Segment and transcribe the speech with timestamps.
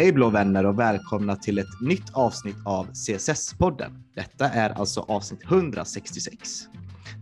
[0.00, 3.90] Hej blå vänner och välkomna till ett nytt avsnitt av CSS-podden.
[4.14, 6.68] Detta är alltså avsnitt 166.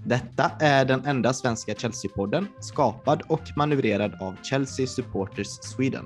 [0.06, 6.04] Detta är den enda svenska Chelsea-podden skapad och manövrerad av Chelsea Supporters Sweden.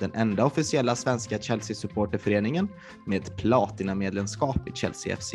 [0.00, 2.68] Den enda officiella svenska Chelsea-supporterföreningen
[3.06, 5.34] med ett platinamedlemskap i Chelsea FC.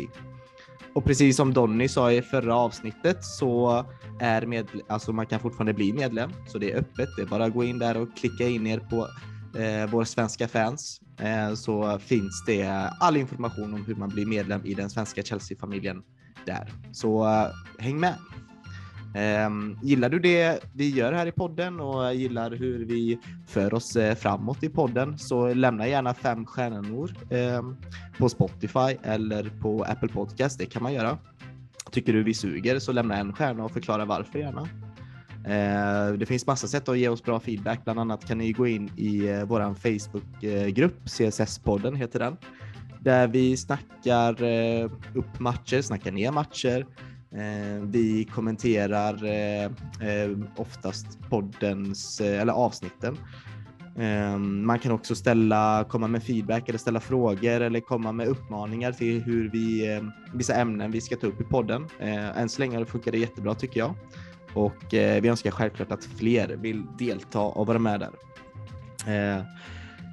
[0.94, 3.84] Och precis som Donny sa i förra avsnittet så
[4.20, 7.08] är med, alltså man kan fortfarande bli medlem, så det är öppet.
[7.16, 9.08] Det är bara att gå in där och klicka in er på
[9.56, 14.66] eh, våra svenska fans eh, så finns det all information om hur man blir medlem
[14.66, 16.02] i den svenska Chelsea-familjen
[16.46, 16.72] där.
[16.92, 17.48] Så eh,
[17.78, 18.14] häng med!
[19.14, 23.96] Ehm, gillar du det vi gör här i podden och gillar hur vi för oss
[23.96, 27.76] eh, framåt i podden så lämna gärna fem stjärnor ehm,
[28.18, 30.58] på Spotify eller på Apple Podcast.
[30.58, 31.18] Det kan man göra.
[31.90, 34.68] Tycker du vi suger så lämna en stjärna och förklara varför gärna.
[35.44, 37.84] Eh, det finns massa sätt att ge oss bra feedback.
[37.84, 42.36] Bland annat kan ni gå in i eh, vår Facebookgrupp, eh, CSS-podden heter den,
[43.00, 44.42] där vi snackar
[45.14, 46.86] upp matcher, snackar ner matcher,
[47.82, 49.18] vi kommenterar
[50.56, 53.16] oftast poddens, eller avsnitten.
[54.64, 59.22] Man kan också ställa, komma med feedback eller ställa frågor eller komma med uppmaningar till
[59.22, 60.00] hur vi,
[60.34, 61.86] vissa ämnen vi ska ta upp i podden.
[61.98, 63.94] Än så länge funkar det jättebra tycker jag.
[64.54, 68.10] Och eh, vi önskar självklart att fler vill delta och vara med där.
[69.06, 69.42] Eh,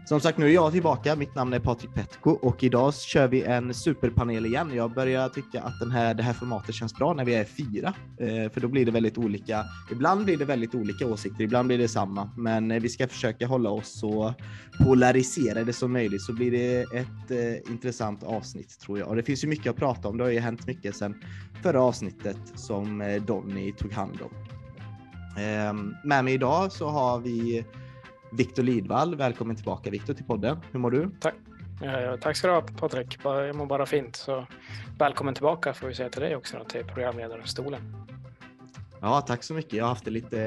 [0.07, 1.15] som sagt, nu är jag tillbaka.
[1.15, 4.71] Mitt namn är Patrik Petko och idag kör vi en superpanel igen.
[4.75, 7.93] Jag börjar tycka att den här, det här formatet känns bra när vi är fyra,
[8.19, 9.65] eh, för då blir det väldigt olika.
[9.91, 13.47] Ibland blir det väldigt olika åsikter, ibland blir det samma, men eh, vi ska försöka
[13.47, 14.33] hålla oss så
[14.85, 19.07] polariserade som möjligt så blir det ett eh, intressant avsnitt tror jag.
[19.07, 20.17] Och det finns ju mycket att prata om.
[20.17, 21.23] Det har ju hänt mycket sedan
[21.63, 24.31] förra avsnittet som eh, Donny tog hand om.
[25.43, 25.73] Eh,
[26.03, 27.65] med mig idag så har vi
[28.31, 29.15] Viktor Lidvall.
[29.15, 30.57] Välkommen tillbaka Viktor till podden.
[30.71, 31.09] Hur mår du?
[31.19, 31.33] Tack.
[31.81, 33.17] Ja, tack ska du ha Patrik.
[33.23, 34.15] Jag mår bara fint.
[34.15, 34.45] Så
[34.99, 37.81] välkommen tillbaka får vi säga till dig också till programledarstolen.
[39.01, 39.73] Ja, tack så mycket.
[39.73, 40.37] Jag har haft det lite,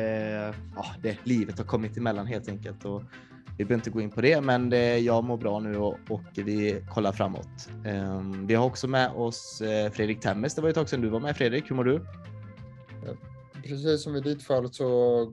[0.77, 3.03] ja, det, livet har kommit emellan helt enkelt och
[3.59, 6.23] vi behöver inte gå in på det, men det, jag mår bra nu och, och
[6.35, 7.69] vi kollar framåt.
[7.87, 10.55] Um, vi har också med oss eh, Fredrik Temmes.
[10.55, 11.71] Det var ett tag sedan du var med Fredrik.
[11.71, 12.07] Hur mår du?
[13.63, 14.87] Precis som i ditt fall så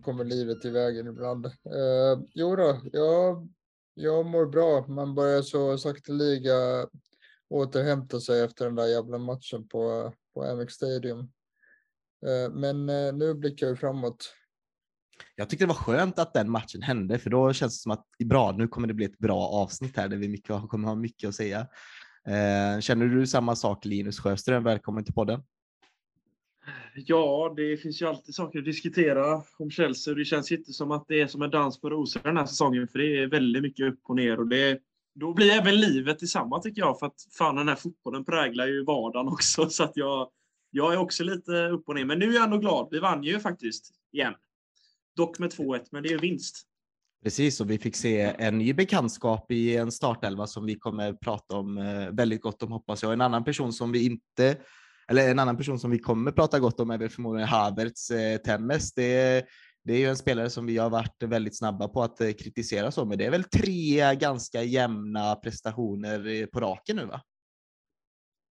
[0.04, 1.46] kommer livet i vägen ibland.
[1.46, 3.50] Eh, jo då, jag,
[3.94, 4.86] jag mår bra.
[4.88, 6.88] Man börjar så sakteliga
[7.50, 11.20] återhämta sig efter den där jävla matchen på, på Amex Stadium.
[12.26, 14.34] Eh, men eh, nu blickar vi framåt.
[15.36, 18.06] Jag tyckte det var skönt att den matchen hände, för då känns det som att
[18.26, 21.28] bra, nu kommer det bli ett bra avsnitt här där vi mycket, kommer ha mycket
[21.28, 21.60] att säga.
[22.28, 24.64] Eh, känner du samma sak Linus Sjöström?
[24.64, 25.44] Välkommen till podden.
[26.96, 30.14] Ja, det finns ju alltid saker att diskutera om Chelsea.
[30.14, 32.88] Det känns inte som att det är som en dans på rosor den här säsongen,
[32.88, 34.40] för det är väldigt mycket upp och ner.
[34.40, 34.80] Och det,
[35.16, 38.84] då blir även livet detsamma tycker jag, för att fan den här fotbollen präglar ju
[38.84, 39.70] vardagen också.
[39.70, 40.30] Så att jag,
[40.72, 42.06] jag är också lite upp och ner.
[42.06, 42.88] Men nu är jag ändå glad.
[42.92, 44.34] Vi vann ju faktiskt igen.
[45.16, 46.64] Dock med 2-1, men det är vinst.
[47.24, 51.58] Precis, och vi fick se en ny bekantskap i en startelva som vi kommer prata
[51.58, 53.14] om eh, väldigt gott om hoppas jag.
[53.14, 54.58] En annan person som vi inte
[55.10, 58.38] eller en annan person som vi kommer prata gott om är väl förmodligen Havertz eh,
[58.38, 58.94] Temmes.
[58.94, 59.46] Det,
[59.84, 62.92] det är ju en spelare som vi har varit väldigt snabba på att eh, kritisera
[62.92, 67.22] så, men det är väl tre ganska jämna prestationer eh, på raken nu va?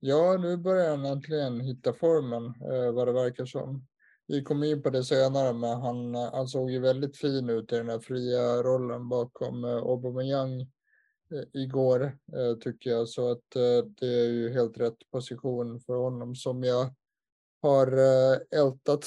[0.00, 3.86] Ja, nu börjar han äntligen hitta formen eh, vad det verkar som.
[4.26, 7.72] Vi kommer in på det senare, men han, eh, han såg ju väldigt fin ut
[7.72, 10.66] i den här fria rollen bakom eh, Aubameyang Eh,
[11.52, 13.08] igår eh, tycker jag.
[13.08, 16.94] Så att eh, det är ju helt rätt position för honom som jag
[17.62, 17.86] har
[18.56, 19.04] ältat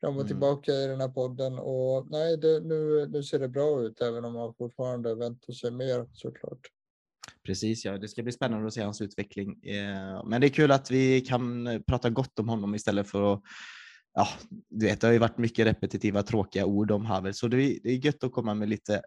[0.00, 0.26] fram och mm.
[0.26, 1.58] tillbaka i den här podden.
[1.58, 5.70] Och nej, det, nu, nu ser det bra ut även om man fortfarande väntar sig
[5.70, 6.60] mer såklart.
[7.46, 9.60] Precis, ja, det ska bli spännande att se hans utveckling.
[10.24, 13.42] Men det är kul att vi kan prata gott om honom istället för att
[14.18, 14.28] Ja,
[14.68, 18.04] du vet, det har ju varit mycket repetitiva tråkiga ord om Havel, så det är
[18.06, 19.02] gött att komma med lite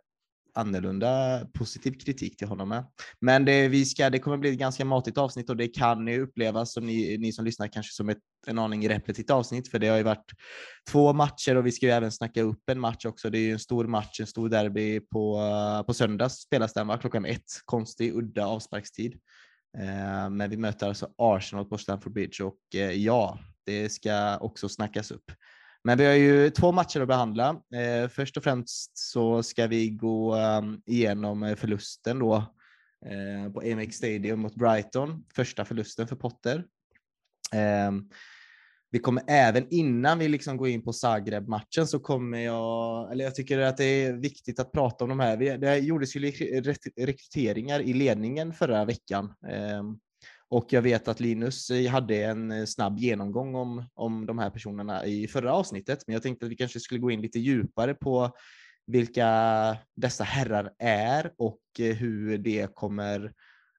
[0.53, 2.86] annorlunda positiv kritik till honom med.
[3.19, 6.21] Men det, vi ska, det kommer bli ett ganska matigt avsnitt och det kan ju
[6.21, 8.18] upplevas som ni, ni som lyssnar kanske som ett,
[8.48, 10.31] en aning repetitivt avsnitt för det har ju varit
[10.89, 13.30] två matcher och vi ska ju även snacka upp en match också.
[13.30, 15.39] Det är ju en stor match, en stor derby på,
[15.88, 16.98] på söndag spelas den va?
[16.98, 17.62] klockan ett.
[17.65, 19.19] Konstig, udda avsparkstid.
[19.77, 24.69] Eh, men vi möter alltså Arsenal på Stamford Bridge och eh, ja, det ska också
[24.69, 25.31] snackas upp.
[25.83, 27.49] Men vi har ju två matcher att behandla.
[27.49, 32.35] Eh, först och främst så ska vi gå ehm, igenom eh, förlusten då
[33.05, 35.25] eh, på Amex Stadium mot Brighton.
[35.35, 36.65] Första förlusten för Potter.
[37.53, 37.91] Eh,
[38.93, 43.35] vi kommer även innan vi liksom går in på Zagreb-matchen så kommer jag, eller jag
[43.35, 45.57] tycker att det är viktigt att prata om de här.
[45.57, 46.31] Det gjordes ju
[46.97, 49.99] rekryteringar i ledningen förra veckan ehm,
[50.51, 54.50] och jag vet att Linus eh, hade en eh, snabb genomgång om, om de här
[54.50, 57.94] personerna i förra avsnittet, men jag tänkte att vi kanske skulle gå in lite djupare
[57.94, 58.31] på
[58.88, 63.33] vilka dessa herrar är och eh, hur det kommer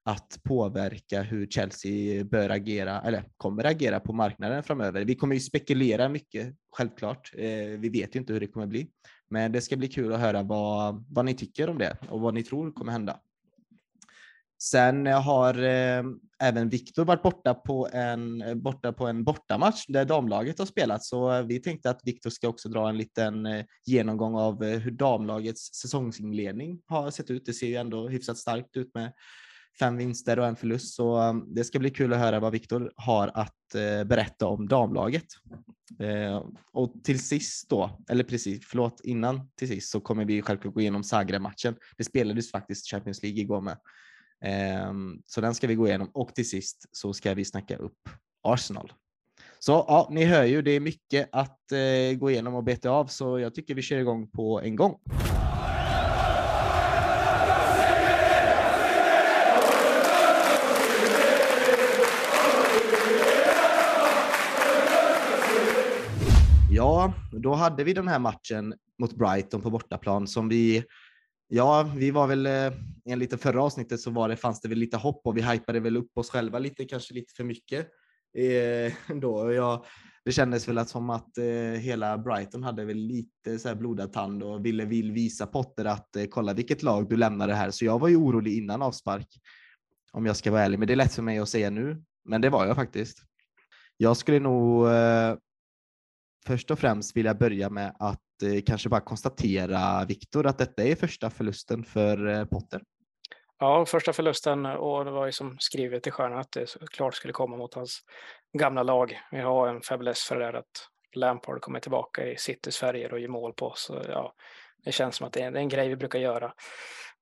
[0.04, 5.04] att påverka hur Chelsea bör agera eller kommer agera på marknaden framöver.
[5.04, 7.34] Vi kommer ju spekulera mycket, självklart.
[7.78, 8.88] Vi vet ju inte hur det kommer bli,
[9.30, 12.34] men det ska bli kul att höra vad, vad ni tycker om det och vad
[12.34, 13.20] ni tror kommer hända.
[14.62, 16.04] Sen eh, har eh,
[16.42, 21.04] även Viktor varit borta på en, eh, borta på en bortamatch där damlaget har spelat,
[21.04, 24.78] så eh, vi tänkte att Viktor ska också dra en liten eh, genomgång av eh,
[24.78, 27.46] hur damlagets säsongsinledning har sett ut.
[27.46, 29.12] Det ser ju ändå hyfsat starkt ut med
[29.78, 32.92] fem vinster och en förlust, så eh, det ska bli kul att höra vad Viktor
[32.96, 35.26] har att eh, berätta om damlaget.
[35.98, 40.74] Eh, och till sist då, eller precis, förlåt, innan till sist så kommer vi självklart
[40.74, 41.74] gå igenom Zagreb-matchen.
[41.96, 43.76] Det spelades faktiskt Champions League igår med.
[44.42, 48.08] Ehm, så den ska vi gå igenom och till sist så ska vi snacka upp
[48.42, 48.92] Arsenal.
[49.58, 53.06] Så ja, ni hör ju, det är mycket att eh, gå igenom och beta av,
[53.06, 54.98] så jag tycker vi kör igång på en gång.
[66.70, 70.84] Ja, då hade vi den här matchen mot Brighton på bortaplan som vi
[71.54, 72.72] Ja, vi var väl eh,
[73.04, 75.80] enligt det förra avsnittet så var det, fanns det väl lite hopp och vi hypade
[75.80, 77.88] väl upp oss själva lite, kanske lite för mycket.
[78.38, 79.52] Eh, då.
[79.52, 79.84] Jag,
[80.24, 81.44] det kändes väl att som att eh,
[81.80, 86.16] hela Brighton hade väl lite så här blodad tand och ville vill visa Potter att
[86.16, 87.70] eh, kolla vilket lag du lämnar det här.
[87.70, 89.28] Så jag var ju orolig innan avspark.
[90.12, 92.02] Om jag ska vara ärlig, men det är lätt för mig att säga nu.
[92.24, 93.18] Men det var jag faktiskt.
[93.96, 95.36] Jag skulle nog eh,
[96.46, 100.82] först och främst vill jag börja med att eh, kanske bara konstatera, Viktor, att detta
[100.82, 102.82] är första förlusten för eh, Potter.
[103.58, 107.32] Ja, första förlusten och det var ju som skrivet i stjärnan att det såklart skulle
[107.32, 108.00] komma mot hans
[108.58, 109.20] gamla lag.
[109.30, 113.20] Vi har en fäbless för det där att Lampard kommer tillbaka i Citys färger och
[113.20, 113.90] gör mål på oss.
[114.08, 114.34] Ja,
[114.84, 116.52] det känns som att det är en grej vi brukar göra.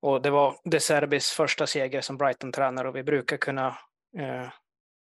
[0.00, 3.68] Och det var De Serbis första seger som Brighton-tränare och vi brukar kunna
[4.18, 4.48] eh,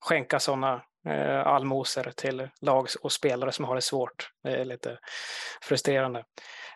[0.06, 4.30] skänka sådana eh, allmosor till lag och spelare som har det svårt.
[4.44, 4.98] Det är lite
[5.62, 6.24] frustrerande.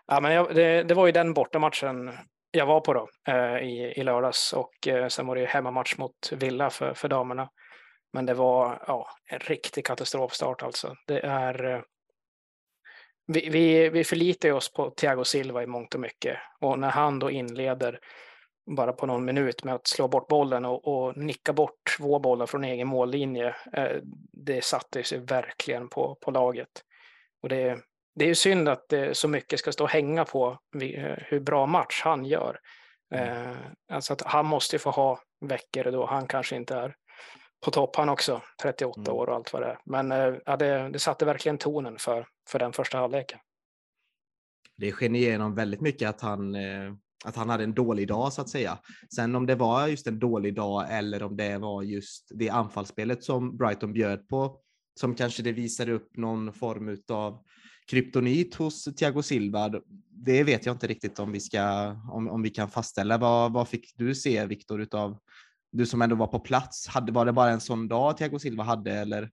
[0.08, 2.18] Ja, men jag, det, det, var ju den bortamatchen
[2.52, 5.98] jag var på då eh, i, i lördags och eh, sen var det ju hemmamatch
[5.98, 7.50] mot Villa för, för damerna.
[8.14, 10.96] Men det var ja, en riktig katastrofstart alltså.
[11.08, 11.82] Det är eh,
[13.28, 17.20] vi, vi, vi förlitar oss på Thiago Silva i mångt och mycket och när han
[17.20, 18.00] då inleder
[18.76, 22.46] bara på någon minut med att slå bort bollen och, och nicka bort två bollar
[22.46, 23.56] från egen mållinje.
[23.74, 23.98] Eh,
[24.34, 26.70] det satte sig verkligen på, på laget.
[27.42, 27.80] Och det,
[28.16, 31.40] det är ju synd att det så mycket ska stå och hänga på eh, hur
[31.40, 32.60] bra match han gör.
[33.16, 33.50] Mm.
[33.50, 33.58] Eh,
[33.92, 36.96] alltså att han måste få ha veckor då han kanske inte är
[37.66, 39.14] på topp han också, 38 mm.
[39.14, 39.80] år och allt vad det är.
[39.86, 40.12] Men
[40.46, 43.40] ja, det, det satte verkligen tonen för, för den första halvleken.
[44.78, 46.56] Det sken igenom väldigt mycket att han
[47.26, 48.80] att han hade en dålig dag så att säga.
[49.16, 53.24] Sen om det var just en dålig dag eller om det var just det anfallsspelet
[53.24, 54.60] som Brighton bjöd på,
[55.00, 57.44] som kanske det visade upp någon form av
[57.90, 59.72] kryptonit hos Thiago Silva.
[60.10, 63.18] Det vet jag inte riktigt om vi ska, om, om vi kan fastställa.
[63.18, 65.18] Vad, vad fick du se Viktor utav
[65.72, 66.88] du som ändå var på plats?
[66.88, 69.30] Hade, var det bara en sån dag Thiago Silva hade eller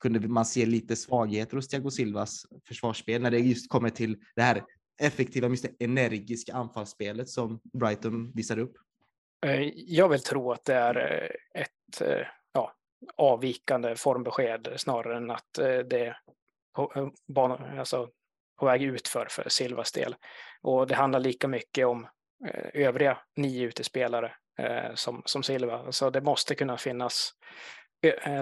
[0.00, 4.42] kunde man se lite svagheter hos Thiago Silvas försvarsspel när det just kommer till det
[4.42, 4.62] här
[5.00, 8.76] effektiva, mycket energiska anfallsspelet som Brighton visar upp?
[9.46, 12.72] Eh, jag vill tro att det är eh, ett eh, ja,
[13.16, 15.52] avvikande formbesked snarare än att
[15.84, 16.16] det är
[16.74, 18.08] på, alltså,
[18.58, 20.16] på väg ut för, för Silvas del.
[20.62, 22.08] Och det handlar lika mycket om
[22.74, 24.32] övriga nio utespelare
[24.94, 25.92] som, som Silva.
[25.92, 27.32] Så det måste kunna finnas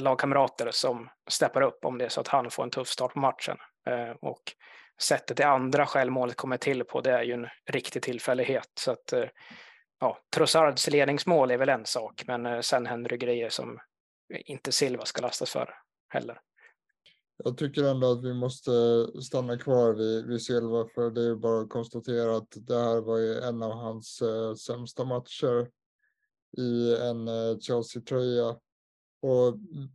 [0.01, 3.19] lagkamrater som steppar upp om det är så att han får en tuff start på
[3.19, 3.57] matchen.
[4.21, 4.43] Och
[5.03, 8.71] sättet det andra självmålet kommer till på, det är ju en riktig tillfällighet.
[8.81, 9.25] Så att, eh,
[10.01, 13.79] ja, Trossards ledningsmål är väl en sak, men eh, sen händer det grejer som
[14.35, 15.75] inte Silva ska lastas för
[16.09, 16.41] heller.
[17.45, 21.35] Jag tycker ändå att vi måste eh, stanna kvar vid, vid Silva, för det är
[21.35, 25.69] bara att konstatera att det här var ju en av hans eh, sämsta matcher
[26.59, 28.57] i en eh, Chelsea-tröja.
[29.21, 29.55] Och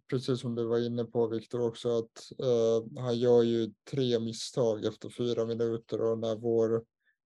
[0.10, 4.86] precis som du var inne på Viktor också att eh, han gör ju tre misstag
[4.86, 6.84] efter fyra minuter och när vår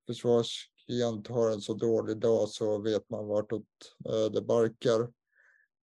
[0.08, 3.64] försvarsklient har en så dålig dag så vet man vartåt
[4.06, 5.10] eh, det barkar.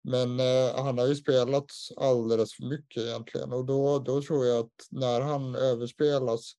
[0.02, 4.58] Men eh, han har ju spelat alldeles för mycket egentligen och då, då tror jag
[4.58, 6.52] att när han överspelas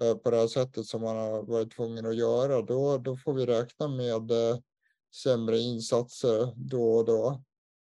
[0.00, 3.34] eh, på det här sättet som han har varit tvungen att göra, då, då får
[3.34, 4.58] vi räkna med eh,
[5.22, 7.42] sämre insatser då och då.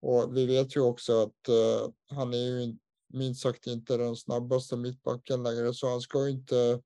[0.00, 2.76] Och vi vet ju också att uh, han är ju
[3.12, 6.80] minst sagt inte den snabbaste mittbacken längre, så han ska inte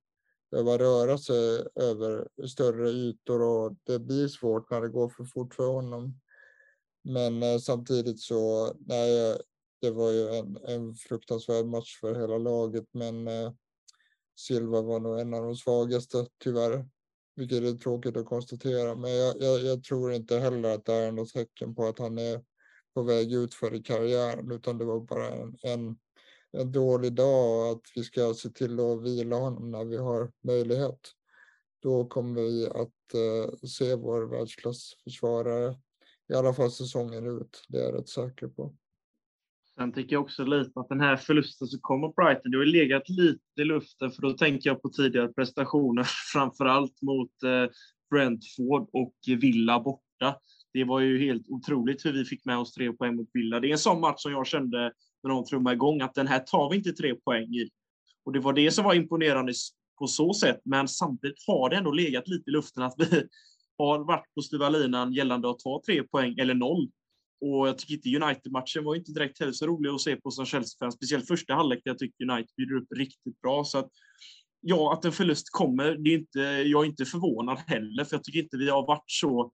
[0.51, 5.55] behöva röra sig över större ytor och det blir svårt när det går för fort
[5.55, 6.21] för honom.
[7.05, 9.37] Men uh, samtidigt så, nej, eh,
[9.81, 13.53] det var ju en, en fruktansvärd match för hela laget, men uh,
[14.39, 16.89] Silva var nog en av de svagaste tyvärr,
[17.37, 18.95] vilket är tråkigt att konstatera.
[18.95, 22.19] Men jag, jag, jag tror inte heller att det är något tecken på att han
[22.19, 22.41] är
[22.95, 25.97] på väg ut för i karriären, utan det var bara en, en,
[26.53, 30.33] en dålig dag och att vi ska se till att vila honom när vi har
[30.45, 31.01] möjlighet.
[31.83, 35.77] Då kommer vi att eh, se vår världsklassförsvarare
[36.29, 37.65] i alla fall säsongen ut.
[37.69, 38.75] Det är jag rätt säker på.
[39.75, 43.09] Sen tycker jag också lite att den här förlusten som kommer Brighton, det har legat
[43.09, 47.71] lite i luften för då tänker jag på tidigare prestationer, framför allt mot eh,
[48.11, 50.41] Brentford och Villa borta
[50.73, 53.61] det var ju helt otroligt hur vi fick med oss tre poäng mot Villa.
[53.61, 56.39] Det är en sån match som jag kände när de trummade igång att den här
[56.39, 57.71] tar vi inte tre poäng i.
[58.25, 59.53] Och det var det som var imponerande
[59.99, 60.61] på så sätt.
[60.65, 63.23] Men samtidigt har det ändå legat lite i luften att vi
[63.79, 66.89] har varit på styva linan gällande att ta tre poäng eller noll.
[67.41, 70.47] Och jag tycker inte United-matchen var inte direkt heller så rolig att se på som
[70.47, 70.93] Chelsea-fan.
[70.93, 73.65] Speciellt första halvlek där jag tycker United bjuder upp riktigt bra.
[73.65, 73.89] Så att,
[74.61, 78.25] ja, att en förlust kommer, det är inte, jag är inte förvånad heller, för jag
[78.25, 79.53] tycker inte vi har varit så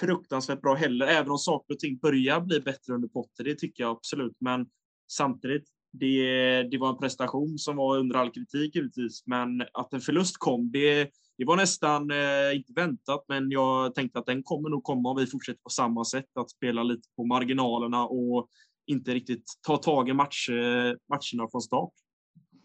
[0.00, 3.44] fruktansvärt bra heller, även om saker och ting börjar bli bättre under Potter.
[3.44, 4.66] Det tycker jag absolut, men
[5.12, 10.00] samtidigt, det, det var en prestation som var under all kritik givetvis, men att en
[10.00, 14.68] förlust kom, det, det var nästan eh, inte väntat, men jag tänkte att den kommer
[14.68, 18.48] nog komma om vi fortsätter på samma sätt, att spela lite på marginalerna och
[18.86, 21.92] inte riktigt ta tag i match, eh, matcherna från start.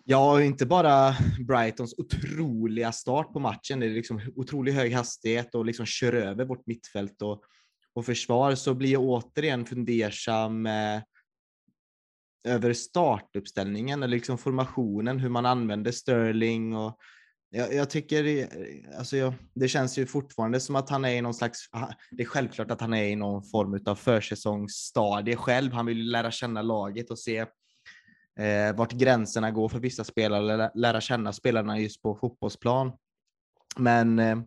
[0.05, 1.15] Ja, inte bara
[1.47, 3.79] Brightons otroliga start på matchen.
[3.79, 7.43] Det är liksom otroligt hög hastighet och liksom kör över vårt mittfält och,
[7.93, 11.01] och försvar så blir jag återigen fundersam eh,
[12.47, 16.97] över startuppställningen eller liksom formationen, hur man använder Sterling och
[17.49, 18.47] jag, jag tycker, eh,
[18.97, 21.59] alltså jag, det känns ju fortfarande som att han är i någon slags,
[22.11, 25.71] det är självklart att han är i någon form av försäsongsstadie själv.
[25.73, 27.45] Han vill lära känna laget och se
[28.39, 32.91] eh, vart gränserna går för vissa spelare, lära känna spelarna just på fotbollsplan.
[33.77, 34.37] Men eh,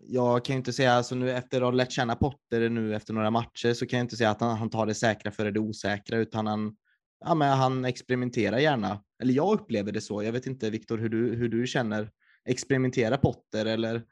[0.00, 3.14] jag kan ju inte säga, alltså nu efter att ha lärt känna Potter nu efter
[3.14, 5.60] några matcher så kan jag inte säga att han, han tar det säkra före det
[5.60, 6.76] osäkra utan han,
[7.24, 9.02] ja, men han experimenterar gärna.
[9.22, 10.22] Eller jag upplever det så.
[10.22, 12.10] Jag vet inte Viktor hur du, hur du känner.
[12.44, 14.02] Experimenterar Potter eller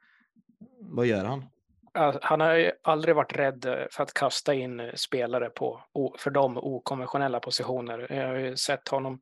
[0.81, 1.45] vad gör han?
[2.23, 5.85] Han har ju aldrig varit rädd för att kasta in spelare på
[6.19, 8.13] för dem okonventionella positioner.
[8.13, 9.21] Jag har ju sett honom,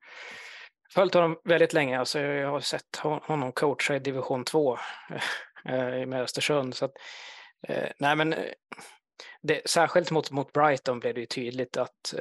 [0.95, 1.99] följt honom väldigt länge.
[1.99, 4.79] Alltså jag har sett honom coacha i division 2
[5.65, 6.75] eh, med Östersund.
[6.75, 6.93] Så att,
[7.69, 8.45] eh, nej men, eh,
[9.43, 12.15] det, särskilt mot, mot Brighton blev det ju tydligt att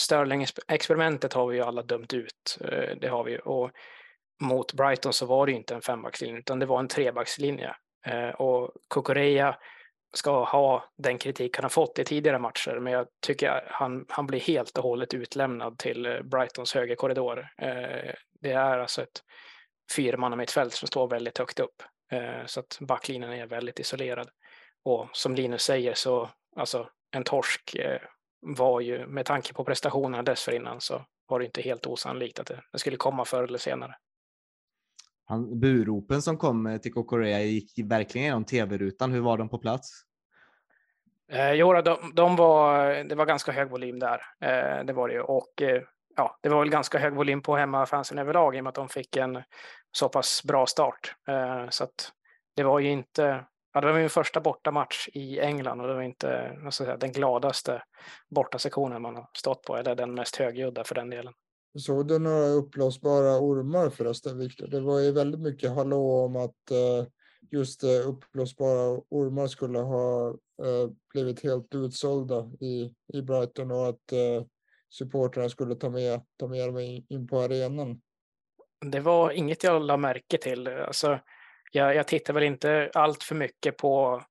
[0.00, 2.58] Sterling-experimentet har vi ju alla dömt ut.
[3.00, 3.38] Det har vi ju.
[3.38, 3.70] och
[4.42, 7.76] mot Brighton så var det ju inte en fembackslinje utan det var en trebackslinje.
[8.04, 9.56] Eh, och Kukureya
[10.14, 14.26] ska ha den kritik han har fått i tidigare matcher, men jag tycker han, han
[14.26, 17.48] blir helt och hållet utlämnad till eh, Brightons högerkorridor.
[17.58, 19.22] Eh, det är alltså ett
[19.96, 21.82] fyrmannamittfält som står väldigt högt upp,
[22.46, 24.28] så att backlinjen är väldigt isolerad.
[24.84, 27.76] Och som Linus säger så, alltså en torsk
[28.40, 32.62] var ju, med tanke på prestationerna dessförinnan, så var det inte helt osannolikt att det,
[32.72, 33.94] det skulle komma förr eller senare.
[35.26, 39.12] Han, buropen som kom eh, till Korea gick verkligen genom tv-rutan.
[39.12, 40.04] Hur var de på plats?
[41.32, 44.22] Eh, jo, de, de, var, det var ganska hög volym där.
[44.40, 45.20] Eh, det var det ju.
[45.20, 45.82] Och eh,
[46.16, 48.88] ja, det var väl ganska hög volym på hemmafansen överlag i och med att de
[48.88, 49.42] fick en
[49.92, 51.14] så pass bra start.
[51.28, 52.12] Eh, så att
[52.56, 56.02] det var ju inte, ja, det var min första bortamatch i England och det var
[56.02, 57.82] inte säga, den gladaste
[58.30, 61.32] bortasektionen man har stått på, eller den mest högljudda för den delen.
[61.78, 64.66] Såg du några uppblåsbara ormar förresten, Viktor?
[64.66, 67.06] Det var ju väldigt mycket hallå om att eh,
[67.50, 70.28] just eh, uppblåsbara ormar skulle ha
[70.62, 74.12] eh, blivit helt utsålda i, i Brighton och att
[74.90, 76.78] supportrarna skulle ta med, ta med dem
[77.08, 78.00] in på arenan.
[78.86, 80.68] Det var inget jag lade märke till.
[80.68, 81.18] Alltså,
[81.72, 84.22] jag, jag tittar väl inte allt för mycket på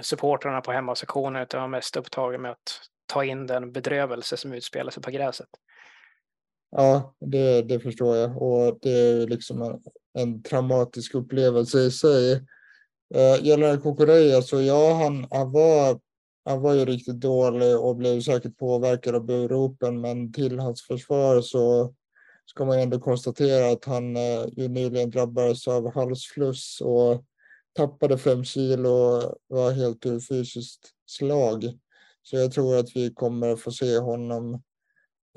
[0.00, 4.90] supportrarna på hemmasektionen utan var mest upptagen med att ta in den bedrövelse som utspelar
[4.90, 5.48] sig på gräset.
[6.70, 9.80] Ja, det, det förstår jag och det är liksom en,
[10.18, 12.32] en traumatisk upplevelse i sig.
[13.14, 16.00] Eh, gällande Kokoreya så alltså, ja, han, han var
[16.48, 21.40] han var ju riktigt dålig och blev säkert påverkad av buropen, men till hans försvar
[21.40, 21.94] så
[22.46, 27.24] ska man ändå konstatera att han eh, ju nyligen drabbades av halsfluss och
[27.72, 31.78] tappade fem kilo och var helt ur fysiskt slag.
[32.22, 34.54] Så jag tror att vi kommer få se honom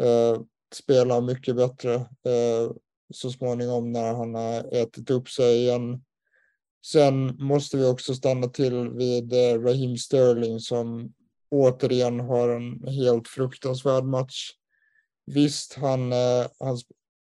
[0.01, 0.41] eh,
[0.73, 2.71] spela mycket bättre eh,
[3.13, 6.03] så småningom när han har ätit upp sig igen.
[6.85, 11.13] Sen måste vi också stanna till vid eh, Raheem Sterling som
[11.51, 14.51] återigen har en helt fruktansvärd match.
[15.25, 16.77] Visst, han, eh, han,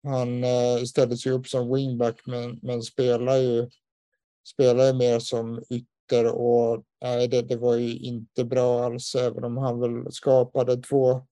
[0.02, 3.68] han eh, ställde sig upp som wingback men, men spelar ju
[4.46, 9.44] spelar ju mer som ytter och nej, det, det var ju inte bra alls även
[9.44, 11.26] om han väl skapade två,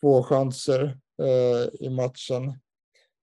[0.00, 2.48] två chanser eh, i matchen.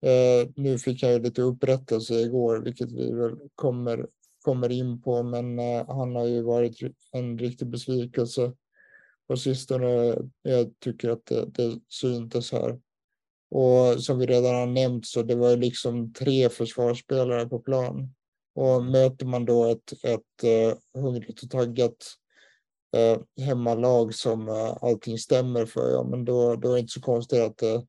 [0.02, 4.08] Eh, nu fick han ju lite upprättelse igår, vilket vi väl kommer,
[4.42, 6.80] kommer in på, men eh, han har ju varit
[7.12, 8.54] en riktig besvikelse
[9.28, 10.18] på sistone.
[10.42, 12.80] Jag tycker att det, det syntes här.
[13.50, 18.14] Och som vi redan har nämnt så det var ju liksom tre försvarsspelare på plan.
[18.56, 22.18] Och möter man då ett, ett eh, hungrigt och taggat
[22.96, 27.02] uh, hemmalag som uh, allting stämmer för, ja, men då, då är det inte så
[27.02, 27.86] konstigt att det,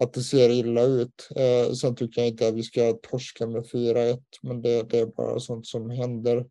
[0.00, 1.28] att det ser illa ut.
[1.38, 5.06] Uh, sen tycker jag inte att vi ska torska med 4-1, men det, det är
[5.06, 6.46] bara sånt som händer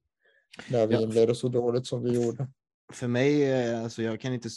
[0.69, 1.01] när vi ja.
[1.01, 2.47] inleder så dåligt som vi gjorde.
[2.93, 4.49] För mig, alltså jag kan inte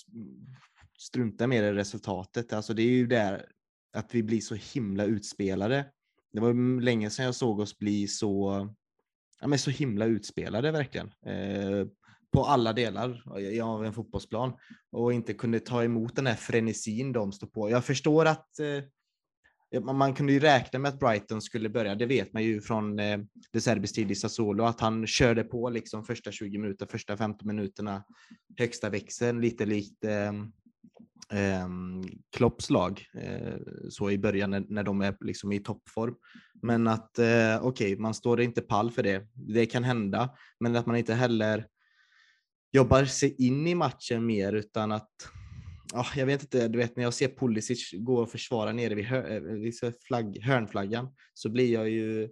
[0.99, 2.53] strunta mer i resultatet.
[2.53, 3.47] Alltså det är ju där
[3.93, 5.87] att vi blir så himla utspelade.
[6.33, 8.69] Det var länge sedan jag såg oss bli så
[9.41, 11.13] ja, men så himla utspelade verkligen.
[11.27, 11.87] Eh,
[12.33, 13.23] på alla delar
[13.63, 14.53] av en fotbollsplan
[14.93, 17.71] och inte kunde ta emot den här frenesin de står på.
[17.71, 18.85] Jag förstår att eh,
[19.81, 23.19] man kunde ju räkna med att Brighton skulle börja, det vet man ju från eh,
[23.53, 27.47] De Serbis tid i Sassuolo, att han körde på liksom första 20 minuter, första 15
[27.47, 28.05] minuterna,
[28.59, 30.33] högsta växeln, lite likt eh,
[31.39, 31.69] eh,
[32.37, 33.57] Klopps lag eh,
[33.89, 36.15] så i början när, när de är liksom i toppform.
[36.63, 39.27] Men att eh, okej, okay, man står inte pall för det.
[39.35, 41.67] Det kan hända, men att man inte heller
[42.73, 45.11] jobbar sig in i matchen mer utan att
[45.95, 49.05] Oh, jag vet inte, du vet när jag ser Pulisic gå och försvara nere vid,
[49.05, 49.75] hör, eh, vid
[50.07, 52.29] flagg, hörnflaggan så blir jag ju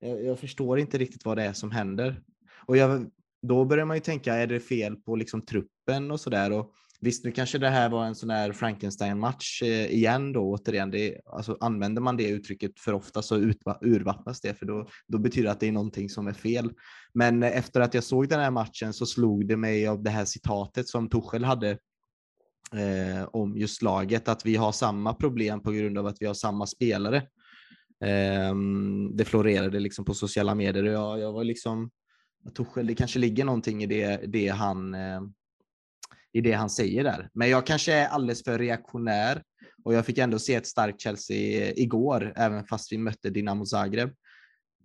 [0.00, 2.22] jag, jag, förstår inte riktigt vad det är som händer.
[2.66, 3.10] Och jag,
[3.42, 6.64] då börjar man ju tänka, är det fel på liksom truppen och sådär?
[7.04, 10.90] Visst, nu kanske det här var en sån här Frankenstein-match eh, igen då återigen.
[10.90, 13.36] Det, alltså, använder man det uttrycket för ofta så
[13.80, 16.72] urvattnas det för då, då betyder det att det är någonting som är fel.
[17.14, 20.10] Men eh, efter att jag såg den här matchen så slog det mig av det
[20.10, 21.70] här citatet som Tuchel hade
[22.74, 26.34] eh, om just laget, att vi har samma problem på grund av att vi har
[26.34, 27.16] samma spelare.
[28.04, 28.54] Eh,
[29.14, 31.90] det florerade liksom på sociala medier och jag, jag var liksom
[32.56, 35.20] Tuchel, det kanske ligger någonting i det, det han eh,
[36.32, 37.28] i det han säger där.
[37.34, 39.42] Men jag kanske är alldeles för reaktionär
[39.84, 44.10] och jag fick ändå se ett starkt Chelsea igår, även fast vi mötte Dinamo Zagreb.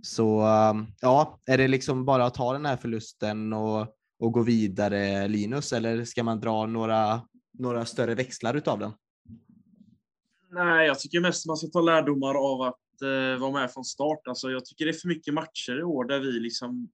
[0.03, 3.87] Så um, ja, är det liksom bara att ta den här förlusten och,
[4.19, 7.21] och gå vidare Linus, eller ska man dra några,
[7.59, 8.91] några större växlar utav den?
[10.51, 14.27] Nej, jag tycker mest man ska ta lärdomar av att eh, vara med från start.
[14.27, 16.89] Alltså, jag tycker det är för mycket matcher i år där vi liksom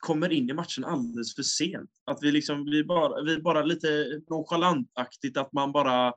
[0.00, 1.90] kommer in i matchen alldeles för sent.
[2.04, 6.12] Att vi liksom, vi bara, vi bara lite nonchalantaktigt att man bara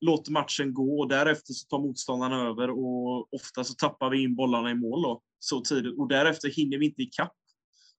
[0.00, 4.36] låter matchen gå och därefter så tar motståndarna över och ofta så tappar vi in
[4.36, 7.34] bollarna i mål då, så tidigt och därefter hinner vi inte ikapp.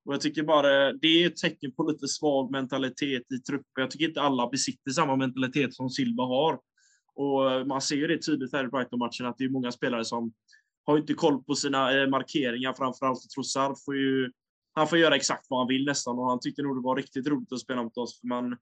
[0.06, 3.66] Och jag tycker bara det är ett tecken på lite svag mentalitet i truppen.
[3.76, 6.60] Jag tycker inte alla besitter samma mentalitet som Silva har.
[7.16, 10.34] Och man ser ju det tydligt här i Brighton-matchen att det är många spelare som
[10.86, 12.74] har inte koll på sina eh, markeringar.
[12.74, 14.32] Framförallt Trossard får ju
[14.74, 17.28] han får göra exakt vad han vill nästan och han tyckte nog det var riktigt
[17.28, 18.20] roligt att spela mot oss.
[18.20, 18.58] För man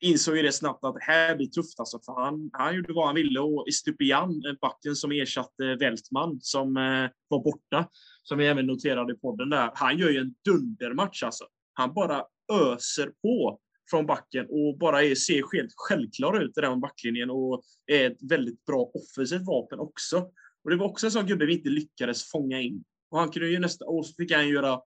[0.00, 2.00] insåg ju det snabbt att det här blir tufft alltså.
[2.04, 7.10] För han, han gjorde vad han ville och Estupian, backen som ersatte Weltman som eh,
[7.28, 7.88] var borta,
[8.22, 11.44] som vi även noterade i podden där, han gör ju en dundermatch alltså.
[11.72, 13.60] Han bara öser på
[13.90, 18.22] från backen och bara är, ser helt självklar ut i den backlinjen och är ett
[18.22, 20.30] väldigt bra offensivt vapen också.
[20.64, 22.84] Och det var också en sån gubbe vi inte lyckades fånga in.
[23.10, 24.80] Och han kunde ju nästa, och så fick han göra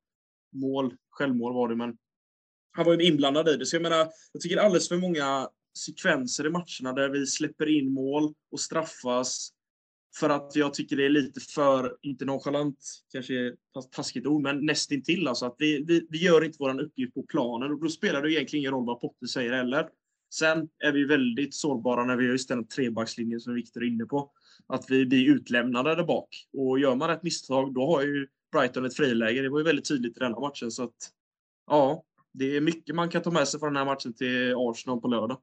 [0.53, 1.97] mål, självmål var det, men
[2.73, 3.67] han var ju inblandad i det.
[3.67, 7.93] Så jag menar, jag tycker alldeles för många sekvenser i matcherna där vi släpper in
[7.93, 9.53] mål och straffas
[10.19, 12.79] för att jag tycker det är lite för, inte nonchalant,
[13.13, 13.55] kanske är
[13.91, 15.47] taskigt ord, men nästintill alltså.
[15.47, 18.61] Att vi, vi, vi gör inte vår uppgift på planen och då spelar det egentligen
[18.61, 19.89] ingen roll vad Potter säger heller.
[20.35, 24.05] Sen är vi väldigt sårbara när vi har just den trebackslinjen som Viktor är inne
[24.05, 24.31] på.
[24.67, 26.29] Att vi blir utlämnade där bak.
[26.53, 29.43] Och gör man ett misstag, då har ju Brighton ett friläge.
[29.43, 30.71] Det var ju väldigt tydligt i denna matchen.
[30.71, 30.95] Så att,
[31.67, 35.01] ja, det är mycket man kan ta med sig från den här matchen till Arsenal
[35.01, 35.39] på lördag.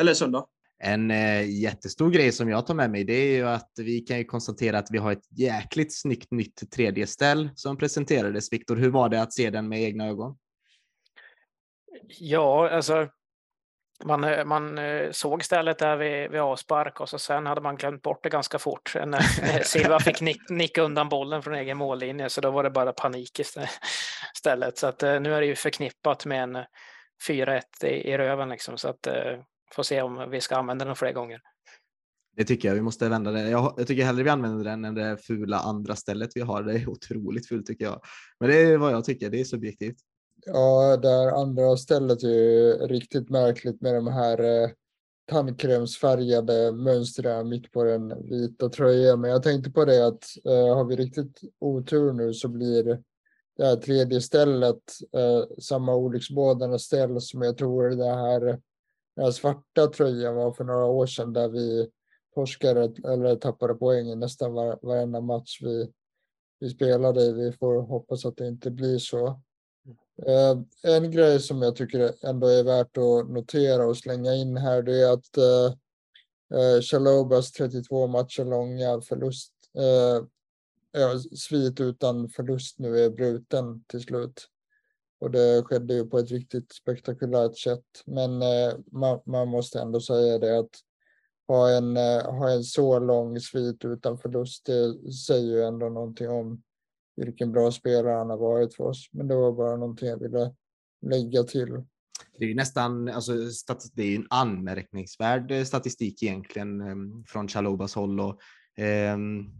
[0.00, 0.46] Eller söndag.
[0.78, 4.18] En eh, jättestor grej som jag tar med mig, det är ju att vi kan
[4.18, 8.52] ju konstatera att vi har ett jäkligt snyggt nytt 3D-ställ som presenterades.
[8.52, 10.36] Viktor, hur var det att se den med egna ögon?
[12.08, 13.08] Ja, alltså
[14.04, 17.76] man, eh, man eh, såg stället där vid, vid avspark och så sen hade man
[17.76, 18.94] glömt bort det ganska fort.
[19.06, 19.20] När
[19.62, 23.40] Silva fick nick, nicka undan bollen från egen mållinje så då var det bara panik
[23.40, 24.78] istället.
[24.78, 26.58] Så att eh, nu är det ju förknippat med en
[27.28, 29.08] 4-1 i, i röven liksom så att
[29.74, 31.40] får se om vi ska använda den fler gånger.
[32.36, 32.74] Det tycker jag.
[32.74, 33.50] Vi måste vända det.
[33.50, 36.62] Jag, jag tycker hellre vi använder den än det fula andra stället vi har.
[36.62, 38.00] Det är otroligt fult tycker jag.
[38.40, 39.30] Men det är vad jag tycker.
[39.30, 39.96] Det är subjektivt.
[40.46, 44.70] Ja, där andra stället är ju riktigt märkligt med de här eh,
[45.26, 49.20] tandkrämsfärgade mönstren mitt på den vita tröjan.
[49.20, 53.02] Men jag tänkte på det att eh, har vi riktigt otur nu så blir
[53.56, 58.40] det här tredje stället eh, samma olycksbådande ställ som jag tror det här,
[59.16, 61.88] den här svarta tröjan var för några år sedan där vi
[62.34, 65.90] torskade eller tappade poäng i nästan var, varenda match vi,
[66.60, 67.32] vi spelade.
[67.32, 69.40] Vi får hoppas att det inte blir så.
[70.22, 74.82] Eh, en grej som jag tycker ändå är värt att notera och slänga in här
[74.82, 75.74] det är att eh,
[76.58, 84.48] eh, Chalobas 32 matcher långa förlust, eh, svit utan förlust nu är bruten till slut.
[85.20, 87.84] Och det skedde ju på ett riktigt spektakulärt sätt.
[88.06, 88.38] Men
[88.92, 90.70] man, man, måste ändå säga det att
[91.48, 91.96] ha en,
[92.26, 96.62] ha en så lång svit utan förlust, det säger ju ändå någonting om
[97.16, 99.08] vilken bra spelare han har varit för oss.
[99.12, 100.54] Men det var bara någonting jag ville
[101.06, 101.84] lägga till.
[102.38, 103.32] Det är ju nästan, alltså,
[103.94, 108.40] det är en anmärkningsvärd eh, statistik egentligen ehm, från Chalobas håll och
[108.82, 109.18] eh,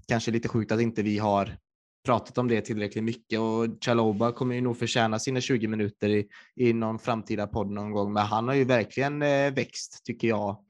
[0.08, 1.56] kanske lite sjukt att inte vi har
[2.04, 6.28] pratat om det tillräckligt mycket och Chaloba kommer ju nog förtjäna sina 20 minuter i,
[6.56, 10.64] i någon framtida podd någon gång, men han har ju verkligen eh, växt tycker jag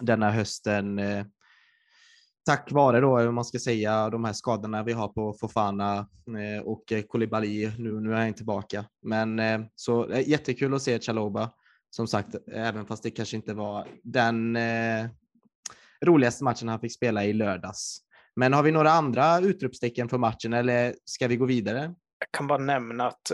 [0.00, 0.98] denna hösten.
[0.98, 1.24] Eh,
[2.48, 6.08] tack vare då, om man ska säga, de här skadorna vi har på Fofana
[6.38, 7.72] eh, och Kolibali.
[7.78, 8.84] Nu, nu är han tillbaka.
[9.02, 11.50] Men eh, så eh, jättekul att se Chaloba.
[11.90, 15.06] Som sagt, även fast det kanske inte var den eh,
[16.04, 17.98] roligaste matchen han fick spela i lördags.
[18.36, 21.94] Men har vi några andra utropstecken för matchen eller ska vi gå vidare?
[22.18, 23.32] Jag kan bara nämna att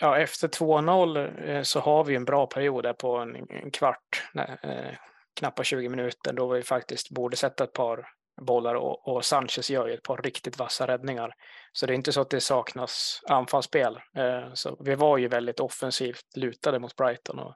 [0.00, 4.58] ja, efter 2-0 så har vi en bra period där på en, en kvart, nej,
[4.62, 9.86] eh, 20 minuter då vi faktiskt borde sätta ett par bollar och, och Sanchez gör
[9.86, 11.34] ju ett par riktigt vassa räddningar.
[11.72, 13.98] Så det är inte så att det saknas anfallsspel.
[14.16, 17.54] Eh, så vi var ju väldigt offensivt lutade mot Brighton och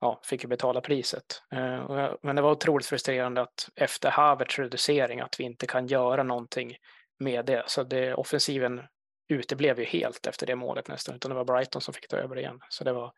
[0.00, 1.42] ja, fick ju betala priset.
[1.52, 6.22] Eh, men det var otroligt frustrerande att efter Havertz reducering att vi inte kan göra
[6.22, 6.76] någonting
[7.18, 7.62] med det.
[7.66, 8.80] Så det, offensiven
[9.28, 12.38] uteblev ju helt efter det målet nästan, utan det var Brighton som fick ta över
[12.38, 12.60] igen.
[12.68, 13.12] Så det var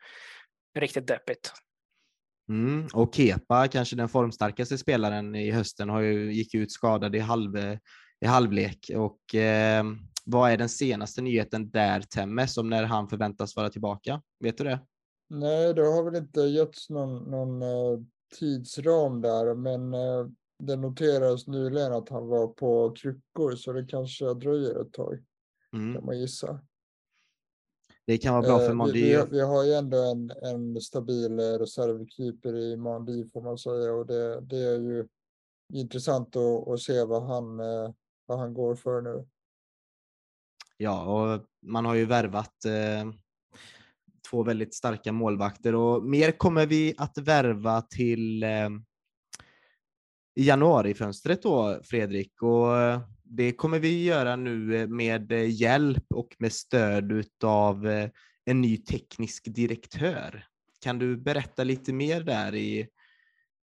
[0.78, 1.52] riktigt deppigt.
[2.50, 7.18] Mm, och Kepa, kanske den formstarkaste spelaren i hösten, har ju, gick ut skadad i,
[7.18, 7.56] halv,
[8.20, 8.90] i halvlek.
[8.96, 9.84] Och, eh,
[10.24, 14.22] vad är den senaste nyheten där, Temme, som när han förväntas vara tillbaka?
[14.40, 14.80] Vet du det?
[15.28, 18.00] Nej, det har väl inte getts någon, någon uh,
[18.38, 24.34] tidsram där, men uh, det noterades nyligen att han var på kryckor, så det kanske
[24.34, 25.24] dröjer ett tag,
[25.72, 25.94] mm.
[25.94, 26.60] kan man gissa.
[28.10, 29.02] Det kan vara bra för Mondi.
[29.02, 33.92] Vi, vi, har ju ändå en, en stabil eh, reservkeeper i Mondi får man säga
[33.92, 35.08] och det, det är ju
[35.72, 37.90] intressant att, att, se vad han, eh,
[38.26, 39.26] vad han går för nu.
[40.76, 43.12] Ja, och man har ju värvat eh,
[44.30, 48.68] två väldigt starka målvakter och mer kommer vi att värva till eh,
[50.34, 52.42] i januarifönstret då, Fredrik.
[52.42, 53.00] Och eh,
[53.32, 58.10] det kommer vi göra nu eh, med eh, hjälp och med stöd av eh,
[58.44, 60.44] en ny teknisk direktör.
[60.80, 62.88] Kan du berätta lite mer där i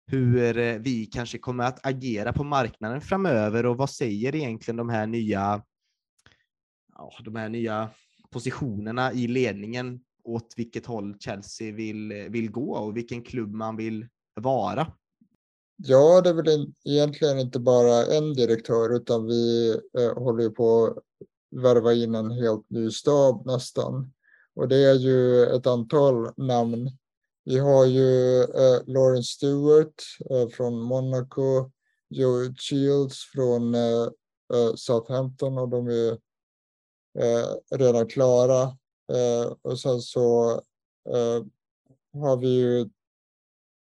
[0.07, 5.07] hur vi kanske kommer att agera på marknaden framöver och vad säger egentligen de här
[5.07, 5.63] nya,
[7.23, 7.89] de här nya
[8.31, 14.07] positionerna i ledningen åt vilket håll Chelsea vill, vill gå och vilken klubb man vill
[14.33, 14.93] vara?
[15.85, 20.97] Ja, det är väl egentligen inte bara en direktör utan vi eh, håller på att
[21.61, 24.13] värva in en helt ny stab nästan.
[24.55, 26.89] Och det är ju ett antal namn.
[27.45, 31.71] Vi har ju eh, Lawrence Stewart eh, från Monaco,
[32.09, 34.03] Joe Shields från eh,
[34.53, 36.11] eh, Southampton och de är
[37.19, 38.61] eh, redan klara.
[39.13, 40.51] Eh, och sen så
[41.09, 41.45] eh,
[42.13, 42.89] har vi ju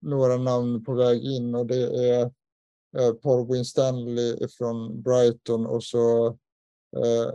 [0.03, 2.23] några namn på väg in och det är
[2.99, 6.27] eh, Paul Winstanley från Brighton och så
[6.97, 7.35] eh,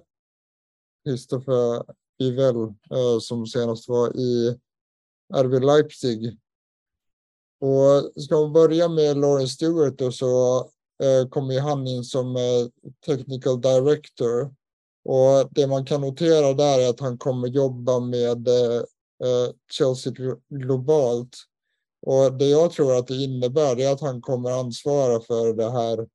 [1.05, 1.83] Christopher
[2.19, 4.59] Bivell eh, som senast var i
[5.33, 6.37] RB Leipzig.
[7.59, 10.57] Och ska man börja med Lawrence Stewart då så
[11.03, 12.67] eh, kommer han in som eh,
[13.05, 14.53] technical director.
[15.05, 18.81] Och det man kan notera där är att han kommer jobba med eh,
[19.23, 20.13] eh, Chelsea
[20.49, 21.37] globalt.
[22.07, 26.07] Och det jag tror att det innebär är att han kommer ansvara för det här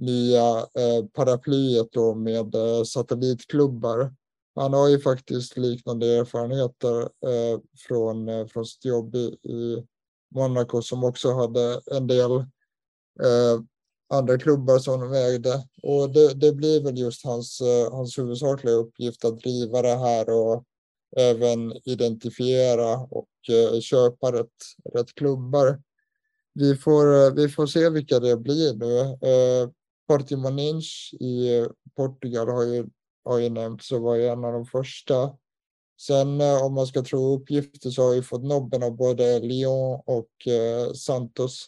[0.00, 4.14] nya eh, paraplyet då med eh, satellitklubbar.
[4.54, 9.86] Han har ju faktiskt liknande erfarenheter eh, från, eh, från sitt jobb i, i
[10.34, 12.32] Monaco som också hade en del
[13.20, 13.60] eh,
[14.08, 15.64] andra klubbar som de ägde.
[15.82, 20.30] Och det, det blir väl just hans, eh, hans huvudsakliga uppgift att driva det här
[20.30, 20.64] och
[21.16, 24.48] även identifiera och eh, köpa rätt,
[24.94, 25.82] rätt klubbar.
[26.54, 28.98] Vi får, eh, vi får se vilka det blir nu.
[29.00, 29.70] Eh,
[30.08, 32.86] Portimonense i Portugal har ju,
[33.24, 35.36] har ju nämnts och var ju en av de första.
[36.00, 40.00] Sen eh, om man ska tro uppgifter så har vi fått nobben av både Lyon
[40.06, 41.66] och eh, Santos.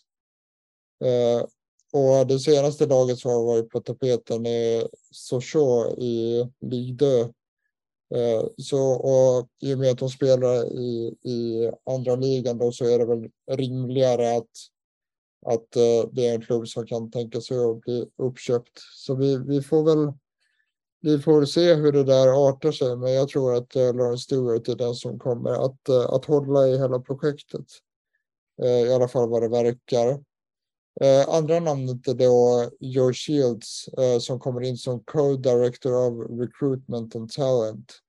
[1.04, 1.46] Eh,
[1.92, 7.34] och det senaste laget som har varit på tapeten är Sochaux i Ligue 2.
[8.14, 12.84] Eh, så, och i och med att de spelar i, i andra ligan då så
[12.84, 14.50] är det väl rimligare att,
[15.46, 18.78] att eh, det är en klubb som kan tänka sig att bli uppköpt.
[18.94, 20.12] Så vi, vi får väl
[21.00, 24.68] vi får se hur det där artar sig, men jag tror att uh, Lawrence Stewart
[24.68, 27.66] är den som kommer att, att hålla i hela projektet.
[28.86, 30.24] I alla fall vad det verkar.
[31.28, 33.88] andra namnet är då Joe Shields
[34.20, 38.03] som kommer in som co-director of recruitment and talent.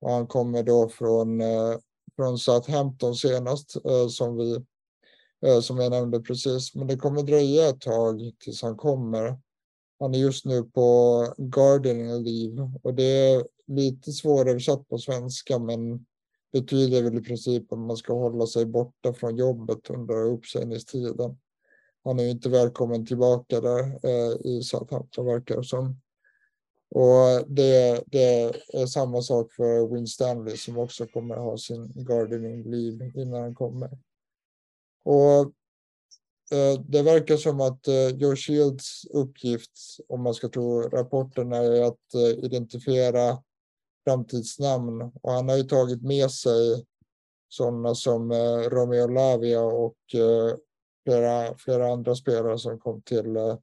[0.00, 1.76] Och han kommer då från, eh,
[2.16, 4.64] från Southampton senast eh, som vi
[5.46, 6.74] eh, som jag nämnde precis.
[6.74, 9.38] Men det kommer dröja ett tag tills han kommer.
[10.00, 16.06] Han är just nu på gardening leave och det är lite svåröversatt på svenska men
[16.52, 21.38] betyder väl i princip att man ska hålla sig borta från jobbet under uppsägningstiden.
[22.04, 26.00] Han är ju inte välkommen tillbaka där eh, i Southampton verkar det som.
[26.90, 33.12] Och det, det, är samma sak för Win Stanley som också kommer ha sin gardening-liv
[33.14, 33.98] innan han kommer.
[35.04, 35.52] Och
[36.50, 39.70] Eh, det verkar som att eh, Joe Shields uppgift,
[40.08, 43.42] om man ska tro rapporterna, är att eh, identifiera
[44.04, 45.02] framtidsnamn.
[45.22, 46.86] Och han har ju tagit med sig
[47.48, 50.56] sådana som eh, Romeo Lavia och eh,
[51.04, 53.56] flera, flera andra spelare som kom till eh,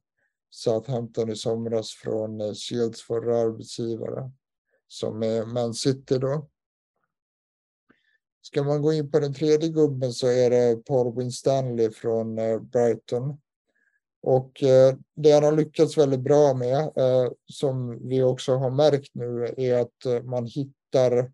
[0.56, 4.30] Southampton i somras från eh, Shields förra arbetsgivare,
[4.88, 6.48] som är Man City då.
[8.42, 12.60] Ska man gå in på den tredje gubben så är det Paul Winstanley från eh,
[12.60, 13.40] Brighton.
[14.22, 16.92] Och eh, det han har lyckats väldigt bra med,
[17.52, 21.32] som vi också har märkt nu, är att man hittar,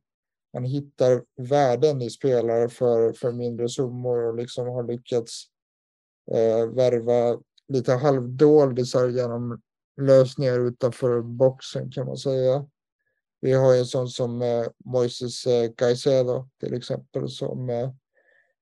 [0.52, 5.44] man hittar värden i spelare för, för mindre summor och liksom har lyckats
[6.74, 7.38] värva
[7.72, 9.60] lite halvdoldisar genom
[10.00, 12.66] lösningar utanför boxen kan man säga.
[13.40, 17.90] Vi har en sån som eh, Moises eh, Caicedo till exempel som eh,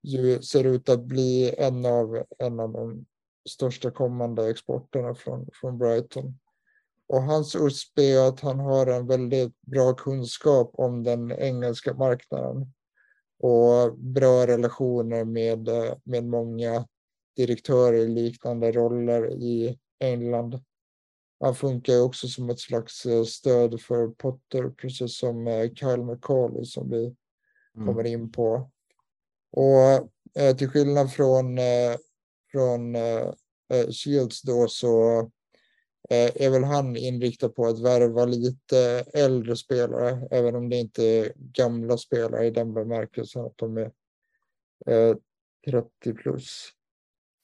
[0.03, 3.07] ju ser ut att bli en av, en av de
[3.49, 6.38] största kommande exporterna från, från Brighton.
[7.09, 12.73] Och hans USP är att han har en väldigt bra kunskap om den engelska marknaden
[13.38, 16.87] och bra relationer med, eh, med många
[17.37, 20.61] direktörer i liknande roller i England
[21.40, 26.03] han funkar ju också som ett slags eh, stöd för Potter, precis som eh, Kyle
[26.05, 27.16] McCauley som vi
[27.77, 27.87] mm.
[27.87, 28.71] kommer in på.
[29.53, 30.11] Och
[30.43, 31.97] eh, till skillnad från, eh,
[32.53, 33.33] från eh,
[33.73, 35.31] eh Shields då så
[36.12, 41.33] är väl han inriktad på att värva lite äldre spelare, även om det inte är
[41.37, 45.16] gamla spelare i den bemärkelsen att de är
[45.66, 46.69] 30 plus.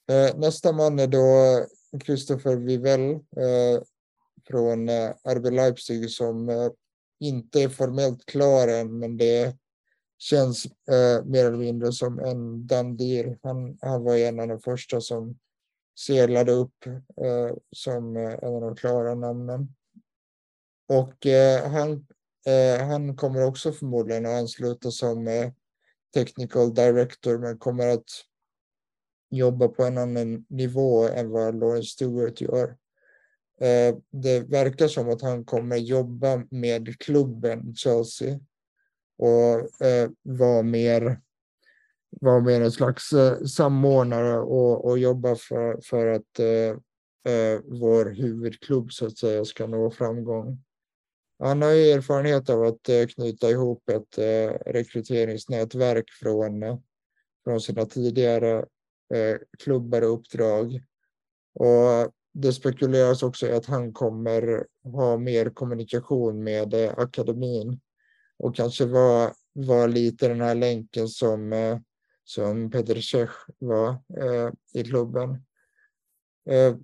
[0.09, 1.67] Eh, nästa man är då
[2.05, 3.83] Christopher Vivell eh,
[4.49, 6.71] från eh, RB Leipzig som
[7.21, 9.57] inte är formellt klar än, men det
[10.19, 10.67] känns
[11.25, 13.37] mer eller mindre som en done deal.
[13.43, 15.39] Han, han var en av de första som
[15.99, 16.85] seglade upp
[17.77, 19.75] som en av de klara namnen.
[20.89, 21.27] Och
[21.65, 22.07] han,
[22.81, 25.51] han kommer också förmodligen att ansluta som
[26.15, 28.11] technical director, men kommer att
[29.31, 32.77] jobba på en annan nivå än vad Lawrence Stewart gör.
[33.61, 38.41] Eh, det verkar som att han kommer jobba med klubben Chelsea
[39.19, 41.21] och eh, vara mer
[42.21, 46.41] vara mer en slags eh, samordnare och, och jobba för, för att
[47.65, 50.63] vår huvudklubb så att säga ska nå framgång.
[51.39, 54.19] Han har ju erfarenhet av att knyta ihop ett
[54.67, 56.81] rekryteringsnätverk från
[57.45, 58.65] från sina tidigare
[59.15, 60.81] Eh, klubbar och uppdrag.
[61.55, 67.81] Och det spekuleras också i att han kommer ha mer kommunikation med eh, akademin
[68.39, 71.79] och kanske vara var lite den här länken som, eh,
[72.25, 75.31] som Peter Cech var eh, i klubben.
[76.51, 76.77] Eh,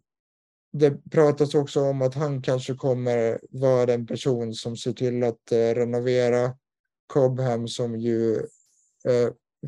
[0.73, 5.53] det pratas också om att han kanske kommer vara den person som ser till att
[5.53, 6.57] eh, renovera
[7.07, 8.47] Cobham som ju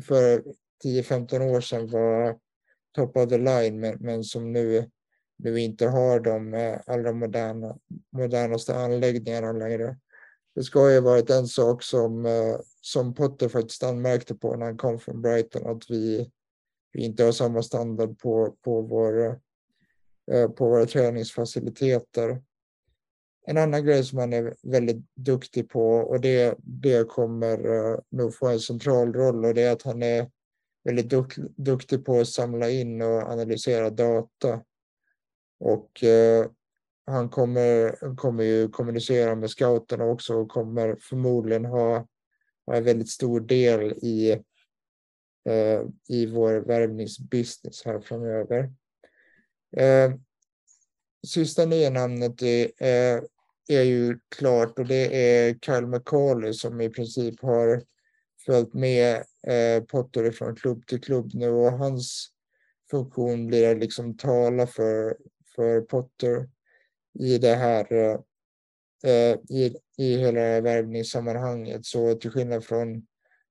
[0.07, 0.43] för
[0.83, 2.39] 10-15 år sedan var
[2.95, 4.89] top of the line men, men som nu,
[5.37, 7.77] nu inte har de eh, allra moderna,
[8.09, 9.97] modernaste anläggningarna längre.
[10.55, 14.77] Det ska ju varit en sak som, eh, som Potter faktiskt anmärkte på när han
[14.77, 16.31] kom från Brighton att vi,
[16.93, 19.39] vi inte har samma standard på, på, vår,
[20.31, 22.43] eh, på våra träningsfaciliteter.
[23.47, 27.57] En annan grej som han är väldigt duktig på och det, det kommer
[28.15, 30.29] nog få en central roll och det är att han är
[30.85, 34.61] väldigt duk, duktig på att samla in och analysera data.
[35.59, 36.45] Och eh,
[37.05, 42.07] han kommer, kommer ju kommunicera med scouterna också och kommer förmodligen ha,
[42.65, 44.31] ha en väldigt stor del i,
[45.49, 48.73] eh, i vår värvningsbusiness här framöver.
[49.77, 50.13] Eh,
[51.27, 53.23] sista nya namnet är eh,
[53.67, 57.83] är ju klart och det är Kyle McCauley som i princip har
[58.45, 59.15] följt med
[59.47, 62.29] eh, Potter från klubb till klubb nu och hans
[62.91, 65.17] funktion blir att liksom tala för,
[65.55, 66.49] för Potter
[67.19, 68.19] i det här eh,
[69.11, 71.85] eh, i, i hela värvningssammanhanget.
[71.85, 73.07] Så till skillnad från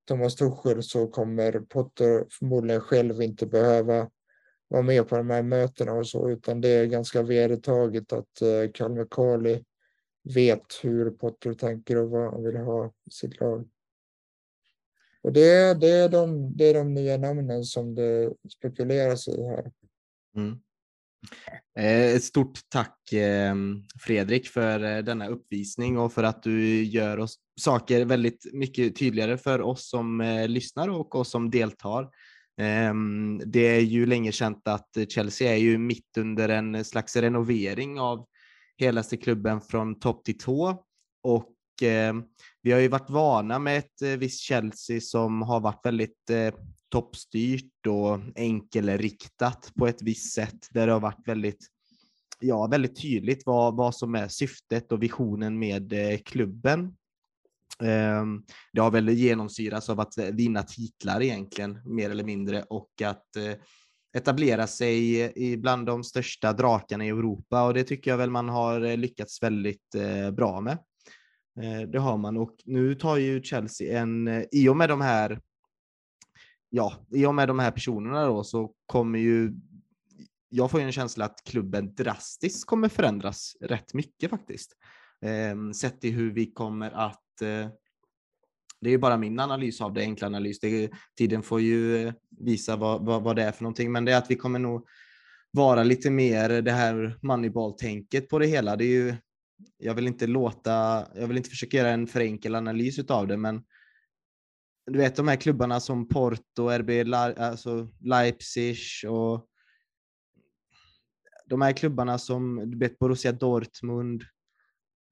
[0.08, 4.10] Thomas Tuchel så kommer Potter förmodligen själv inte behöva
[4.68, 8.72] vara med på de här mötena och så, utan det är ganska vedertaget att eh,
[8.74, 9.64] Kalmar
[10.34, 13.68] vet hur Potter tänker och vad han vill ha i sitt lag.
[15.24, 19.70] Och det, det, är de, det är de nya namnen som det spekuleras i här.
[20.36, 20.58] Mm.
[21.78, 27.18] Eh, ett stort tack ehm, Fredrik för eh, denna uppvisning och för att du gör
[27.18, 32.08] oss saker väldigt mycket tydligare för oss som eh, lyssnar och oss som deltar.
[32.60, 38.00] Ehm, det är ju länge känt att Chelsea är ju mitt under en slags renovering
[38.00, 38.26] av
[38.76, 40.84] helaste klubben från topp till tå.
[41.22, 42.14] Och Eh,
[42.62, 46.54] vi har ju varit vana med ett eh, visst Chelsea som har varit väldigt eh,
[46.88, 51.68] toppstyrt och enkelriktat på ett visst sätt där det har varit väldigt
[52.40, 56.96] ja, väldigt tydligt vad, vad som är syftet och visionen med eh, klubben.
[57.82, 58.24] Eh,
[58.72, 63.36] det har väl genomsyrats av att eh, vinna titlar egentligen, mer eller mindre, och att
[63.36, 63.54] eh,
[64.16, 68.80] etablera sig bland de största drakarna i Europa och det tycker jag väl man har
[68.80, 69.94] eh, lyckats väldigt
[70.32, 70.78] bra med.
[71.62, 75.00] Eh, det har man och nu tar ju Chelsea en, eh, i och med de
[75.00, 75.40] här
[76.70, 79.52] ja, i och med de här personerna då så kommer ju
[80.48, 84.76] jag får ju en känsla att klubben drastiskt kommer förändras rätt mycket faktiskt.
[85.22, 87.68] Ehm, sett till hur vi kommer att eh,
[88.80, 90.60] det är ju bara min analys av det, enkla analys.
[90.60, 94.18] Det, tiden får ju visa vad, vad, vad det är för någonting, men det är
[94.18, 94.86] att vi kommer nog
[95.50, 98.76] vara lite mer det här moneyball-tänket på det hela.
[98.76, 99.14] Det är ju,
[99.76, 103.36] jag vill inte låta, jag vill inte försöka göra en för enkel analys av det,
[103.36, 103.64] men
[104.86, 109.48] du vet de här klubbarna som Porto, RB, alltså Leipzig och
[111.46, 114.24] de här klubbarna som du vet Borussia Dortmund,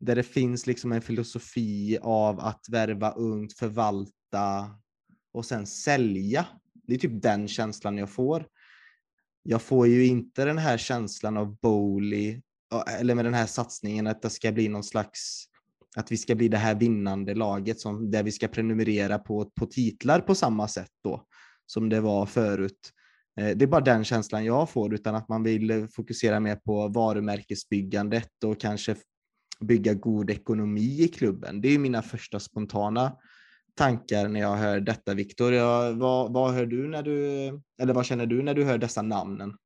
[0.01, 4.79] där det finns liksom en filosofi av att värva ungt, förvalta
[5.33, 6.47] och sen sälja.
[6.73, 8.47] Det är typ den känslan jag får.
[9.43, 12.43] Jag får ju inte den här känslan av Bowley,
[12.99, 15.47] eller med den här satsningen att det ska bli någon slags
[15.97, 19.67] att vi ska bli det här vinnande laget som, där vi ska prenumerera på, på
[19.67, 21.25] titlar på samma sätt då
[21.67, 22.93] som det var förut.
[23.41, 26.89] Eh, det är bara den känslan jag får, utan att man vill fokusera mer på
[26.89, 28.97] varumärkesbyggandet och kanske
[29.61, 31.61] bygga god ekonomi i klubben.
[31.61, 33.17] Det är mina första spontana
[33.75, 35.53] tankar när jag hör detta, Viktor.
[35.93, 37.13] Vad, vad hör du när du,
[37.83, 39.57] eller vad känner du när du hör dessa namnen?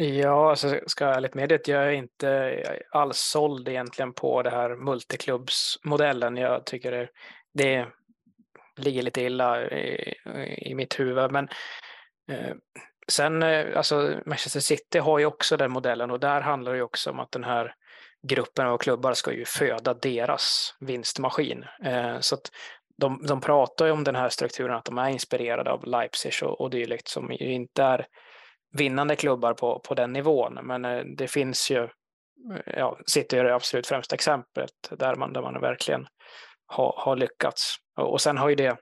[0.00, 4.50] Ja, alltså ska jag ärligt medge att jag är inte alls såld egentligen på det
[4.50, 6.36] här multiklubbsmodellen.
[6.36, 7.08] Jag tycker det,
[7.54, 7.86] det
[8.76, 10.14] ligger lite illa i,
[10.56, 11.32] i mitt huvud.
[11.32, 11.48] Men
[12.30, 12.54] eh,
[13.08, 16.84] sen, eh, alltså Manchester City har ju också den modellen och där handlar det ju
[16.84, 17.74] också om att den här
[18.28, 21.64] gruppen av klubbar ska ju föda deras vinstmaskin.
[21.84, 22.50] Eh, så att
[22.96, 26.60] de, de pratar ju om den här strukturen, att de är inspirerade av Leipzig och,
[26.60, 28.06] och dylikt som ju inte är
[28.70, 30.58] vinnande klubbar på, på den nivån.
[30.62, 31.88] Men eh, det finns ju, eh,
[32.76, 36.06] ja, City är det absolut främsta exemplet där man, där man verkligen
[36.66, 37.76] har, har lyckats.
[37.96, 38.76] Och, och sen har ju det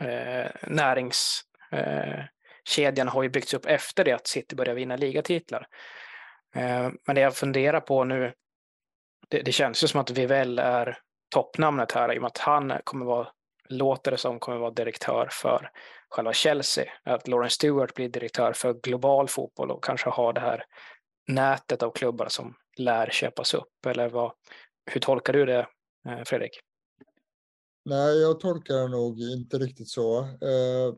[0.00, 5.66] eh, näringskedjan Eh, har ju byggts upp efter det att City började vinna ligatitlar.
[6.54, 8.32] Eh, men det jag funderar på nu,
[9.28, 10.98] det, det känns ju som att Vivell är
[11.30, 13.28] toppnamnet här i och med att han kommer vara,
[13.68, 15.70] låter det som, kommer vara direktör för
[16.12, 16.84] själva Chelsea.
[17.04, 20.64] Att Lawrence Stewart blir direktör för global fotboll och kanske har det här
[21.28, 23.86] nätet av klubbar som lär köpas upp.
[23.86, 24.32] Eller vad,
[24.90, 25.66] hur tolkar du det,
[26.08, 26.60] eh, Fredrik?
[27.84, 30.18] Nej, jag tolkar det nog inte riktigt så.
[30.20, 30.94] Eh,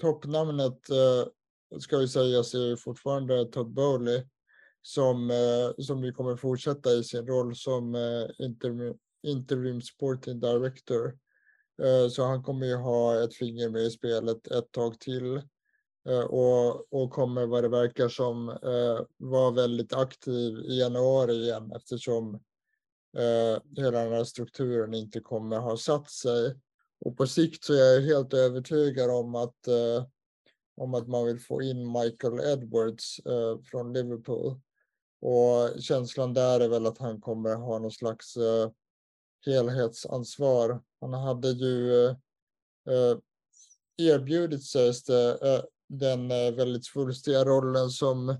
[0.00, 4.22] toppnamnet eh, ska ju sägas är fortfarande Todd Bowley
[4.82, 11.18] som, eh, som vi kommer fortsätta i sin roll som eh, interim, interim sporting director.
[11.78, 15.36] Eh, så han kommer ju ha ett finger med i spelet ett tag till
[16.08, 21.72] eh, och, och kommer vad det verkar som eh, vara väldigt aktiv i januari igen
[21.76, 22.40] eftersom
[23.76, 26.54] hela den här strukturen inte kommer ha satt sig.
[27.00, 29.68] Och på sikt så är jag helt övertygad om att,
[30.76, 33.20] om att man vill få in Michael Edwards
[33.70, 34.60] från Liverpool.
[35.20, 38.36] Och känslan där är väl att han kommer ha någon slags
[39.46, 40.80] helhetsansvar.
[41.00, 42.10] Han hade ju eh,
[42.88, 43.18] eh
[43.96, 48.36] erbjudit sig eh, den eh, väldigt svulstiga rollen som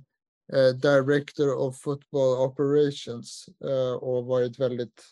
[0.83, 3.47] Director of Football Operations
[4.01, 5.03] och varit väldigt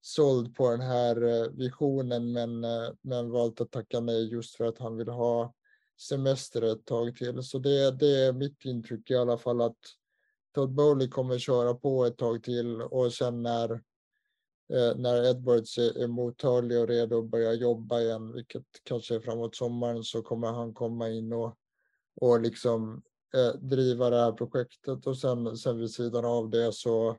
[0.00, 2.60] såld på den här visionen men,
[3.02, 5.54] men valt att tacka nej just för att han vill ha
[6.00, 7.42] semester ett tag till.
[7.42, 9.78] Så det, det är mitt intryck i alla fall att
[10.54, 13.82] Todd Bowley kommer köra på ett tag till och sen när
[14.72, 19.56] Eh, när Edwards är mottaglig och redo att börja jobba igen, vilket kanske är framåt
[19.56, 21.58] sommaren, så kommer han komma in och,
[22.20, 23.02] och liksom
[23.34, 27.16] eh, driva det här projektet och sen, sen vid sidan av det så,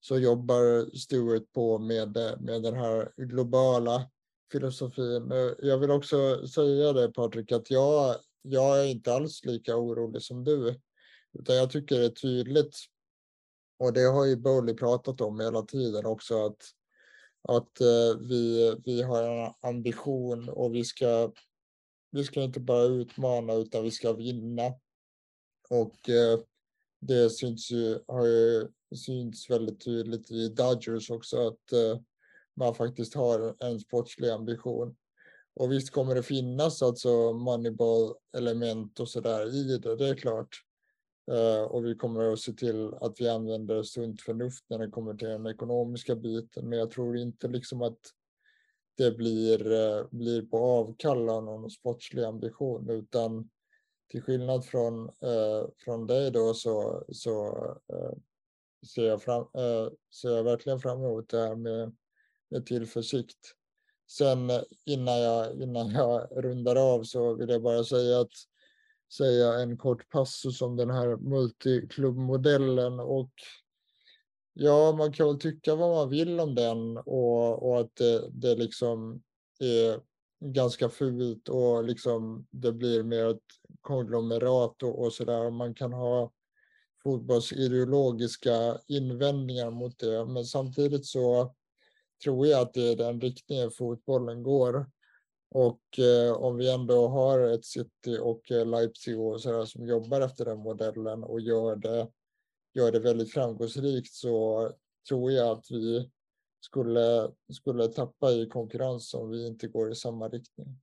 [0.00, 4.10] så jobbar Stewart på med, med den här globala
[4.52, 5.32] filosofin.
[5.32, 10.22] Eh, jag vill också säga det Patrik, att jag, jag är inte alls lika orolig
[10.22, 10.74] som du,
[11.38, 12.76] utan jag tycker det är tydligt
[13.80, 16.62] och det har ju Bowley pratat om hela tiden också att,
[17.48, 21.32] att eh, vi, vi har en ambition och vi ska,
[22.10, 24.62] vi ska inte bara utmana utan vi ska vinna.
[25.70, 26.40] Och eh,
[27.00, 32.00] det syns ju, har ju synts väldigt tydligt i Dodgers också att eh,
[32.56, 34.96] man faktiskt har en sportslig ambition.
[35.54, 40.69] Och visst kommer det finnas alltså moneyball element och sådär i det, det är klart.
[41.30, 45.14] Eh, och vi kommer att se till att vi använder sunt förnuft när det kommer
[45.14, 46.68] till den ekonomiska biten.
[46.68, 47.98] Men jag tror inte liksom att
[48.96, 53.50] det blir, eh, blir på avkall av någon sportslig ambition utan
[54.10, 57.56] till skillnad från, eh, från dig då så, så
[58.94, 59.46] ser, jag fram,
[60.14, 61.96] ser jag verkligen fram emot det här med,
[62.50, 63.38] med tillförsikt.
[64.10, 64.50] Sen
[64.84, 68.32] innan jag, innan jag rundar av så vill jag bara säga att
[69.12, 73.30] säga en kort passus om den här multiklubbmodellen och
[74.52, 78.56] ja, man kan väl tycka vad man vill om den och, och att det, det
[78.56, 79.22] liksom
[79.60, 80.00] är
[80.40, 83.38] ganska fult och liksom det blir mer ett
[83.80, 85.50] konglomerat och, och där.
[85.50, 86.32] Man kan ha
[87.02, 91.54] fotbollsideologiska invändningar mot det, men samtidigt så
[92.24, 94.90] tror jag att det är den riktningen fotbollen går.
[95.50, 99.86] Och eh, om vi ändå har ett City och eh, Leipzig och så där, som
[99.86, 102.08] jobbar efter den modellen och gör det,
[102.74, 104.72] gör det väldigt framgångsrikt så
[105.08, 106.10] tror jag att vi
[106.60, 110.80] skulle, skulle tappa i konkurrens om vi inte går i samma riktning.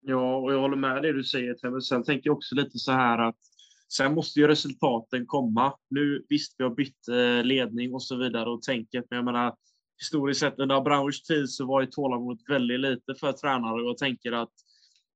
[0.00, 1.70] Ja, och jag håller med det du säger.
[1.70, 3.38] Men sen tänker jag också lite så här att
[3.92, 5.74] sen måste ju resultaten komma.
[5.90, 9.56] Nu visst, vi har bytt eh, ledning och så vidare och tänket, men jag menar,
[9.98, 13.98] historiskt sett under Abramovic tid så var ju tålamodet väldigt lite för tränare och jag
[13.98, 14.52] tänker att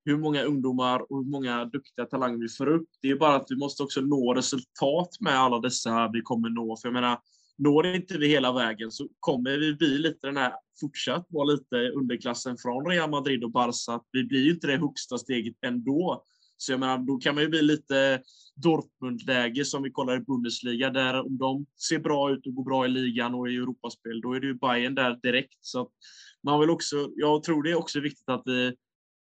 [0.04, 2.88] hur många ungdomar och hur många duktiga talanger vi får upp.
[3.02, 6.76] Det är bara att vi måste också nå resultat med alla dessa vi kommer nå.
[6.76, 7.18] För jag menar,
[7.58, 11.76] når inte vi hela vägen så kommer vi bli lite den här, fortsatt vara lite
[11.76, 14.00] underklassen från Real Madrid och Barca.
[14.12, 16.24] Vi blir ju inte det högsta steget ändå.
[16.60, 18.22] Så jag menar, då kan man ju bli lite
[18.54, 22.86] Dortmund-läge som vi kollar i Bundesliga, där om de ser bra ut och går bra
[22.86, 25.58] i ligan och i Europaspel, då är det ju Bayern där direkt.
[25.60, 25.90] Så
[26.42, 28.74] man vill också, jag tror det är också viktigt att vi,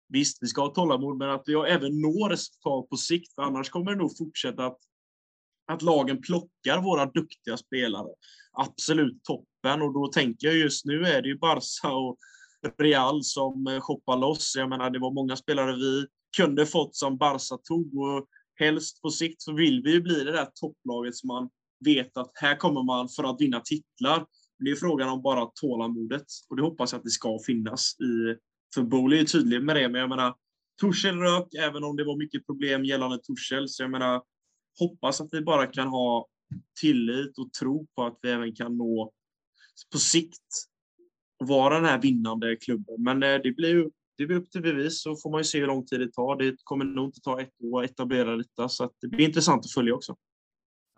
[0.09, 3.69] visst, vi ska ha tålamod, men att vi även når resultat på sikt, för annars
[3.69, 4.77] kommer det nog fortsätta att,
[5.67, 8.09] att lagen plockar våra duktiga spelare.
[8.51, 12.17] Absolut toppen, och då tänker jag just nu är det ju Barca och
[12.77, 14.53] Real som eh, shoppar loss.
[14.57, 16.07] Jag menar, det var många spelare vi
[16.37, 17.97] kunde fått som Barca tog.
[17.97, 18.27] Och
[18.59, 21.49] helst på sikt så vill vi ju bli det där topplaget som man
[21.85, 24.25] vet att här kommer man för att vinna titlar.
[24.59, 28.37] Det är frågan om bara tålamodet och det hoppas jag att det ska finnas i
[28.75, 30.35] för Bowley är tydlig med det, men jag menar
[30.81, 33.69] Torshäll rök, även om det var mycket problem gällande Torshäll.
[33.69, 34.21] Så jag menar,
[34.79, 36.27] hoppas att vi bara kan ha
[36.79, 39.11] tillit och tro på att vi även kan nå
[39.91, 40.47] på sikt
[41.37, 42.95] vara den här vinnande klubben.
[43.03, 45.59] Men eh, det blir ju det blir upp till bevis så får man ju se
[45.59, 46.35] hur lång tid det tar.
[46.35, 49.65] Det kommer nog inte ta ett år att etablera detta så att det blir intressant
[49.65, 50.15] att följa också.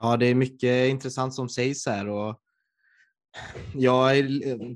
[0.02, 2.40] Ja, det är mycket intressant som sägs här och
[3.76, 4.10] ja,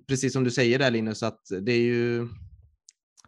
[0.07, 2.27] precis som du säger där Linus, att det är ju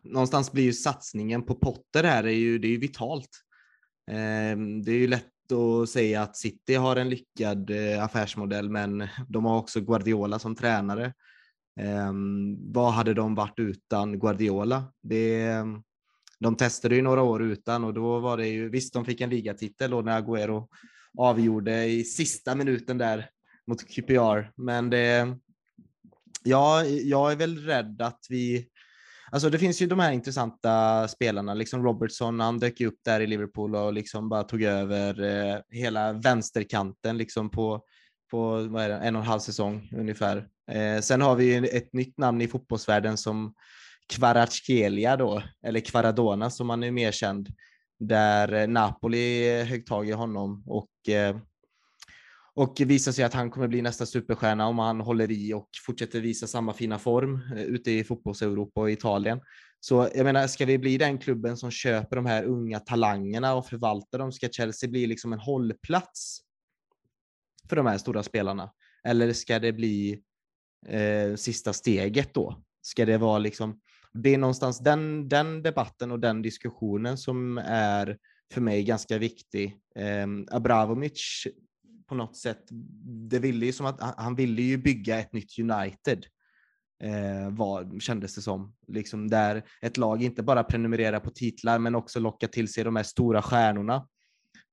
[0.03, 3.29] någonstans blir ju satsningen på Potter här är ju, det är ju vitalt.
[4.11, 9.07] Ehm, det är ju lätt att säga att City har en lyckad eh, affärsmodell, men
[9.27, 11.13] de har också Guardiola som tränare.
[11.79, 14.83] Ehm, vad hade de varit utan Guardiola?
[15.01, 15.49] Det,
[16.39, 19.29] de testade ju några år utan och då var det ju, visst de fick en
[19.29, 20.67] ligatitel då när Agüero
[21.17, 23.29] avgjorde i sista minuten där
[23.67, 25.37] mot QPR, men det,
[26.43, 28.69] ja, jag är väl rädd att vi
[29.31, 33.19] Alltså det finns ju de här intressanta spelarna, liksom Robertson, han dök ju upp där
[33.21, 37.83] i Liverpool och liksom bara tog över eh, hela vänsterkanten liksom på,
[38.29, 40.47] på vad är det, en och en halv säsong ungefär.
[40.71, 43.53] Eh, sen har vi ett nytt namn i fotbollsvärlden som
[44.13, 47.49] Kvaratskhelia då, eller Kvaradona som han är mer känd,
[47.99, 51.37] där eh, Napoli högg tag i honom och eh,
[52.55, 56.21] och visar sig att han kommer bli nästa superstjärna om han håller i och fortsätter
[56.21, 59.41] visa samma fina form eh, ute i fotbolls-Europa och Italien.
[59.79, 63.65] Så jag menar, ska vi bli den klubben som köper de här unga talangerna och
[63.67, 64.31] förvaltar dem?
[64.31, 66.41] Ska Chelsea bli liksom en hållplats
[67.69, 68.71] för de här stora spelarna?
[69.03, 70.21] Eller ska det bli
[70.87, 72.63] eh, sista steget då?
[72.81, 73.79] Ska det vara liksom,
[74.13, 78.17] det är någonstans den, den debatten och den diskussionen som är
[78.53, 79.77] för mig ganska viktig.
[79.95, 81.47] Eh, Abramovic
[82.07, 82.67] på något sätt,
[83.29, 86.25] det ville ju som att han ville ju bygga ett nytt United.
[87.03, 88.75] Eh, var, kändes det som.
[88.87, 92.95] Liksom där ett lag inte bara prenumererar på titlar men också lockar till sig de
[92.95, 93.95] här stora stjärnorna.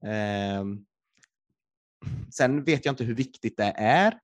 [0.06, 0.64] Eh,
[2.30, 4.18] sen vet jag inte hur viktigt det är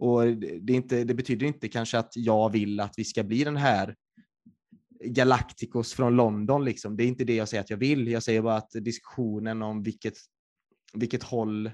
[0.00, 3.44] och det, är inte, det betyder inte kanske att jag vill att vi ska bli
[3.44, 3.94] den här
[5.04, 6.64] Galacticos från London.
[6.64, 6.96] Liksom.
[6.96, 8.08] Det är inte det jag säger att jag vill.
[8.08, 10.14] Jag säger bara att diskussionen om vilket,
[10.94, 11.70] vilket håll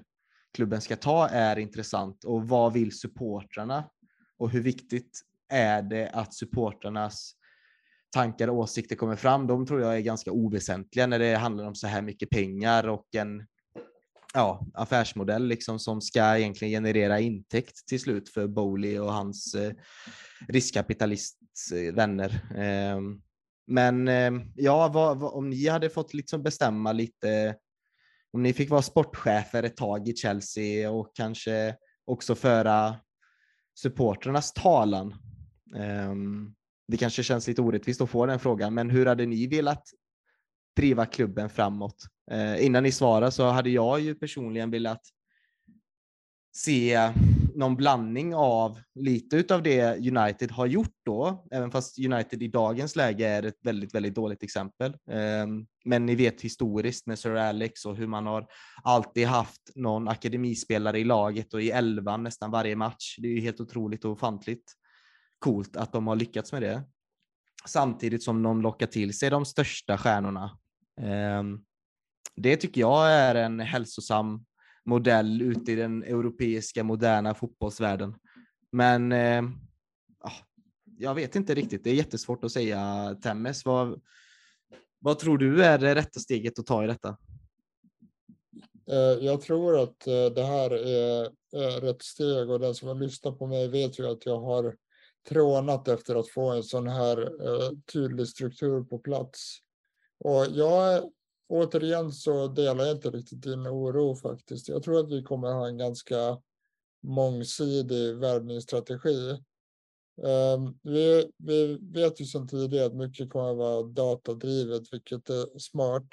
[0.54, 3.84] klubben ska ta är intressant och vad vill supportrarna?
[4.38, 7.32] Och hur viktigt är det att supportrarnas
[8.10, 9.46] tankar och åsikter kommer fram?
[9.46, 13.14] De tror jag är ganska oväsentliga när det handlar om så här mycket pengar och
[13.14, 13.46] en
[14.34, 19.72] ja, affärsmodell liksom som ska egentligen generera intäkt till slut för Bowley och hans eh,
[20.48, 22.40] riskkapitalistvänner.
[22.54, 23.20] Eh, ehm,
[23.66, 27.56] men eh, ja, vad, vad, om ni hade fått liksom bestämma lite,
[28.32, 32.96] om ni fick vara sportchefer ett tag i Chelsea och kanske också föra
[33.74, 35.14] supporternas talan.
[35.76, 36.54] Ehm,
[36.88, 39.84] det kanske känns lite orättvist att få den frågan, men hur hade ni velat
[40.76, 42.06] driva klubben framåt?
[42.30, 45.02] Eh, innan ni svarar så hade jag ju personligen velat
[46.52, 47.12] se
[47.54, 52.96] någon blandning av lite av det United har gjort då, även fast United i dagens
[52.96, 54.96] läge är ett väldigt, väldigt dåligt exempel.
[55.10, 58.46] Ehm, men ni vet historiskt med Sir Alex och hur man har
[58.82, 63.16] alltid haft någon akademispelare i laget och i elvan nästan varje match.
[63.18, 64.72] Det är ju helt otroligt och ofantligt
[65.38, 66.82] coolt att de har lyckats med det.
[67.66, 70.58] Samtidigt som de lockar till sig de största stjärnorna.
[71.00, 71.60] Ehm,
[72.36, 74.44] det tycker jag är en hälsosam
[74.84, 78.14] modell ute i den europeiska moderna fotbollsvärlden.
[78.72, 79.42] Men eh,
[80.20, 80.32] ah,
[80.98, 81.84] jag vet inte riktigt.
[81.84, 83.16] Det är jättesvårt att säga.
[83.22, 84.00] Temmes, vad,
[84.98, 87.16] vad tror du är det rätta steget att ta i detta?
[88.90, 93.38] Eh, jag tror att eh, det här är rätt steg och den som har lyssnat
[93.38, 94.76] på mig vet ju att jag har
[95.28, 99.58] trånat efter att få en sån här eh, tydlig struktur på plats.
[100.18, 101.10] Och jag
[101.50, 104.68] återigen så delar jag inte riktigt din oro faktiskt.
[104.68, 106.38] Jag tror att vi kommer ha en ganska
[107.02, 109.30] mångsidig värvningsstrategi.
[110.26, 115.58] Ehm, vi, vi vet ju sedan tidigare att mycket kommer att vara datadrivet, vilket är
[115.58, 116.08] smart.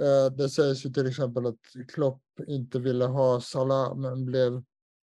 [0.00, 4.62] Ehm, det sägs ju till exempel att Klopp inte ville ha Salah, men blev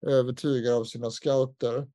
[0.08, 1.88] övertygad av sina scouter.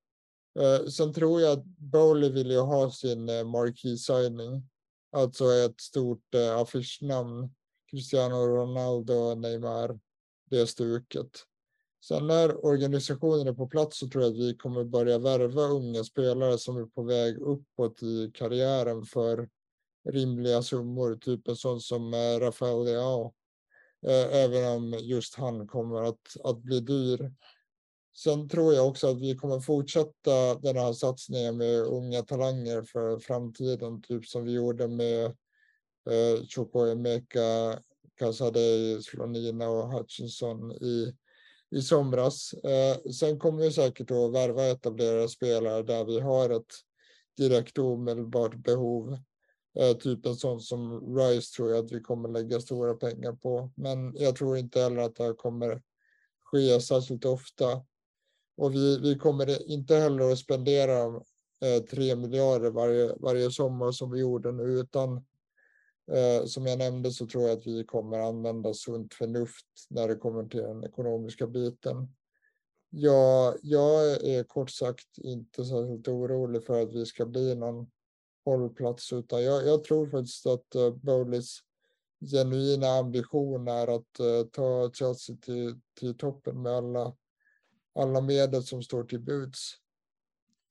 [0.61, 4.69] Ehm, sen tror jag att Bowley vill ju ha sin eh, marquee signing
[5.13, 7.55] Alltså ett stort eh, affischnamn.
[7.91, 10.01] Cristiano Ronaldo, Neymar,
[10.51, 11.31] det stuket.
[12.05, 16.05] Sen när organisationen är på plats så tror jag att vi kommer börja värva unga
[16.05, 19.49] spelare som är på väg uppåt i karriären för
[20.09, 23.35] rimliga summor, typ en sån som eh, Rafael Leao.
[24.07, 27.33] Eh, även om just han kommer att, att bli dyr.
[28.15, 33.19] Sen tror jag också att vi kommer fortsätta den här satsningen med unga talanger för
[33.19, 35.25] framtiden, typ som vi gjorde med
[36.11, 37.79] eh, Chukwuemeka,
[38.19, 41.15] Casadei, Slonina och Hutchinson i,
[41.71, 42.53] i somras.
[42.53, 46.73] Eh, sen kommer vi säkert att värva etablerade spelare där vi har ett
[47.37, 49.19] direkt omedelbart behov.
[49.79, 53.71] Eh, typ en sån som Rice tror jag att vi kommer lägga stora pengar på.
[53.77, 55.83] Men jag tror inte heller att det här kommer
[56.45, 57.85] ske särskilt ofta.
[58.63, 61.05] Och vi, vi kommer inte heller att spendera
[61.65, 65.17] eh, 3 miljarder varje, varje sommar som vi gjorde nu, utan
[66.13, 70.17] eh, som jag nämnde så tror jag att vi kommer använda sunt förnuft när det
[70.17, 72.15] kommer till den ekonomiska biten.
[72.91, 77.91] Jag, jag är kort sagt inte särskilt orolig för att vi ska bli någon
[78.45, 81.59] hållplats, utan jag, jag tror faktiskt att eh, Bowleys
[82.31, 87.15] genuina ambition är att eh, ta Chelsea till, till toppen med alla,
[87.95, 89.74] alla medel som står till buds.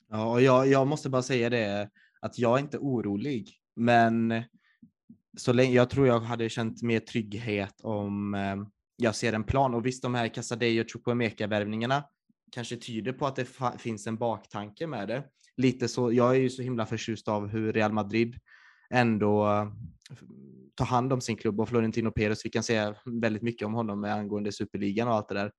[0.09, 1.89] Ja, och jag, jag måste bara säga det
[2.21, 4.43] att jag är inte orolig, men
[5.37, 8.55] så länge, jag tror jag hade känt mer trygghet om eh,
[8.95, 9.73] jag ser en plan.
[9.73, 12.03] Och visst, de här Casadei och Chukwemeka-värvningarna
[12.51, 13.47] kanske tyder på att det
[13.77, 15.23] finns en baktanke med det.
[15.57, 18.39] Lite så, jag är ju så himla förtjust av hur Real Madrid
[18.89, 19.67] ändå eh,
[20.75, 24.01] tar hand om sin klubb och Florentino Perez, vi kan säga väldigt mycket om honom
[24.01, 25.51] med angående superligan och allt det där.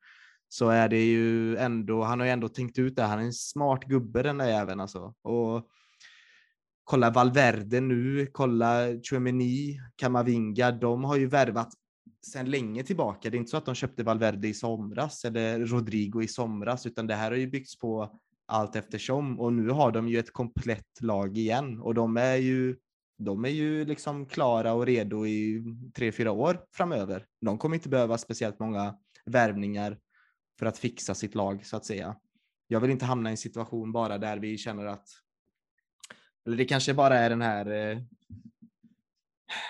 [0.53, 3.33] Så är det ju ändå, han har ju ändå tänkt ut det, han är en
[3.33, 5.15] smart gubbe den där jäveln alltså.
[5.23, 5.69] Och
[6.85, 11.73] kolla Valverde nu, kolla Chouameni, Kamavinga, de har ju värvat
[12.27, 13.31] sedan länge tillbaka.
[13.31, 17.07] Det är inte så att de köpte Valverde i somras eller Rodrigo i somras, utan
[17.07, 21.01] det här har ju byggts på allt eftersom och nu har de ju ett komplett
[21.01, 22.77] lag igen och de är ju
[23.19, 27.27] de är ju liksom klara och redo i tre, fyra år framöver.
[27.41, 28.95] De kommer inte behöva speciellt många
[29.27, 29.99] värvningar
[30.59, 32.17] för att fixa sitt lag så att säga.
[32.69, 35.09] Jag vill inte hamna i en situation bara där vi känner att
[36.47, 37.99] eller det kanske bara är den här eh,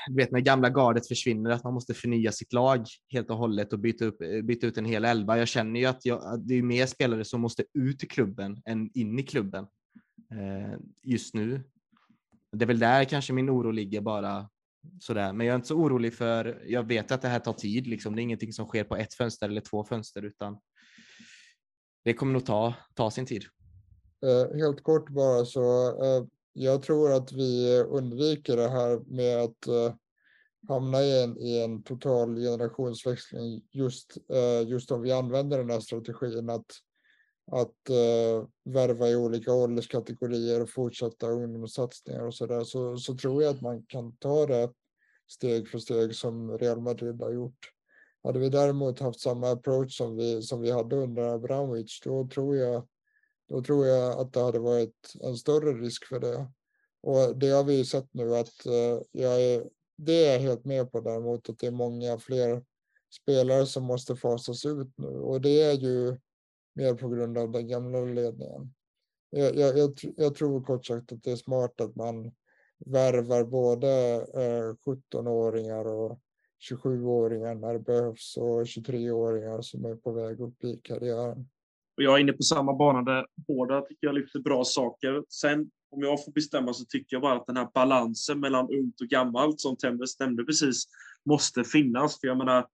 [0.07, 3.73] du vet när gamla gardet försvinner, att man måste förnya sitt lag helt och hållet
[3.73, 5.39] och byta, upp, eh, byta ut en hel elva.
[5.39, 8.63] Jag känner ju att, jag, att det är mer spelare som måste ut i klubben
[8.65, 9.67] än in i klubben
[10.31, 11.65] eh, just nu.
[12.53, 14.49] Det är väl där kanske min oro ligger bara
[15.01, 15.33] sådär.
[15.33, 18.17] Men jag är inte så orolig för, jag vet att det här tar tid, liksom.
[18.17, 20.59] det är ingenting som sker på ett fönster eller två fönster, utan
[22.03, 23.45] det kommer nog ta, ta sin tid.
[24.27, 29.67] Eh, helt kort bara så, eh, jag tror att vi undviker det här med att
[29.67, 29.95] eh,
[30.69, 34.19] hamna i en, i en total generationsväxling just,
[34.67, 36.67] just om vi använder den här strategin att,
[37.53, 37.91] att
[38.65, 43.61] värva i olika ålderskategorier och fortsätta ungdomssatsningar och så där så, så tror jag att
[43.61, 44.73] man kan ta det
[45.31, 47.73] steg för steg som Real Madrid har gjort.
[48.25, 52.57] Hade vi däremot haft samma approach som vi, som vi hade under Abramovic, då tror
[52.57, 52.87] jag
[53.49, 56.47] då tror jag att det hade varit en större risk för det.
[57.01, 60.65] Och det har vi ju sett nu att eh, jag är, det är jag helt
[60.65, 62.65] med på däremot att det är många fler
[63.23, 66.19] spelare som måste fasas ut nu och det är ju
[66.75, 68.75] mer på grund av den gamla ledningen.
[69.31, 72.33] Jag, jag, jag, jag tror kort sagt att det är smart att man
[72.79, 76.19] värvar både eh, 17-åringar och
[76.71, 81.49] 27-åringar när det behövs och 23-åringar som är på väg upp i karriären.
[81.97, 85.25] Och jag är inne på samma bana där båda tycker jag lyfter bra saker.
[85.29, 89.01] Sen om jag får bestämma så tycker jag bara att den här balansen mellan ungt
[89.01, 90.85] och gammalt som Tembes nämnde precis
[91.25, 92.21] måste finnas.
[92.21, 92.67] För jag menar,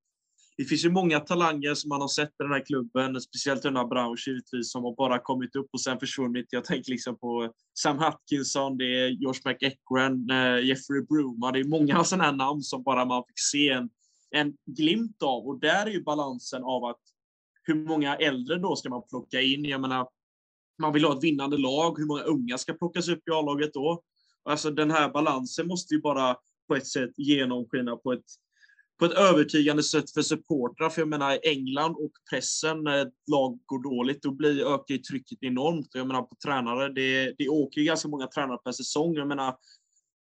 [0.58, 3.76] det finns ju många talanger som man har sett i den här klubben, speciellt den
[3.76, 6.46] här Brauch givetvis, som har bara kommit upp och sen försvunnit.
[6.50, 11.52] Jag tänker liksom på Sam Hutkinson, det är Josh McEachran, eh, Jeffrey Bruma.
[11.52, 13.90] Det är många sådana här namn som bara man fick se en,
[14.30, 15.46] en glimt av.
[15.46, 17.00] Och där är ju balansen av att
[17.62, 19.64] hur många äldre då ska man plocka in?
[19.64, 20.08] Jag menar,
[20.78, 21.98] man vill ha ett vinnande lag.
[21.98, 24.02] Hur många unga ska plockas upp i A-laget då?
[24.44, 26.36] Alltså den här balansen måste ju bara
[26.68, 28.24] på ett sätt genomskina på ett,
[28.98, 30.90] på ett övertygande sätt för supportrar.
[30.90, 34.94] För jag menar i England och pressen när ett lag går dåligt, då blir, ökar
[34.94, 35.88] ju trycket enormt.
[35.92, 39.14] Jag menar på tränare, det, det åker ju ganska många tränare per säsong.
[39.14, 39.56] Jag menar,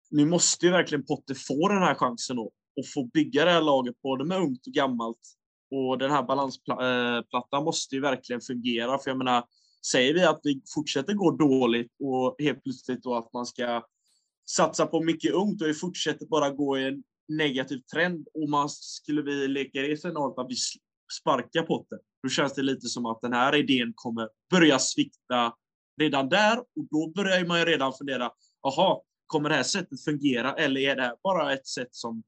[0.09, 3.62] nu måste ju verkligen Potter få den här chansen då och få bygga det här
[3.62, 5.20] laget både med ungt och gammalt
[5.72, 8.99] och den här balansplattan eh, måste ju verkligen fungera.
[8.99, 9.43] För jag menar,
[9.91, 13.84] säger vi att det fortsätter gå dåligt och helt plötsligt då att man ska
[14.49, 17.03] satsa på mycket ungt och vi fortsätter bara gå i en
[17.38, 20.55] negativ trend och man skulle vi leka det scenariot att vi
[21.19, 25.53] sparkar Potter, då känns det lite som att den här idén kommer börja svikta
[26.01, 30.53] redan där och då börjar man ju redan fundera, jaha, kommer det här sättet fungera
[30.53, 32.23] eller är det här bara ett sätt som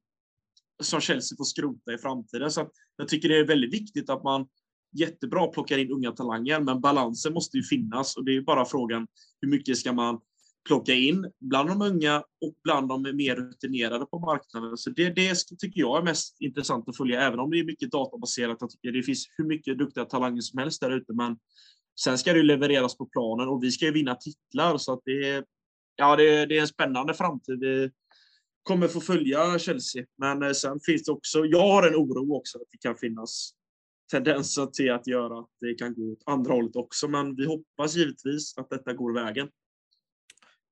[0.84, 2.52] som Chelsea får skrota i framtiden.
[2.52, 4.48] Så jag tycker det är väldigt viktigt att man
[4.96, 9.08] jättebra plockar in unga talanger, men balansen måste ju finnas och det är bara frågan
[9.42, 10.20] hur mycket ska man
[10.68, 14.78] plocka in bland de unga och bland de mer rutinerade på marknaden.
[14.78, 17.92] Så det, det tycker jag är mest intressant att följa, även om det är mycket
[17.92, 18.58] databaserat.
[18.60, 21.38] Jag tycker det finns hur mycket duktiga talanger som helst där ute, men
[22.00, 25.30] sen ska det levereras på planen och vi ska ju vinna titlar så att det
[25.30, 25.46] är,
[25.96, 27.60] ja, det, det är en spännande framtid.
[27.60, 27.92] Vi
[28.64, 31.46] kommer få följa Chelsea, men eh, sen finns det också.
[31.46, 33.54] Jag har en oro också att det kan finnas
[34.12, 37.96] tendenser till att göra att det kan gå åt andra hållet också, men vi hoppas
[37.96, 39.50] givetvis att detta går vägen.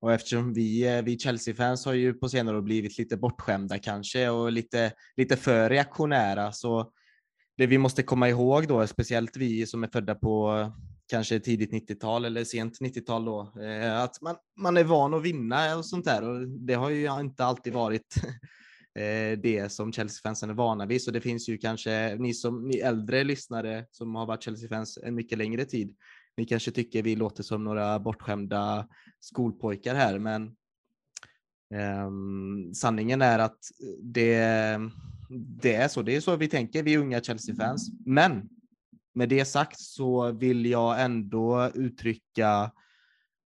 [0.01, 4.29] Och eftersom vi, eh, vi Chelsea-fans har ju på senare år blivit lite bortskämda kanske
[4.29, 6.91] och lite, lite för reaktionära så
[7.57, 10.71] det vi måste komma ihåg då, speciellt vi som är födda på
[11.09, 15.77] kanske tidigt 90-tal eller sent 90-tal då, eh, att man, man är van att vinna
[15.77, 18.15] och sånt där och det har ju inte alltid varit
[18.99, 21.01] eh, det som Chelsea-fansen är vana vid.
[21.01, 25.15] Så det finns ju kanske ni som ni äldre lyssnare som har varit Chelsea-fans en
[25.15, 25.95] mycket längre tid
[26.37, 28.87] ni kanske tycker vi låter som några bortskämda
[29.21, 30.55] skolpojkar här, men
[31.73, 33.57] Um, sanningen är att
[34.01, 34.39] det,
[35.61, 36.01] det är så.
[36.01, 37.91] Det är så vi tänker, vi unga Chelsea-fans.
[38.05, 38.49] Men
[39.13, 42.71] med det sagt så vill jag ändå uttrycka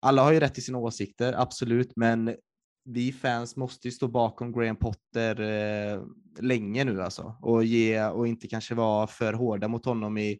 [0.05, 2.35] alla har ju rätt till sina åsikter, absolut, men
[2.83, 6.03] vi fans måste ju stå bakom Graham Potter eh,
[6.39, 10.39] länge nu alltså och ge och inte kanske vara för hårda mot honom i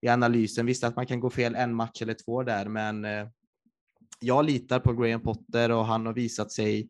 [0.00, 0.66] i analysen.
[0.66, 3.28] Visst att man kan gå fel en match eller två där, men eh,
[4.22, 6.88] jag litar på Graham Potter och han har visat sig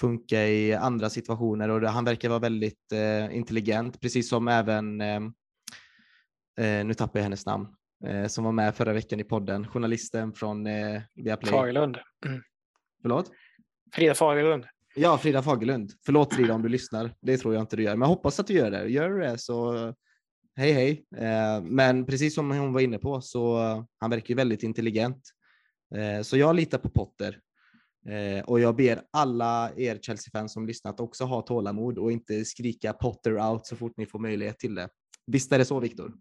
[0.00, 5.20] funka i andra situationer och han verkar vara väldigt eh, intelligent, precis som även, eh,
[6.58, 7.68] eh nu tappar jag hennes namn,
[8.06, 11.52] eh, som var med förra veckan i podden, journalisten från eh, Viaplay.
[11.52, 11.98] Fagerlund.
[12.26, 12.42] Mm.
[13.02, 13.30] Förlåt?
[13.94, 14.64] Frida Fagerlund.
[14.94, 15.92] Ja, Frida Fagerlund.
[16.06, 17.14] Förlåt Frida om du lyssnar.
[17.20, 18.88] Det tror jag inte du gör, men jag hoppas att du gör det.
[18.88, 19.74] Gör du det så
[20.56, 21.04] hej hej.
[21.16, 23.58] Eh, men precis som hon var inne på så
[23.98, 25.30] han verkar väldigt intelligent.
[25.96, 27.38] Eh, så jag litar på Potter.
[28.08, 32.92] Eh, och jag ber alla er Chelsea-fans som lyssnat också ha tålamod och inte skrika
[32.92, 34.88] Potter out så fort ni får möjlighet till det.
[35.26, 36.12] Visst är det så, Viktor?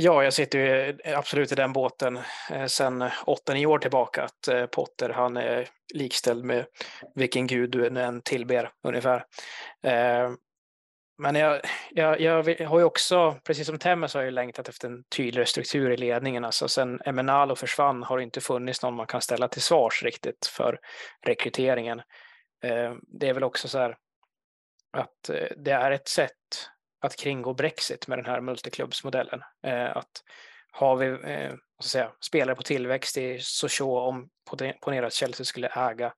[0.00, 2.18] Ja, jag sitter ju eh, absolut i den båten
[2.50, 6.66] eh, sedan 8-9 år tillbaka att eh, Potter han är likställd med
[7.14, 9.24] vilken gud du än tillber ungefär.
[11.18, 11.60] Men jag,
[11.90, 15.90] jag, jag, har ju också, precis som Temmes har jag längtat efter en tydligare struktur
[15.90, 16.44] i ledningen.
[16.44, 20.46] Alltså sen Emenalo försvann har det inte funnits någon man kan ställa till svars riktigt
[20.46, 20.78] för
[21.26, 21.98] rekryteringen.
[22.64, 23.96] Eh, det är väl också så här
[24.92, 26.32] att eh, det är ett sätt
[27.00, 29.42] att kringgå Brexit med den här multiklubbsmodellen.
[29.66, 30.22] Eh, att
[30.72, 31.10] har vi
[31.76, 34.28] vad säga, spelare på tillväxt i Sochaux om
[34.80, 36.12] ponera att Chelsea skulle äga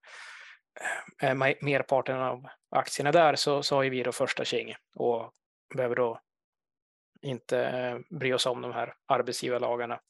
[1.22, 5.32] Eh, eh merparten av aktierna där så, så har ju vi då första tjing och
[5.74, 6.20] behöver då
[7.22, 10.00] inte eh, bry oss om de här arbetsgivarlagarna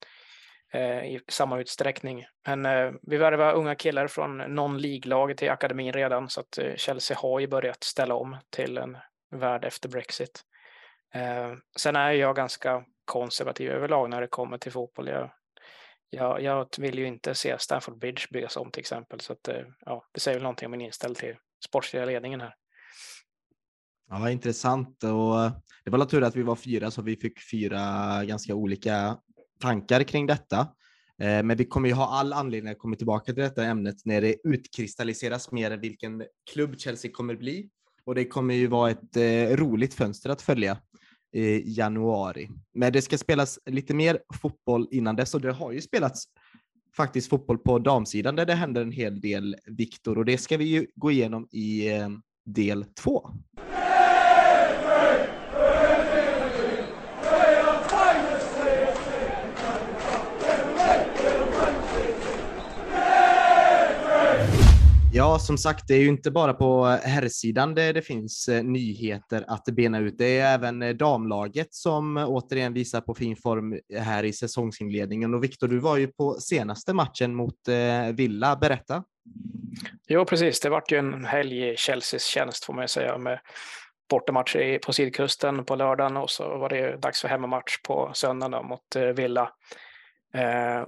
[0.72, 2.26] eh, i samma utsträckning.
[2.46, 7.16] Men eh, vi värvar unga killar från non-league-lag till akademin redan så att eh, Chelsea
[7.16, 8.98] har ju börjat ställa om till en
[9.30, 10.40] värld efter Brexit.
[11.14, 15.08] Eh, sen är jag ganska konservativ överlag när det kommer till fotboll.
[15.08, 15.30] Jag
[16.10, 19.20] jag, jag vill ju inte se Stafford Bridge byggas om till exempel.
[19.20, 21.34] Så att, eh, ja, det säger väl någonting om min inställning till
[21.66, 22.54] sportsliga ledningen här.
[24.10, 25.04] Ja, intressant.
[25.04, 25.52] Och eh,
[25.84, 27.80] det var tur att vi var fyra så vi fick fyra
[28.24, 29.18] ganska olika
[29.60, 30.60] tankar kring detta.
[31.18, 34.20] Eh, men vi kommer ju ha all anledning att komma tillbaka till detta ämnet när
[34.20, 37.70] det utkristalliseras mer vilken klubb Chelsea kommer bli.
[38.04, 39.16] Och det kommer ju vara ett
[39.58, 40.78] roligt fönster att följa
[41.32, 42.48] i januari.
[42.74, 46.24] Men det ska spelas lite mer fotboll innan dess och det har ju spelats
[46.96, 50.64] faktiskt fotboll på damsidan där det händer en hel del, Viktor, och det ska vi
[50.64, 52.08] ju gå igenom i eh,
[52.44, 53.30] del två.
[65.12, 68.62] Ja, som sagt, det är ju inte bara på eh, herrsidan det, det finns eh,
[68.62, 70.18] nyheter att bena ut.
[70.18, 75.34] Det är även eh, damlaget som återigen visar på fin form här i säsongsinledningen.
[75.34, 77.54] Och Viktor, du var ju på senaste matchen mot
[78.12, 78.56] Villa.
[78.56, 79.04] Berätta.
[80.08, 80.60] Jo, precis.
[80.60, 83.40] Det vart ju en helg i Chelseas tjänst får man ju säga med
[84.10, 84.56] bortamatch
[84.86, 89.50] på sydkusten på lördagen och så var det dags för hemmamatch på söndagen mot Villa.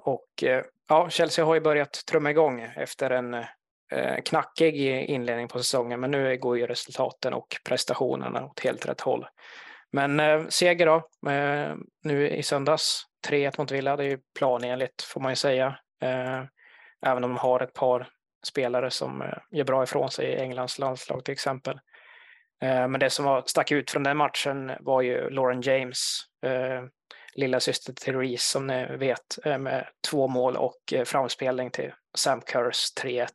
[0.02, 0.44] Och
[0.88, 3.44] ja, Chelsea har ju börjat trumma igång efter en
[3.92, 9.00] Eh, knackig inledning på säsongen, men nu går ju resultaten och prestationerna åt helt rätt
[9.00, 9.26] håll.
[9.90, 11.74] Men eh, seger då, eh,
[12.04, 13.02] nu i söndags.
[13.28, 15.78] 3-1 mot Villa, det är ju planenligt får man ju säga.
[16.02, 16.42] Eh,
[17.06, 18.08] även om de har ett par
[18.46, 21.80] spelare som eh, gör bra ifrån sig i Englands landslag till exempel.
[22.62, 26.82] Eh, men det som var, stack ut från den matchen var ju Lauren James, eh,
[27.34, 31.92] lilla syster till Reece som ni vet, eh, med två mål och eh, framspelning till
[32.18, 33.28] Sam Kerrs 3-1.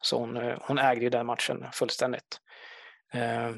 [0.00, 2.40] Så hon, eh, hon ägde ju den matchen fullständigt.
[3.12, 3.48] Eh,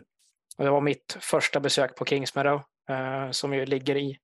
[0.57, 4.19] och det var mitt första besök på Kingsmeadow eh, som ju ligger i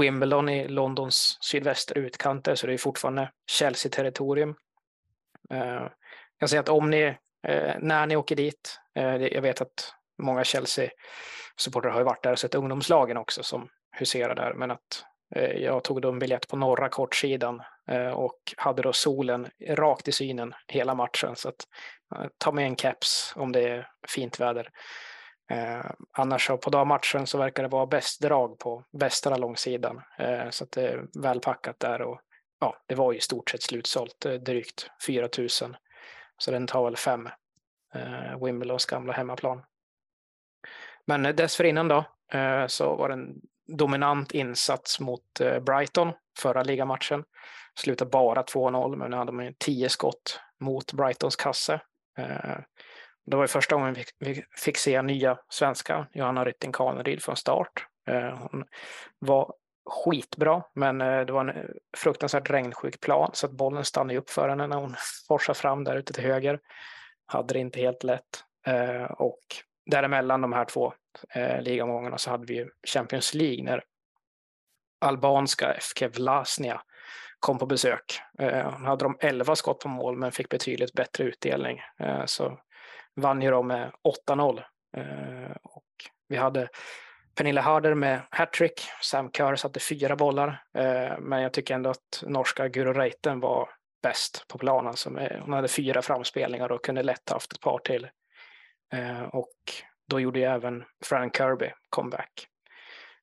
[0.00, 4.54] Wimbledon i Londons sydvästra utkanter, så det är fortfarande Chelsea-territorium.
[5.48, 5.90] Jag
[6.38, 7.16] kan säga att om ni,
[7.78, 13.16] när ni åker dit, jag vet att många Chelsea-supportrar har varit där och sett ungdomslagen
[13.16, 15.04] också som huserar där, men att
[15.34, 20.08] Eh, jag tog då en biljett på norra kortsidan eh, och hade då solen rakt
[20.08, 21.36] i synen hela matchen.
[21.36, 21.66] Så att,
[22.14, 24.70] eh, ta med en keps om det är fint väder.
[25.50, 30.02] Eh, annars så på dagmatchen så verkar det vara bäst drag på västra långsidan.
[30.18, 32.20] Eh, så att det är välpackat där och
[32.60, 35.48] ja, det var ju i stort sett slutsålt, eh, drygt 4 000.
[36.38, 37.28] Så den tar väl fem,
[37.94, 39.62] eh, Wimbledons gamla hemmaplan.
[41.06, 47.24] Men dessförinnan då eh, så var det en dominant insats mot eh, Brighton förra ligamatchen.
[47.74, 51.80] Slutade bara 2-0 men nu hade man 10 skott mot Brightons kasse.
[52.18, 52.58] Eh,
[53.26, 57.86] det var första gången vi fick se nya svenska Johanna Rytting Kaneryd från start.
[58.08, 58.64] Eh, hon
[59.18, 59.54] var
[59.90, 64.66] skitbra, men det var en fruktansvärt regnsjuk plan så att bollen stannade upp för henne
[64.66, 64.94] när hon
[65.28, 66.60] forsade fram där ute till höger.
[67.26, 68.44] Hade det inte helt lätt.
[69.10, 69.40] Och
[69.90, 70.92] däremellan de här två
[71.34, 73.84] eh, ligomgångarna så hade vi Champions League när
[75.00, 76.82] albanska FK Vlasnia
[77.40, 78.20] kom på besök.
[78.38, 81.80] Eh, hon hade de 11 skott på mål men fick betydligt bättre utdelning.
[82.00, 82.58] Eh, så
[83.16, 83.92] vann ju de med
[84.28, 84.62] 8-0.
[84.96, 85.84] Eh, och
[86.28, 86.68] vi hade
[87.34, 92.22] Pernilla Harder med hattrick, Sam Kerr satte fyra bollar, eh, men jag tycker ändå att
[92.26, 93.68] norska Guro Reiten var
[94.02, 94.88] bäst på planen.
[94.88, 95.10] Alltså
[95.40, 98.08] hon hade fyra framspelningar och kunde lätt haft ett par till.
[98.92, 99.54] Eh, och
[100.08, 102.46] då gjorde ju även Fran Kirby comeback.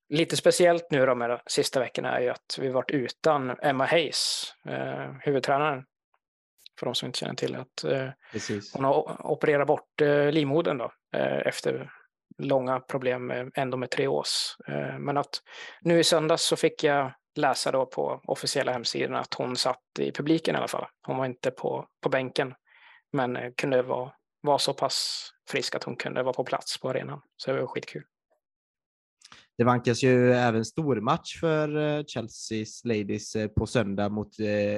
[0.09, 4.53] Lite speciellt nu de sista veckorna är ju att vi varit utan Emma Hayes,
[5.21, 5.85] huvudtränaren
[6.79, 8.09] för de som inte känner till att eh,
[8.73, 11.91] hon har opererat bort eh, livmodern då, eh, efter
[12.37, 14.57] långa problem med endometrios.
[14.67, 15.41] Eh, men att
[15.81, 20.11] nu i söndags så fick jag läsa då på officiella hemsidan att hon satt i
[20.11, 20.87] publiken i alla fall.
[21.07, 22.53] Hon var inte på, på bänken,
[23.13, 24.11] men eh, kunde vara,
[24.41, 27.21] vara så pass frisk att hon kunde vara på plats på arenan.
[27.37, 28.03] Så det var skitkul.
[29.57, 34.31] Det vankas ju även stormatch för eh, Chelseas Ladies på söndag mot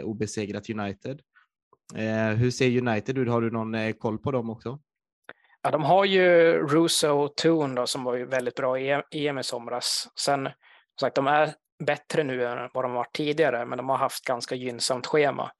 [0.03, 1.21] obesegrat United.
[1.95, 3.29] Eh, hur ser United ut?
[3.29, 4.79] Har du någon eh, koll på dem också?
[5.61, 9.37] Ja, de har ju Russo och Toon då, som var ju väldigt bra i EM
[9.37, 10.07] i somras.
[10.19, 10.51] Sen, som
[11.01, 11.53] sagt, de är
[11.83, 15.51] bättre nu än vad de varit tidigare, men de har haft ganska gynnsamt schema.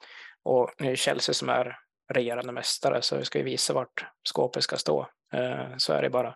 [0.44, 1.78] Och nu är Chelsea som är
[2.14, 5.08] regerande mästare, så vi ska ju visa vart skåpet ska stå.
[5.34, 6.36] Eh, så är det bara.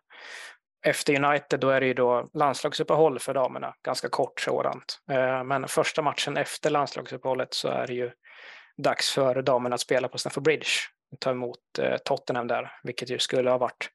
[0.85, 4.99] Efter United, då är det ju då landslagsuppehåll för damerna, ganska kort sådant.
[5.11, 8.11] Eh, men första matchen efter landslagsuppehållet så är det ju
[8.77, 10.69] dags för damerna att spela på Stamford Bridge.
[11.11, 13.89] och Ta emot eh, Tottenham där, vilket ju skulle ha varit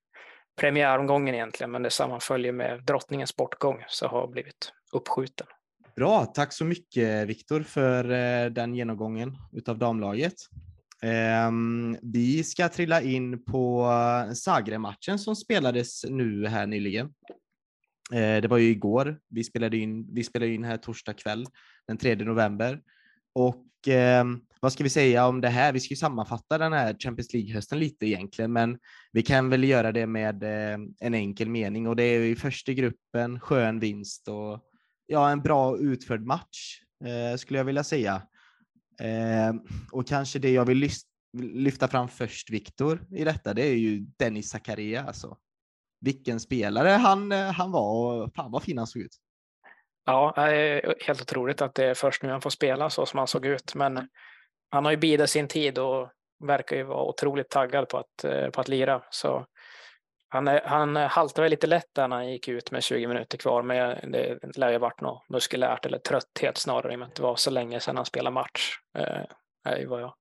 [0.60, 5.46] premiäromgången egentligen, men det sammanföljer med drottningens bortgång så har blivit uppskjuten.
[5.96, 8.04] Bra, tack så mycket Viktor för
[8.50, 10.34] den genomgången utav damlaget.
[11.02, 13.90] Ehm, vi ska trilla in på
[14.34, 17.06] Zagreb-matchen som spelades nu här nyligen.
[18.12, 19.18] Eh, det var ju igår.
[19.28, 21.46] Vi spelade in, vi spelade in här torsdag kväll
[21.86, 22.80] den 3 november
[23.32, 24.24] och eh,
[24.60, 25.72] vad ska vi säga om det här?
[25.72, 28.78] Vi ska ju sammanfatta den här Champions League-hösten lite egentligen, men
[29.12, 32.72] vi kan väl göra det med eh, en enkel mening och det är i första
[32.72, 34.60] gruppen, skön vinst och
[35.06, 38.22] ja, en bra utförd match eh, skulle jag vilja säga.
[39.00, 39.54] Eh,
[39.92, 40.90] och kanske det jag vill
[41.42, 45.36] lyfta fram först, Viktor, i detta, det är ju Dennis Zakaria alltså.
[46.00, 49.16] Vilken spelare han, eh, han var och fan vad fin han såg ut.
[50.04, 53.26] Ja, eh, helt otroligt att det är först nu han får spela så som han
[53.26, 53.74] såg ut.
[53.74, 54.08] Men
[54.70, 56.10] han har ju bidat sin tid och
[56.44, 59.02] verkar ju vara otroligt taggad på att, eh, på att lira.
[59.10, 59.46] Så
[60.28, 63.62] han, han haltade väl lite lätt där när han gick ut med 20 minuter kvar,
[63.62, 67.22] men det lär ju varit något muskulärt eller trötthet snarare i och med att det
[67.22, 68.78] var så länge sedan han spelade match.
[68.98, 69.24] Eh,
[69.66, 70.14] är vad jag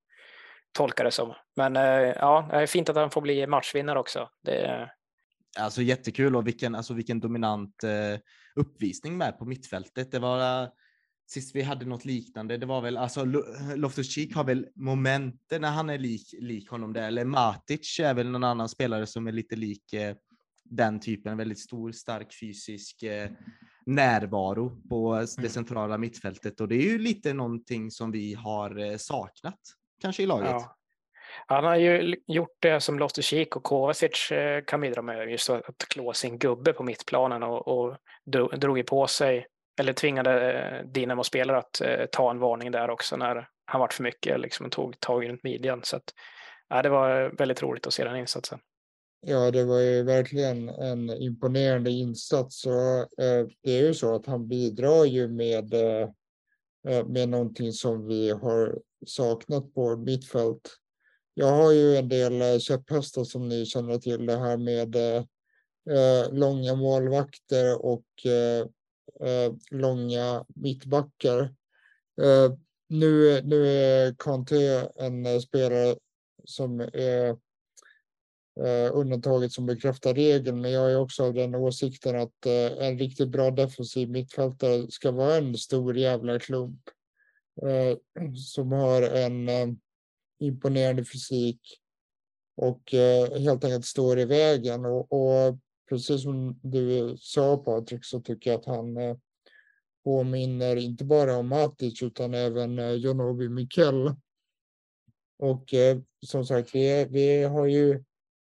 [0.72, 1.34] tolkar det som.
[1.56, 1.82] Men eh,
[2.16, 4.28] ja, det är fint att han får bli matchvinnare också.
[4.42, 4.90] Det...
[5.58, 8.20] Alltså jättekul och vilken, alltså, vilken dominant eh,
[8.54, 10.12] uppvisning med på mittfältet.
[10.12, 10.68] Det var
[11.26, 12.56] sist vi hade något liknande.
[12.56, 13.24] Det var väl alltså
[13.76, 17.06] Loftus Cheek har väl momenten när han är lik, lik honom där.
[17.08, 20.16] Eller Matic är väl någon annan spelare som är lite lik eh,
[20.64, 21.36] den typen.
[21.36, 23.30] Väldigt stor, stark fysisk eh,
[23.86, 25.50] närvaro på det mm.
[25.50, 29.58] centrala mittfältet och det är ju lite någonting som vi har eh, saknat
[30.02, 30.50] kanske i laget.
[30.50, 30.76] Ja.
[31.46, 35.50] Han har ju gjort det som Loftus Cheek och Kovacic eh, kan bidra med, just
[35.50, 37.96] att klå sin gubbe på mittplanen och, och
[38.56, 39.46] drog på sig,
[39.80, 44.02] eller tvingade eh, Dinamo-spelare att eh, ta en varning där också när han vart för
[44.02, 45.80] mycket, liksom tog tag runt midjan.
[45.84, 46.14] Så att,
[46.68, 48.58] ja, det var väldigt roligt att se den insatsen.
[49.20, 52.66] Ja, det var ju verkligen en imponerande insats.
[52.66, 56.08] Och, eh, det är ju så att han bidrar ju med, eh,
[56.88, 60.76] eh med någonting som vi har saknat på mittfält.
[61.34, 65.24] Jag har ju en del eh, käpphästar som ni känner till, det här med eh
[66.32, 68.66] långa målvakter och eh,
[69.20, 71.40] Eh, långa mittbackar.
[72.22, 72.52] Eh,
[72.88, 75.96] nu, nu är Kanté en eh, spelare
[76.44, 77.28] som är
[78.60, 82.98] eh, undantaget som bekräftar regeln, men jag är också av den åsikten att eh, en
[82.98, 86.80] riktigt bra defensiv mittfältare ska vara en stor jävla klump
[87.62, 87.98] eh,
[88.34, 89.68] som har en eh,
[90.40, 91.60] imponerande fysik
[92.56, 94.84] och eh, helt enkelt står i vägen.
[94.84, 99.16] Och, och, precis som du sa Patrik så tycker jag att han eh,
[100.04, 104.14] påminner inte bara om Matic utan även eh, Jonobi Mikkel.
[105.38, 108.04] Och eh, som sagt, vi, vi har ju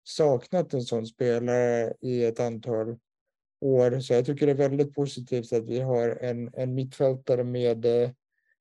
[0.04, 2.98] saknat en sån spelare i ett antal
[3.60, 4.00] år.
[4.00, 8.10] Så jag tycker det är väldigt positivt att vi har en, en mittfältare med, eh,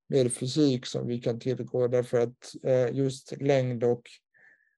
[0.07, 4.01] med fysik som vi kan tillgå därför att eh, just längd och,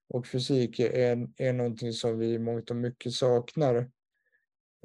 [0.10, 3.90] och fysik är, är någonting som vi i mångt och mycket saknar.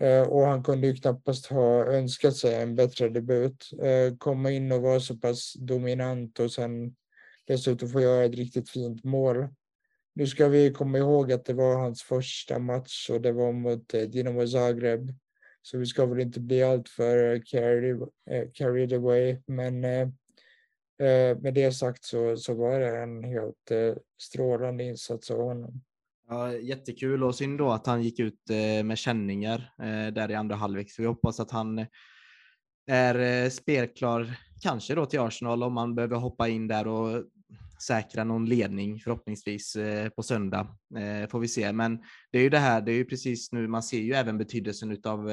[0.00, 3.70] Eh, och han kunde ju knappast ha önskat sig en bättre debut.
[3.82, 6.94] Eh, komma in och vara så pass dominant och sen
[7.46, 9.48] dessutom få göra ett riktigt fint mål.
[10.14, 13.94] Nu ska vi komma ihåg att det var hans första match och det var mot
[13.94, 15.14] eh, Dinamo Zagreb.
[15.62, 19.38] Så vi ska väl inte bli alltför eh, carried, eh, carried away.
[19.46, 20.08] Men eh,
[20.98, 25.82] eh, med det sagt så, så var det en helt eh, strålande insats av honom.
[26.28, 30.34] Ja, jättekul och synd då att han gick ut eh, med känningar eh, där i
[30.34, 30.90] andra halvlek.
[30.90, 31.86] Så vi hoppas att han
[32.86, 37.24] är spelklar, kanske då till Arsenal om man behöver hoppa in där och
[37.86, 39.76] säkra någon ledning förhoppningsvis
[40.16, 40.76] på söndag.
[41.28, 41.72] Får vi se.
[41.72, 44.38] Men det är ju det här, det är ju precis nu, man ser ju även
[44.38, 45.30] betydelsen av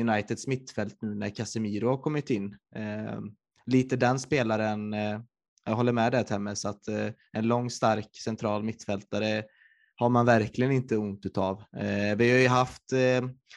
[0.00, 2.56] Uniteds mittfält nu när Casemiro har kommit in.
[2.74, 3.34] Ehm,
[3.66, 5.20] Lite den spelaren, eh,
[5.64, 9.44] jag håller med där Temmes, att eh, en lång stark central mittfältare
[9.96, 11.62] har man verkligen inte ont utav.
[11.76, 12.92] Eh, vi har ju haft,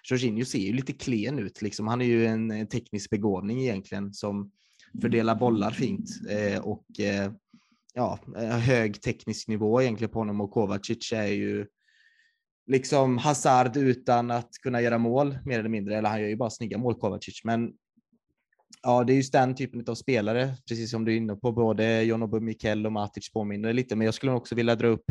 [0.04, 1.88] Jorginho ser ju lite klen ut, liksom.
[1.88, 4.52] han är ju en teknisk begåvning egentligen som
[5.02, 6.10] fördelar bollar fint
[6.62, 6.86] och
[7.94, 8.20] ja,
[8.60, 11.66] hög teknisk nivå egentligen på honom och Kovacic är ju
[12.68, 16.50] liksom Hazard utan att kunna göra mål mer eller mindre, eller han gör ju bara
[16.50, 17.72] snygga mål Kovacic, men
[18.82, 22.04] ja, det är just den typen av spelare, precis som du är inne på, både
[22.04, 25.06] John Obo Mikel och Matic påminner lite, men jag skulle också vilja dra upp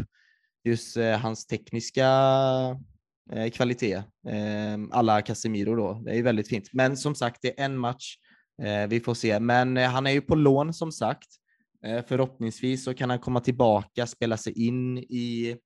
[0.64, 2.08] just eh, hans tekniska
[3.32, 3.94] eh, kvalitet,
[4.28, 6.68] eh, alla Casemiro då, det är väldigt fint.
[6.72, 8.16] Men som sagt, det är en match,
[8.62, 11.28] Eh, vi får se, men eh, han är ju på lån som sagt.
[11.86, 15.56] Eh, förhoppningsvis så kan han komma tillbaka, spela sig in i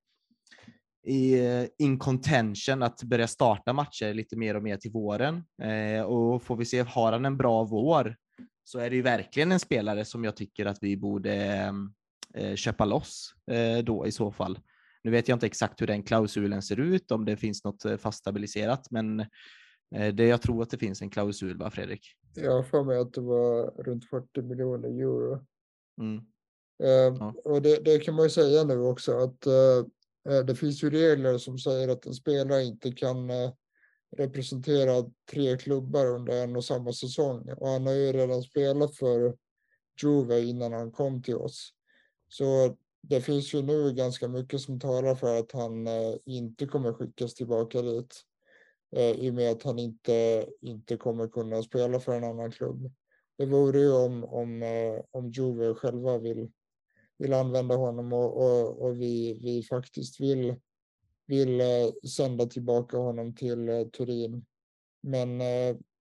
[1.06, 5.44] i in contention att börja starta matcher lite mer och mer till våren.
[6.06, 8.16] och får vi se, har han en bra vår
[8.64, 11.74] så är det ju verkligen en spelare som jag tycker att vi borde
[12.54, 13.34] köpa loss
[13.84, 14.58] då i så fall.
[15.04, 18.18] Nu vet jag inte exakt hur den klausulen ser ut, om det finns något fast
[18.18, 19.16] stabiliserat, men
[20.12, 22.16] det, jag tror att det finns en klausul, va Fredrik?
[22.34, 25.40] Jag har för mig att det var runt 40 miljoner euro.
[26.00, 26.16] Mm.
[26.82, 27.34] Eh, ja.
[27.44, 29.84] Och det, det, kan man ju säga nu också att eh, eh,
[30.28, 33.52] Eh, det finns ju regler som säger att en spelare inte kan eh,
[34.16, 37.50] representera tre klubbar under en och samma säsong.
[37.56, 39.36] Och han har ju redan spelat för
[40.02, 41.72] Juve innan han kom till oss.
[42.28, 46.92] Så det finns ju nu ganska mycket som talar för att han eh, inte kommer
[46.92, 48.22] skickas tillbaka dit.
[48.96, 52.92] I och med att han inte, inte kommer kunna spela för en annan klubb.
[53.38, 54.62] Det vore ju om, om,
[55.10, 56.50] om Juve själva vill,
[57.18, 60.54] vill använda honom och, och, och vi, vi faktiskt vill,
[61.26, 64.46] vill eh, sända tillbaka honom till Turin.
[65.02, 65.40] Men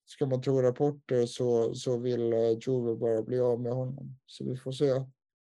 [0.07, 2.33] ska man tro rapporter så, så vill
[2.67, 4.19] Juve bara bli av med honom.
[4.27, 4.91] Så vi får se.
[4.91, 5.07] Mm.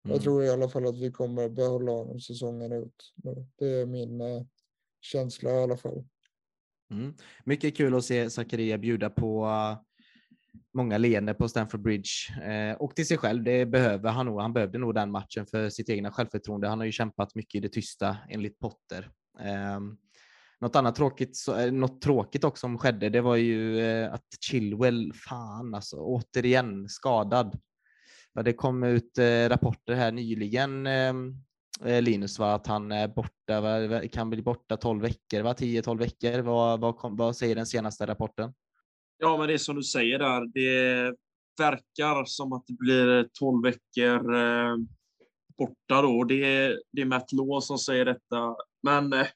[0.03, 3.13] Jag tror i alla fall att vi kommer behålla honom säsongen ut.
[3.55, 4.21] Det är min
[5.01, 6.03] känsla i alla fall.
[6.91, 7.13] Mm.
[7.43, 9.47] Mycket kul att se Zakaria bjuda på
[10.73, 12.09] många leenden på Stamford Bridge
[12.43, 13.43] eh, och till sig själv.
[13.43, 14.41] Det behöver han nog.
[14.41, 16.67] Han behövde nog den matchen för sitt egna självförtroende.
[16.67, 19.09] Han har ju kämpat mycket i det tysta enligt Potter.
[19.39, 19.79] Eh,
[20.61, 24.25] något annat tråkigt, så, eh, något tråkigt också som skedde, det var ju eh, att
[24.41, 27.59] Chilwell, fan alltså, återigen skadad.
[28.33, 31.35] Ja, det kom ut eh, rapporter här nyligen ehm,
[31.85, 32.53] Eh, Linus, va?
[32.53, 34.07] att han är borta, va?
[34.07, 36.39] kan bli borta 12 veckor, 10-12 veckor.
[36.39, 38.53] Vad, vad, vad säger den senaste rapporten?
[39.17, 40.45] Ja, men det är som du säger där.
[40.53, 41.15] Det
[41.57, 44.35] verkar som att det blir 12 veckor.
[44.35, 44.75] Eh,
[45.57, 46.23] borta då.
[46.23, 48.55] Det är, det är Matt Law som säger detta.
[48.83, 49.27] Men eh,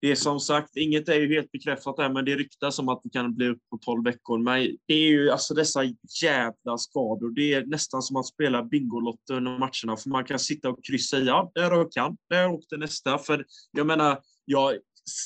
[0.00, 3.00] det är som sagt, inget är ju helt bekräftat än, men det ryktas om att
[3.02, 4.38] det kan bli upp på 12 veckor.
[4.38, 5.80] Men det är ju alltså dessa
[6.22, 7.30] jävla skador.
[7.30, 11.18] Det är nästan som att spela Bingolotto under matcherna, för man kan sitta och kryssa
[11.18, 11.26] i.
[11.26, 12.16] Ja, där rök han.
[12.30, 13.18] Där åkte nästa.
[13.18, 14.72] För jag menar, ja,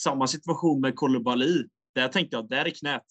[0.03, 1.67] samma situation med Kolibali.
[1.95, 3.07] Där tänkte jag, där är knät.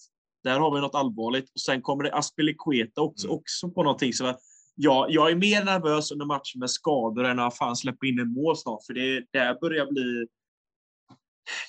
[0.46, 1.50] Där har vi något allvarligt.
[1.54, 3.38] Och sen kommer det Aspilicueta också, mm.
[3.38, 4.14] också på någonting.
[4.14, 4.36] Så
[4.76, 8.34] ja, jag är mer nervös under matchen med skador än att fan släppa in en
[8.34, 8.86] mål snart.
[8.86, 10.28] För det där börjar bli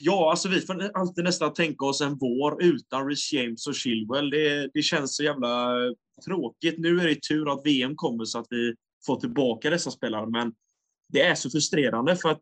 [0.01, 4.31] Ja, alltså vi får alltid nästan tänka oss en vår utan Rhys James och Chilwell.
[4.31, 5.75] Det, det känns så jävla
[6.25, 6.79] tråkigt.
[6.79, 8.75] Nu är det tur att VM kommer så att vi
[9.07, 10.53] får tillbaka dessa spelare, men
[11.13, 12.41] det är så frustrerande för att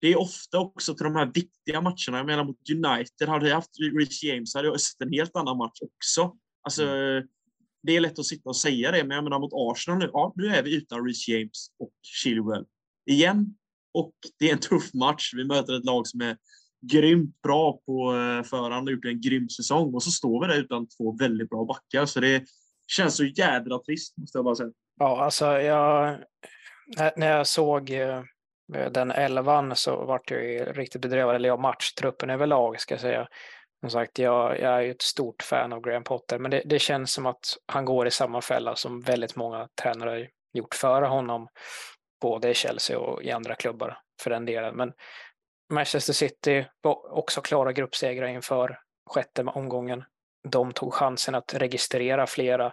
[0.00, 2.18] det är ofta också till de här viktiga matcherna.
[2.18, 5.56] Jag menar mot United, hade jag haft Rich James hade jag sett en helt annan
[5.56, 6.36] match också.
[6.62, 7.26] Alltså, mm.
[7.82, 10.32] Det är lätt att sitta och säga det, men jag menar mot Arsenal nu, ja,
[10.36, 12.64] nu är vi utan Rich James och Chilwell
[13.10, 13.56] igen.
[13.94, 15.32] Och det är en tuff match.
[15.34, 16.36] Vi möter ett lag som är
[16.92, 19.94] grymt bra på eh, förhand och gjort en grym säsong.
[19.94, 22.06] Och så står vi där utan två väldigt bra backar.
[22.06, 22.44] Så det
[22.86, 24.70] känns så jädra trist, måste jag bara säga.
[24.98, 26.18] Ja, alltså jag,
[27.16, 28.22] när jag såg eh,
[28.74, 33.00] Eh, den elvan så vart jag ju riktigt bedrövad, eller ja, matchtruppen överlag ska jag
[33.00, 33.28] säga.
[33.80, 37.12] Som sagt, jag, jag är ett stort fan av Graham Potter, men det, det, känns
[37.12, 41.48] som att han går i samma fälla som väldigt många tränare gjort före honom,
[42.20, 44.76] både i Chelsea och i andra klubbar för den delen.
[44.76, 44.92] Men
[45.72, 48.78] Manchester City var också klara gruppsegrar inför
[49.10, 50.04] sjätte omgången.
[50.48, 52.66] De tog chansen att registrera flera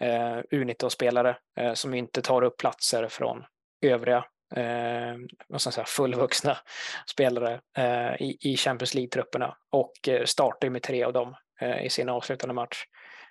[0.00, 3.44] eh, U19-spelare eh, som inte tar upp platser från
[3.82, 4.24] övriga
[4.56, 5.14] eh,
[5.48, 6.58] vad ska säga, fullvuxna
[7.10, 11.90] spelare eh, i, i Champions League-trupperna och eh, startade med tre av dem eh, i
[11.90, 12.84] sin avslutande match.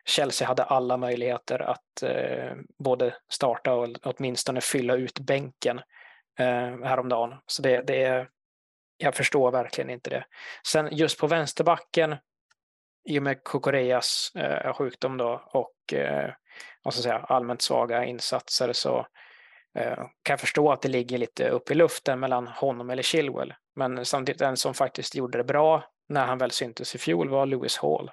[0.05, 5.77] Chelsea hade alla möjligheter att eh, både starta och åtminstone fylla ut bänken
[6.39, 7.35] eh, häromdagen.
[7.47, 8.29] Så det, det är
[8.97, 10.25] jag förstår verkligen inte det.
[10.67, 12.15] Sen just på vänsterbacken,
[13.09, 16.33] i och med Kokoreas eh, sjukdom då och eh,
[16.83, 19.07] vad ska säga, allmänt svaga insatser så
[19.75, 23.53] Eh, kan jag förstå att det ligger lite upp i luften mellan honom eller Chilwell.
[23.75, 27.45] Men samtidigt den som faktiskt gjorde det bra när han väl syntes i fjol var
[27.45, 28.11] Lewis Hall,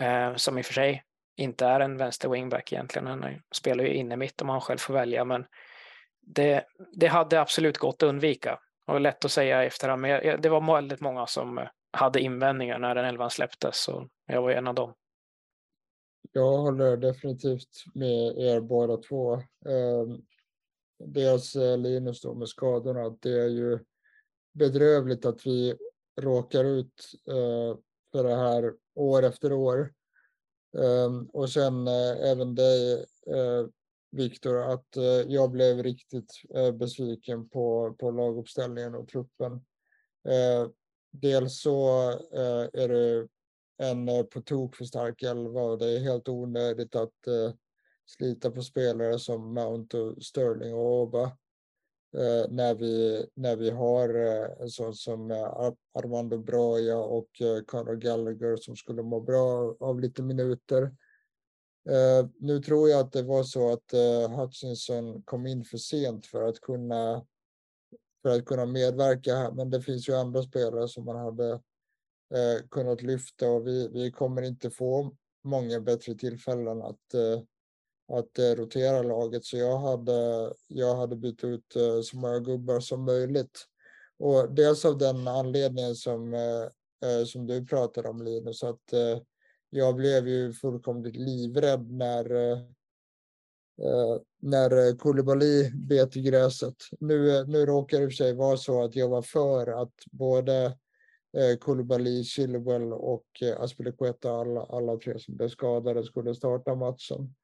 [0.00, 1.04] eh, som i och för sig
[1.36, 3.06] inte är en vänster wingback egentligen.
[3.06, 3.24] Han
[3.54, 5.46] spelar ju inne mitt om han själv får välja, men
[6.26, 8.58] det, det hade absolut gått att undvika.
[8.86, 12.78] och lätt att säga i efterhand, men det var väldigt många som eh, hade invändningar
[12.78, 14.94] när den elvan släpptes och jag var en av dem.
[16.32, 19.34] Jag håller definitivt med er båda två.
[19.34, 20.22] Ehm,
[20.98, 23.78] dels eh, Linus då med skadorna, att det är ju
[24.52, 25.74] bedrövligt att vi
[26.20, 27.78] råkar ut eh,
[28.12, 29.94] för det här år efter år.
[30.78, 33.06] Ehm, och sen eh, även dig
[34.10, 34.88] Viktor, att
[35.26, 36.32] jag blev riktigt
[36.78, 39.64] besviken på, på laguppställningen och truppen.
[41.10, 42.10] Dels så
[42.72, 43.28] är det
[43.76, 47.14] en på tok för stark elva och det är helt onödigt att
[48.06, 51.36] slita på spelare som Mount och Sterling och Oba.
[52.14, 57.28] Eh, när, vi, när vi har eh, en sån som eh, Armando Broja och
[57.66, 60.94] Conor Gallagher som skulle må bra av lite minuter.
[62.38, 66.42] Nu tror jag att det var så att uh, Hutchinson kom in för sent för
[66.42, 67.26] att kunna
[68.22, 69.52] för att kunna medverka här.
[69.52, 71.60] Men det finns ju andra spelare som man hade
[72.70, 77.14] kunnat lyfta och vi, vi kommer inte få många bättre tillfällen att,
[78.08, 79.44] att eh, rotera laget.
[79.44, 83.66] Så jag hade, jag hade bytt ut eh, så många gubbar som möjligt.
[84.18, 88.92] Och dels av den anledningen som, eh, som du pratade om Linus, att
[89.70, 92.58] jag blev ju fullkomligt livrädd när, eh,
[94.40, 96.74] när Koulibaly bet i gräset.
[97.00, 99.94] Nu, nu råkar det i och för sig vara så att jag var för att
[100.10, 100.64] både
[101.36, 107.34] eh, Koulibaly, Chilwell och eh, Aspilicueta, alla, alla tre som blev skadade, skulle starta matchen.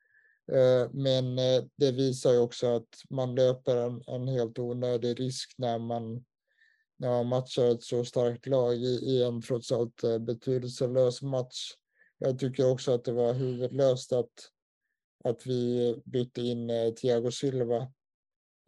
[0.52, 5.54] Eh, men eh, det visar ju också att man löper en, en helt onödig risk
[5.58, 6.24] när man,
[6.96, 11.74] när man matchar ett så starkt lag i, i en trots allt eh, betydelselös match.
[12.18, 14.32] Jag tycker också att det var huvudlöst att,
[15.24, 16.70] att vi bytte in
[17.00, 17.92] Thiago Silva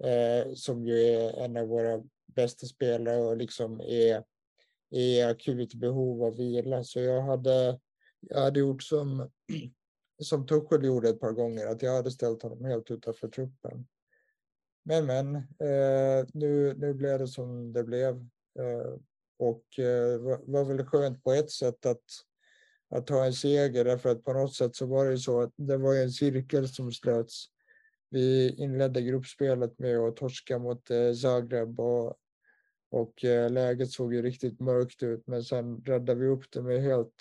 [0.04, 4.24] eh, som ju är en av våra bästa spelare och liksom är
[4.90, 6.84] i akut behov av vila.
[6.84, 7.80] Så jag hade,
[8.20, 9.30] jag hade gjort som,
[10.23, 13.86] som Tuchel gjorde ett par gånger, att jag hade ställt honom helt utanför truppen.
[14.85, 18.15] Men men, eh, nu, nu blev det som det blev.
[18.59, 18.94] Eh,
[19.39, 22.05] och eh, var, var väl skönt på ett sätt att
[22.90, 25.77] att ta en seger därför att på något sätt så var det så att det
[25.77, 27.53] var en cirkel som slöts
[28.12, 32.16] vi inledde gruppspelet med att torska mot eh, Zagreb och,
[32.90, 35.27] och eh, läget såg ju riktigt mörkt ut.
[35.27, 37.15] Men sen räddade vi upp det med helt,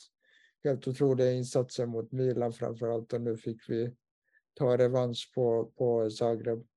[0.64, 3.96] helt otroliga insatser mot Milan framför allt och nu fick vi
[4.54, 6.68] ta revansch på, på Zagreb.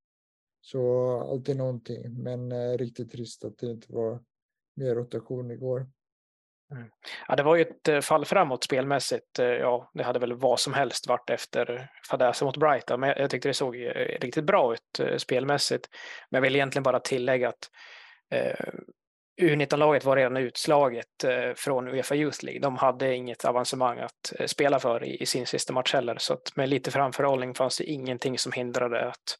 [0.60, 4.24] Så alltid någonting, men eh, riktigt trist att det inte var
[4.76, 5.86] mer rotation igår.
[6.70, 6.90] Mm.
[7.28, 9.38] Ja, det var ju ett eh, fall framåt spelmässigt.
[9.38, 13.30] Eh, ja, det hade väl vad som helst varit efter fadäsen mot Brighton, men jag
[13.30, 15.88] tyckte det såg eh, riktigt bra ut spelmässigt.
[16.30, 17.70] Men jag vill egentligen bara tillägga att
[18.30, 18.74] eh,
[19.42, 22.60] U19-laget var redan utslaget eh, från Uefa Youth League.
[22.60, 26.34] De hade inget avancemang att eh, spela för i, i sin sista match heller, så
[26.34, 29.38] att med lite framförhållning fanns det ingenting som hindrade att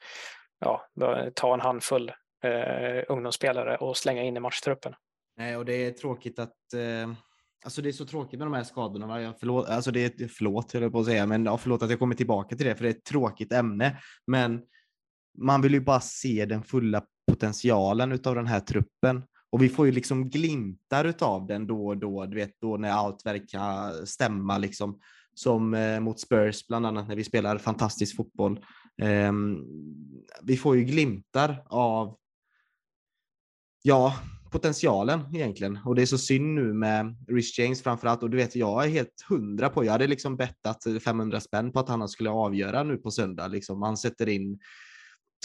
[0.61, 0.87] ja,
[1.35, 2.13] ta en handfull
[2.45, 4.95] eh, ungdomsspelare och slänga in i matchtruppen.
[5.37, 7.15] Nej, och det är tråkigt att eh,
[7.65, 9.07] Alltså det är så tråkigt med de här skadorna.
[9.07, 9.21] Va?
[9.21, 11.91] Jag förlåt, alltså det är, förlåt, höll jag på att säga, men ja, förlåt att
[11.91, 13.99] jag kommer tillbaka till det, för det är ett tråkigt ämne.
[14.27, 14.63] Men
[15.39, 19.23] man vill ju bara se den fulla potentialen utav den här truppen.
[19.55, 22.91] Och vi får ju liksom glimtar utav den då och då, du vet, då när
[22.91, 25.01] allt verkar stämma liksom.
[25.35, 28.61] Som eh, mot Spurs, bland annat när vi spelar fantastisk fotboll.
[29.03, 29.33] Eh,
[30.43, 32.17] vi får ju glimtar av
[33.83, 34.15] ja,
[34.51, 35.79] potentialen egentligen.
[35.85, 38.23] Och det är så synd nu med Rich James framförallt.
[38.23, 41.73] Och du vet, jag är helt hundra på, jag hade liksom bettat eh, 500 spänn
[41.73, 43.49] på att han skulle avgöra nu på söndag.
[43.49, 43.83] Liksom.
[43.83, 44.59] Han sätter in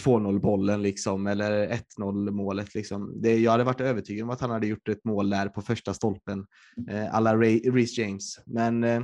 [0.03, 1.67] 2-0 bollen liksom, eller
[1.97, 2.75] 1-0 målet.
[2.75, 3.21] Liksom.
[3.21, 5.93] Det, jag hade varit övertygad om att han hade gjort ett mål där på första
[5.93, 6.45] stolpen,
[6.89, 8.39] eh, alla Reece James.
[8.45, 9.03] Men eh,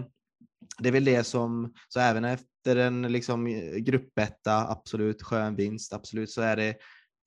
[0.80, 3.46] det är väl det som, så även efter en liksom,
[3.78, 6.76] gruppetta, absolut skön vinst, absolut, så är det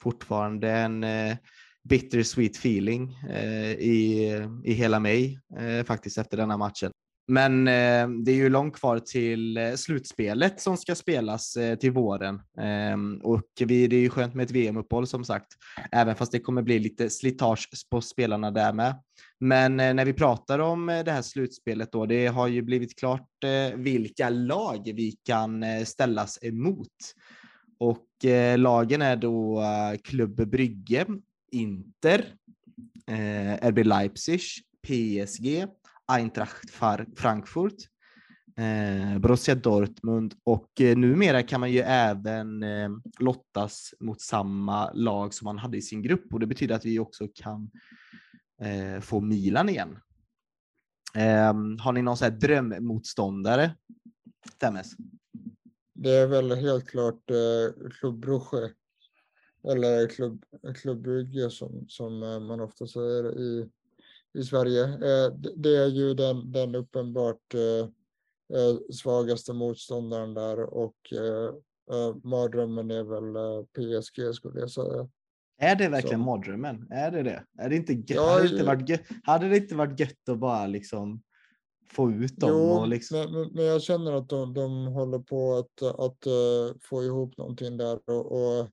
[0.03, 1.37] fortfarande en eh,
[1.89, 4.33] bittersweet feeling eh, i,
[4.65, 6.91] i hela mig eh, faktiskt efter denna matchen.
[7.31, 11.93] Men eh, det är ju långt kvar till eh, slutspelet som ska spelas eh, till
[11.93, 15.47] våren eh, och vi, det är ju skönt med ett VM-uppehåll som sagt,
[15.93, 18.95] även fast det kommer bli lite slitage på spelarna där med.
[19.41, 22.99] Men eh, när vi pratar om eh, det här slutspelet då, det har ju blivit
[22.99, 27.15] klart eh, vilka lag vi kan eh, ställas emot.
[27.81, 28.05] Och
[28.57, 29.63] lagen är då
[30.05, 31.07] Klubb Brygge,
[31.53, 32.25] Inter,
[33.63, 34.41] RB Leipzig,
[34.87, 35.67] PSG,
[36.09, 36.71] Eintracht
[37.17, 37.75] Frankfurt,
[38.57, 42.91] eh, Borussia Dortmund och eh, numera kan man ju även eh,
[43.21, 46.99] lottas mot samma lag som man hade i sin grupp och det betyder att vi
[46.99, 47.71] också kan
[49.01, 49.99] få Milan igen.
[51.15, 53.75] Ehm, har ni någon så här drömmotståndare?
[54.61, 54.93] Temes?
[55.95, 58.73] Det är väl helt klart eh, Club Brugge
[59.69, 60.45] eller Club,
[60.75, 63.71] Club Brugge som, som man ofta säger i
[64.39, 64.85] i Sverige.
[64.85, 67.89] Eh, det är ju den, den uppenbart eh,
[68.59, 70.95] eh, svagaste motståndaren där och
[72.23, 75.09] mardrömmen är väl PSG skulle jag säga.
[75.59, 76.87] Är det verkligen mardrömmen?
[76.91, 77.45] Är det det?
[77.59, 78.11] Är det inte gött?
[78.11, 79.01] Ja, hade, det inte varit gött?
[79.23, 81.23] hade det inte varit gött att bara liksom
[81.91, 82.51] få ut dem?
[82.51, 83.33] Jo, och liksom...
[83.33, 86.27] men, men jag känner att de, de håller på att, att
[86.83, 88.69] få ihop någonting där och, och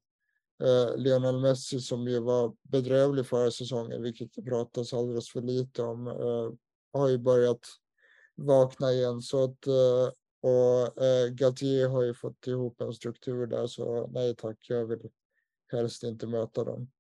[0.64, 5.82] eh, Lionel Messi som ju var bedrövlig förra säsongen, vilket det pratas alldeles för lite
[5.82, 6.52] om, eh,
[7.00, 7.60] har ju börjat
[8.36, 9.22] vakna igen.
[9.22, 10.12] Så att, eh,
[10.42, 15.10] och eh, Galtier har ju fått ihop en struktur där, så nej tack, jag vill
[15.72, 16.92] helst inte möta dem.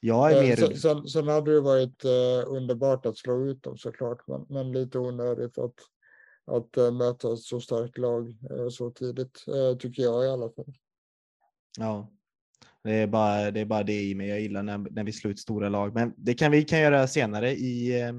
[0.00, 0.56] Jag är eh, mer...
[0.56, 4.72] sen, sen, sen hade det varit eh, underbart att slå ut dem såklart, men, men
[4.72, 5.74] lite onödigt att,
[6.44, 10.50] att äh, möta ett så starkt lag äh, så tidigt, äh, tycker jag i alla
[10.50, 10.74] fall.
[11.78, 12.10] Ja,
[12.84, 15.30] det är bara det, är bara det i mig jag gillar när, när vi slår
[15.30, 15.94] ut stora lag.
[15.94, 18.12] Men det kan vi kan göra senare i, eh,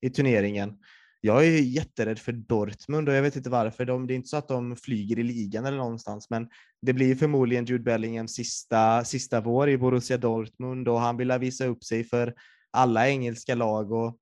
[0.00, 0.78] i turneringen.
[1.20, 3.84] Jag är jätterädd för Dortmund och jag vet inte varför.
[3.84, 6.48] De, det är inte så att de flyger i ligan eller någonstans, men
[6.82, 11.66] det blir förmodligen Jude Bellinghams sista, sista vår i Borussia Dortmund och han vill visa
[11.66, 12.34] upp sig för
[12.70, 14.18] alla engelska lag och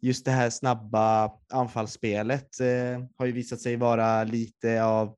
[0.00, 5.16] just det här snabba anfallsspelet eh, har ju visat sig vara lite av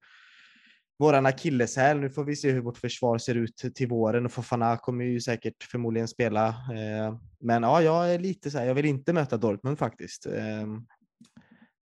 [1.02, 2.00] våran akilleshäl.
[2.00, 5.20] Nu får vi se hur vårt försvar ser ut till våren och Fofana kommer ju
[5.20, 6.48] säkert förmodligen spela.
[6.48, 10.26] Eh, men ja, jag är lite så här, jag vill inte möta Dortmund faktiskt.
[10.26, 10.66] Eh,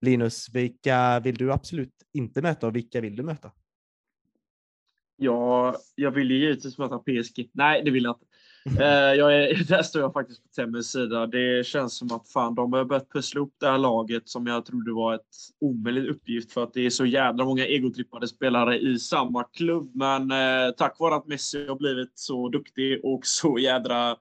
[0.00, 3.52] Linus, vilka vill du absolut inte möta och vilka vill du möta?
[5.16, 7.50] Ja, jag vill ju givetvis möta PSG.
[7.52, 8.26] Nej, det vill jag inte.
[8.64, 11.26] Eh, jag är, där står jag faktiskt på Temmes sida.
[11.26, 14.66] Det känns som att fan, de har börjat pussla upp det här laget som jag
[14.66, 15.20] trodde var ett
[15.60, 19.90] omöjligt uppgift för att det är så jädra många egotrippade spelare i samma klubb.
[19.94, 24.16] Men eh, tack vare att Messi har blivit så duktig och så jädra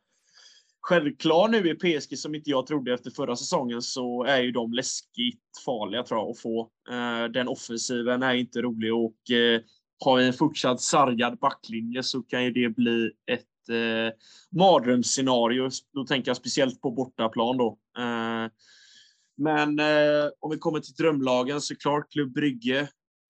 [0.81, 4.73] självklar nu i PSG som inte jag trodde efter förra säsongen så är ju de
[4.73, 6.69] läskigt farliga tror jag att få.
[6.89, 9.61] Eh, den offensiven är inte rolig och eh,
[10.05, 14.13] har vi en fortsatt sargad backlinje så kan ju det bli ett eh,
[14.51, 15.69] mardrömsscenario.
[15.93, 17.77] Då tänker jag speciellt på bortaplan då.
[17.97, 18.51] Eh,
[19.37, 22.79] men eh, om vi kommer till drömlagen så klart Klubb Brygge.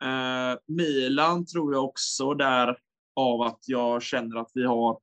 [0.04, 2.78] Eh, Milan tror jag också där
[3.16, 5.00] av att jag känner att vi har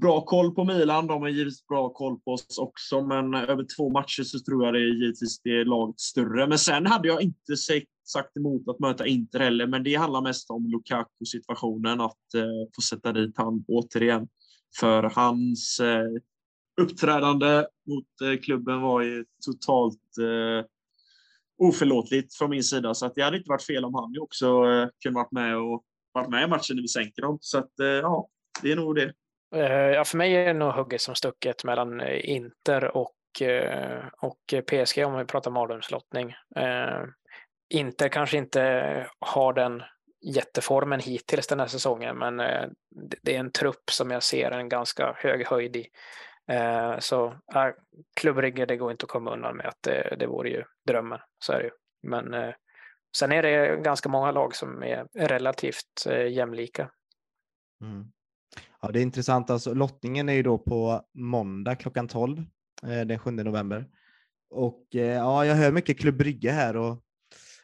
[0.00, 1.06] bra koll på Milan.
[1.06, 4.74] De har givetvis bra koll på oss också, men över två matcher så tror jag
[4.74, 6.46] det är givetvis det laget större.
[6.46, 7.56] Men sen hade jag inte
[8.04, 12.82] sagt emot att möta Inter heller, men det handlar mest om Lukaku-situationen, att eh, få
[12.82, 14.28] sätta dit han återigen.
[14.80, 16.06] För hans eh,
[16.80, 20.66] uppträdande mot eh, klubben var ju totalt eh,
[21.58, 24.88] oförlåtligt från min sida, så att det hade inte varit fel om han också eh,
[25.02, 27.38] kunde varit med och varit med i matchen när vi sänker dem.
[27.40, 28.28] Så att eh, ja,
[28.62, 29.12] det är nog det.
[29.54, 34.04] Eh, ja, för mig är det nog hugget som stucket mellan eh, Inter och, eh,
[34.22, 36.34] och PSG om vi pratar mardrömslottning.
[37.70, 38.62] Inter kanske inte
[39.18, 39.82] har den
[40.20, 42.68] jätteformen hittills den här säsongen, men eh,
[43.22, 45.86] det är en trupp som jag ser en ganska hög höjd i.
[46.48, 47.68] Eh, så äh,
[48.16, 51.52] klubbrygge, det går inte att komma undan med att det, det vore ju drömmen, så
[51.52, 51.70] är det ju.
[52.02, 52.52] Men
[53.16, 56.90] sen är det ganska många lag som är relativt jämlika.
[57.82, 58.12] Mm.
[58.80, 59.50] Ja, det är intressant.
[59.50, 62.44] Alltså, lottningen är ju då på måndag klockan 12
[63.06, 63.86] den 7 november.
[64.50, 67.02] Och ja, jag hör mycket klubbrygge här och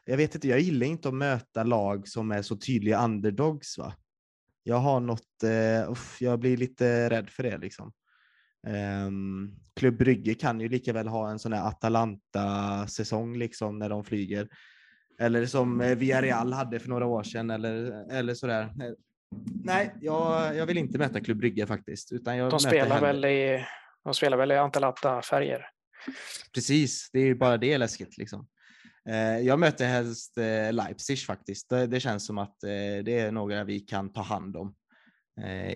[0.04, 3.78] jag vet inte, jag gillar inte att möta lag som är så tydliga underdogs.
[3.78, 3.94] Va?
[4.62, 7.92] Jag har något, eh, uff, jag blir lite rädd för det liksom.
[9.06, 14.04] Um, Klubb Brygge kan ju lika väl ha en sån här Atalanta-säsong liksom när de
[14.04, 14.48] flyger.
[15.18, 18.72] Eller som Villarreal hade för några år sedan eller, eller sådär.
[19.64, 22.12] Nej, jag, jag vill inte möta Klubb Brygge faktiskt.
[22.12, 23.64] Utan jag de, spelar väl i,
[24.04, 25.66] de spelar väl i Antalata-färger?
[26.54, 28.18] Precis, det är ju bara det läskigt.
[28.18, 28.46] Liksom.
[29.08, 31.68] Eh, jag möter helst eh, Leipzig faktiskt.
[31.68, 34.74] Det, det känns som att eh, det är några vi kan ta hand om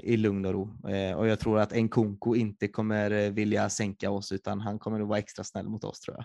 [0.01, 0.79] i lugn och ro.
[1.17, 5.19] Och jag tror att Nkunku inte kommer vilja sänka oss utan han kommer nog vara
[5.19, 6.25] extra snäll mot oss tror jag.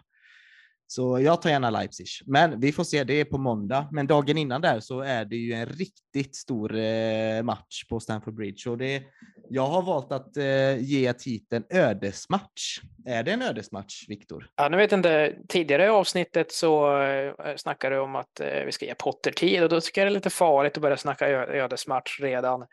[0.87, 2.07] Så jag tar gärna Leipzig.
[2.25, 3.87] Men vi får se, det är på måndag.
[3.91, 8.35] Men dagen innan där så är det ju en riktigt stor eh, match på Stamford
[8.35, 8.69] Bridge.
[8.69, 9.03] Och det,
[9.49, 12.79] jag har valt att eh, ge titeln ödesmatch.
[13.05, 14.49] Är det en ödesmatch, Viktor?
[14.55, 15.35] Ja, nu vet inte.
[15.47, 19.63] Tidigare i avsnittet så eh, snackade du om att eh, vi ska ge Potter tid
[19.63, 22.65] och då tycker jag det är lite farligt att börja snacka ödesmatch redan.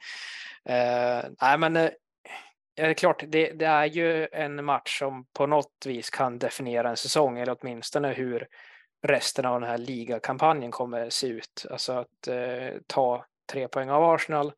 [0.68, 1.90] Uh, nej, men eh,
[2.74, 6.38] Ja, det är klart, det, det, är ju en match som på något vis kan
[6.38, 8.48] definiera en säsong eller åtminstone hur
[9.06, 11.66] resten av den här ligakampanjen kommer se ut.
[11.70, 14.52] Alltså att eh, ta tre poäng av Arsenal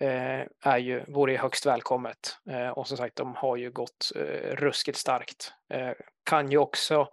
[0.00, 2.38] eh, är ju, vore ju högst välkommet.
[2.50, 5.52] Eh, och som sagt, de har ju gått eh, ruskigt starkt.
[5.74, 5.90] Eh,
[6.24, 7.08] kan ju också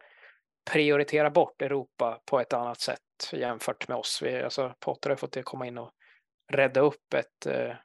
[0.72, 3.00] prioritera bort Europa på ett annat sätt
[3.32, 4.22] jämfört med oss.
[4.22, 5.92] Vi, alltså, Potter har fått det komma in och
[6.52, 7.76] rädda upp ett eh,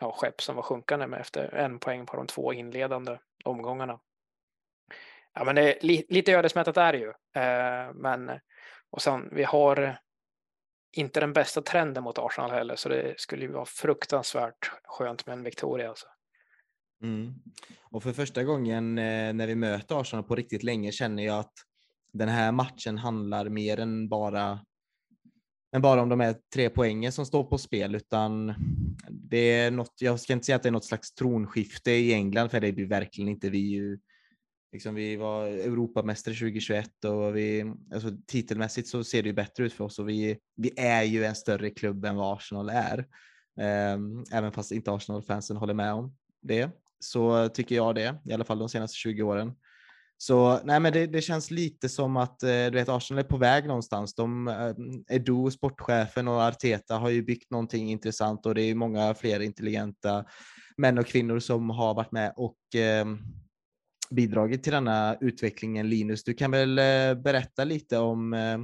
[0.00, 4.00] ja, skepp som var sjunkande med efter en poäng på de två inledande omgångarna.
[5.34, 7.08] Ja, men det är li lite ödesmättat är det ju.
[7.42, 8.40] Eh, men
[8.90, 9.98] och sen, vi har
[10.92, 15.32] inte den bästa trenden mot Arsenal heller, så det skulle ju vara fruktansvärt skönt med
[15.32, 15.88] en Victoria.
[15.88, 16.06] Alltså.
[17.02, 17.34] Mm.
[17.90, 21.52] Och för första gången eh, när vi möter Arsenal på riktigt länge känner jag att
[22.12, 24.65] den här matchen handlar mer än bara
[25.72, 28.54] än bara om de är tre poängen som står på spel, utan
[29.10, 32.50] det är något, jag ska inte säga att det är något slags tronskifte i England,
[32.50, 33.50] för det är det verkligen inte.
[33.50, 33.98] Vi, ju,
[34.72, 39.72] liksom, vi var Europamästare 2021 och vi, alltså, titelmässigt så ser det ju bättre ut
[39.72, 43.06] för oss och vi, vi är ju en större klubb än vad Arsenal är.
[43.94, 46.70] Um, även fast inte Arsenal-fansen håller med om det,
[47.00, 49.52] så tycker jag det, i alla fall de senaste 20 åren.
[50.18, 53.36] Så nej, men det, det, känns lite som att eh, du vet, Arsenal är på
[53.36, 54.14] väg någonstans.
[54.14, 59.14] De, eh, Edu, sportchefen och Arteta har ju byggt någonting intressant och det är många
[59.14, 60.24] fler intelligenta
[60.76, 63.06] män och kvinnor som har varit med och eh,
[64.10, 65.88] bidragit till denna utvecklingen.
[65.88, 68.58] Linus, du kan väl eh, berätta lite om eh,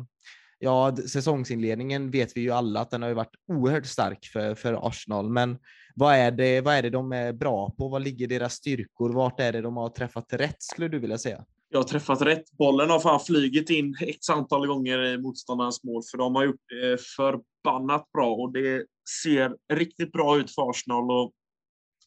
[0.65, 4.89] Ja, säsongsinledningen vet vi ju alla att den har ju varit oerhört stark för, för
[4.89, 5.59] Arsenal, men
[5.95, 7.89] vad är, det, vad är det de är bra på?
[7.89, 9.13] Vad ligger deras styrkor?
[9.13, 11.45] Vart är det de har träffat rätt skulle du vilja säga?
[11.69, 12.51] Jag har träffat rätt.
[12.59, 16.69] Bollen har fan flugit in ett antal gånger i motståndarens mål, för de har gjort
[16.69, 18.87] det förbannat bra och det
[19.23, 21.11] ser riktigt bra ut för Arsenal.
[21.11, 21.33] Och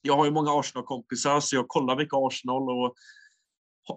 [0.02, 2.94] jag har ju många Arsenal-kompisar, så jag kollar mycket Arsenal och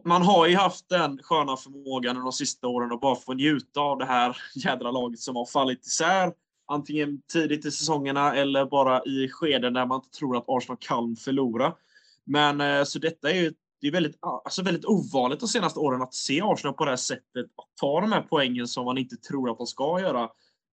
[0.04, 3.98] man har ju haft den sköna förmågan de sista åren att bara få njuta av
[3.98, 6.32] det här jädra laget som har fallit isär
[6.66, 11.16] antingen tidigt i säsongerna eller bara i skeden där man inte tror att Arsenal kan
[11.16, 11.74] förlora.
[12.24, 16.02] Men eh, så detta är ju det är väldigt, alltså väldigt ovanligt de senaste åren
[16.02, 17.46] att se Arsenal på det här sättet.
[17.56, 20.30] Att ta de här poängen som man inte tror att de ska göra.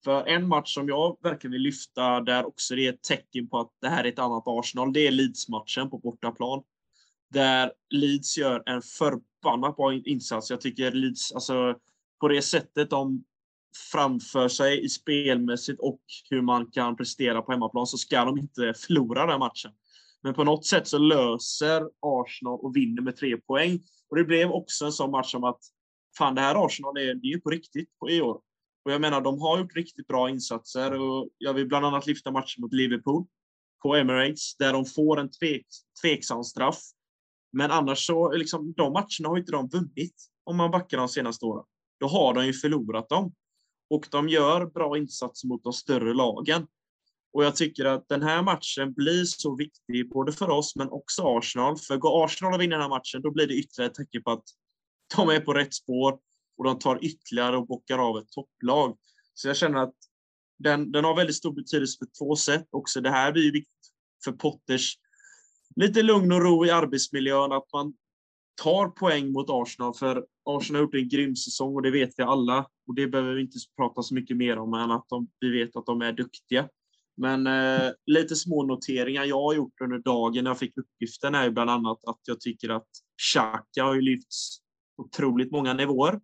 [0.04, 3.60] För en match som jag verkligen vill lyfta där också det är ett tecken på
[3.60, 6.64] att det här är ett annat Arsenal, det är Leeds-matchen på bortaplan.
[7.32, 10.49] Där Leeds gör en förbannat bra insats.
[10.49, 11.76] Jag tycker Leeds, alltså
[12.20, 13.24] på det sättet de
[13.91, 18.74] framför sig i spelmässigt och hur man kan prestera på hemmaplan så ska de inte
[18.74, 19.72] förlora den matchen.
[20.24, 23.80] Men på något sätt så löser Arsenal och vinner med tre poäng.
[24.10, 25.60] Och det blev också en sån match som att
[26.18, 28.41] fan, det här Arsenal är, det är ju på riktigt på i år.
[28.86, 32.32] Och jag menar, de har gjort riktigt bra insatser och jag vill bland annat lyfta
[32.32, 33.26] matchen mot Liverpool
[33.82, 35.66] på Emirates där de får en tvek,
[36.02, 36.80] tveksam straff.
[37.52, 41.45] Men annars så, liksom, de matcherna har inte de vunnit om man backar de senaste
[41.45, 41.65] åren.
[41.99, 43.34] Då har de ju förlorat dem.
[43.90, 46.68] Och de gör bra insatser mot de större lagen.
[47.34, 51.38] Och jag tycker att den här matchen blir så viktig, både för oss men också
[51.38, 51.78] Arsenal.
[51.78, 54.32] För går Arsenal och vinner den här matchen, då blir det ytterligare ett tecken på
[54.32, 54.44] att
[55.15, 56.19] de är på rätt spår
[56.57, 58.98] och de tar ytterligare och bockar av ett topplag.
[59.34, 59.95] Så jag känner att
[60.60, 62.68] den, den har väldigt stor betydelse på två sätt.
[62.72, 63.91] Också det här blir viktigt
[64.23, 64.98] för Potters
[65.76, 67.93] lite lugn och ro i arbetsmiljön, att man
[68.64, 69.93] tar poäng mot Arsenal.
[69.93, 72.68] För Arsenal har gjort en grym säsong och det vet vi alla.
[72.88, 75.76] Och det behöver vi inte prata så mycket mer om än att de, vi vet
[75.76, 76.69] att de är duktiga.
[77.18, 81.49] Men eh, lite små noteringar jag har gjort under dagen när jag fick uppgiften är
[81.49, 82.88] bland annat att jag tycker att
[83.31, 84.57] Xhaka har ju lyfts
[84.98, 86.19] otroligt många nivåer.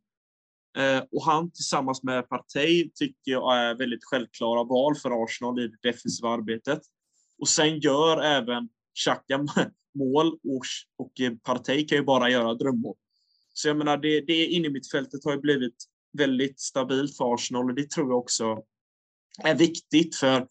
[0.77, 5.67] Eh, och han tillsammans med Partey tycker jag är väldigt självklara val för Arsenal i
[5.67, 6.81] det defensiva arbetet.
[7.39, 8.69] Och sen gör även
[9.03, 9.45] Xhaka
[9.95, 10.63] mål och,
[10.97, 12.95] och eh, Partey kan ju bara göra drömmål.
[13.53, 15.75] Så jag menar, det, det innermittfältet har ju blivit
[16.17, 18.63] väldigt stabilt för Arsenal och det tror jag också
[19.43, 20.47] är viktigt för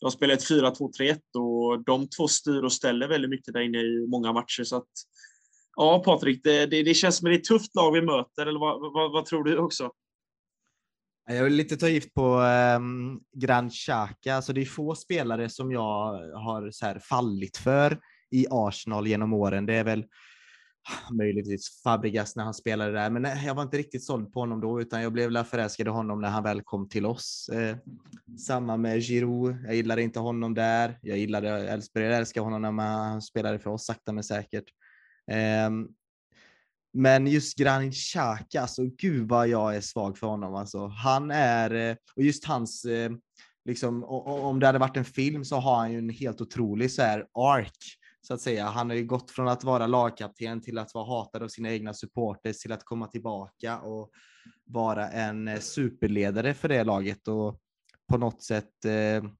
[0.00, 4.06] de spelar ett 4-2-3-1 och de två styr och ställer väldigt mycket där inne i
[4.06, 4.64] många matcher.
[4.64, 4.88] Så att,
[5.76, 8.46] ja, Patrik, det, det, det känns som att det är ett tufft lag vi möter,
[8.46, 9.90] eller vad, vad, vad tror du också?
[11.32, 12.40] Jag vill lite ta gift på
[12.76, 14.34] um, Grand Xhaka.
[14.34, 17.98] Alltså det är få spelare som jag har så här fallit för
[18.30, 19.66] i Arsenal genom åren.
[19.66, 20.04] Det är väl
[20.88, 24.40] ah, möjligtvis Fabregas när han spelade där, men eh, jag var inte riktigt såld på
[24.40, 27.50] honom då, utan jag blev väl förälskad i honom när han väl kom till oss.
[27.52, 27.76] Eh,
[28.46, 29.56] samma med Giroud.
[29.64, 30.98] Jag gillade inte honom där.
[31.02, 34.64] Jag gillade, jag älskade honom när han spelade för oss sakta men säkert.
[35.30, 35.70] Eh,
[36.92, 40.54] men just Granit Xhaka, alltså gud vad jag är svag för honom.
[40.54, 43.10] Alltså, han är, eh, och just hans, eh,
[43.64, 47.02] liksom, om det hade varit en film så har han ju en helt otrolig så
[47.02, 48.66] här ark så att säga.
[48.66, 51.94] Han har ju gått från att vara lagkapten till att vara hatad av sina egna
[51.94, 54.10] supporters till att komma tillbaka och
[54.64, 57.60] vara en eh, superledare för det laget och
[58.08, 59.30] på något sätt eh,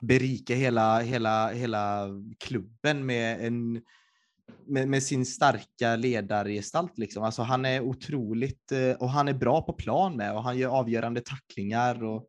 [0.00, 2.08] berika hela, hela, hela
[2.38, 3.82] klubben med, en,
[4.66, 6.98] med, med sin starka ledargestalt.
[6.98, 7.22] Liksom.
[7.22, 10.70] Alltså han är otroligt eh, och han är bra på plan med och han gör
[10.70, 12.26] avgörande tacklingar och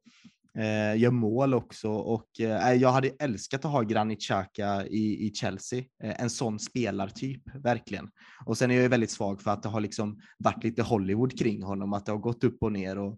[0.57, 5.33] eh, gör mål också och eh, jag hade älskat att ha Granit Xhaka i, i
[5.33, 5.83] Chelsea.
[6.03, 8.09] Eh, en sån spelartyp, verkligen.
[8.45, 11.39] Och sen är jag ju väldigt svag för att det har liksom varit lite Hollywood
[11.39, 13.17] kring honom, att det har gått upp och ner och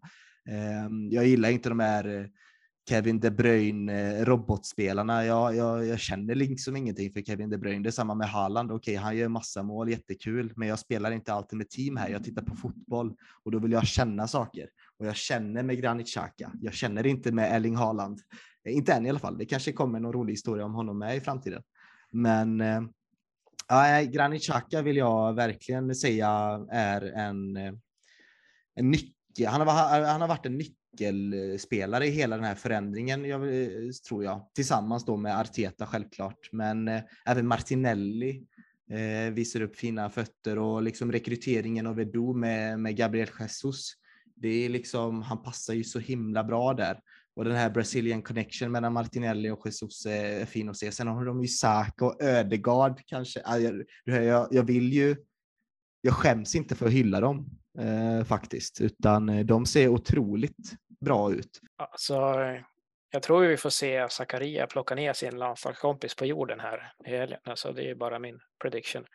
[0.49, 2.25] eh, jag gillar inte de här eh,
[2.89, 5.25] Kevin De Bruyne eh, robotspelarna.
[5.25, 7.83] Jag, jag, jag, känner liksom ingenting för Kevin De Bruyne.
[7.83, 8.71] Det är samma med Haaland.
[8.71, 12.09] Okej, okay, han gör massa mål, jättekul, men jag spelar inte alltid med team här.
[12.09, 13.13] Jag tittar på fotboll
[13.43, 16.51] och då vill jag känna saker och jag känner med Granit Xhaka.
[16.61, 18.19] Jag känner inte med Erling Haaland.
[18.65, 19.37] Eh, inte än i alla fall.
[19.37, 21.63] Det kanske kommer någon rolig historia om honom med i framtiden.
[22.11, 26.29] Men äh, Granit Xhaka vill jag verkligen säga
[26.71, 27.57] är en,
[28.75, 29.47] en nyckel.
[29.47, 33.89] Han har, han har varit en nyckel nyckelspelare i hela den här förändringen, jag, eh,
[34.07, 34.49] tror jag.
[34.55, 36.49] Tillsammans då med Arteta självklart.
[36.51, 38.45] Men eh, även Martinelli
[38.91, 43.95] eh, visar upp fina fötter och liksom rekryteringen av Edo med, med Gabriel Jesus
[44.41, 46.99] det är liksom, han passar ju så himla bra där.
[47.35, 50.91] Och den här Brazilian connection mellan Martinelli och Jesus är fin att se.
[50.91, 53.41] Sen har de ju Saka och Ödegard kanske.
[53.45, 53.83] Jag,
[54.23, 55.15] jag, jag vill ju,
[56.01, 61.31] jag skäms inte för att hylla dem eh, faktiskt, utan eh, de ser otroligt bra
[61.31, 61.59] ut.
[61.77, 62.35] Alltså,
[63.11, 67.39] jag tror vi får se Zakaria plocka ner sin landslagskompis på jorden här i helgen.
[67.43, 69.05] Alltså, det är bara min prediction.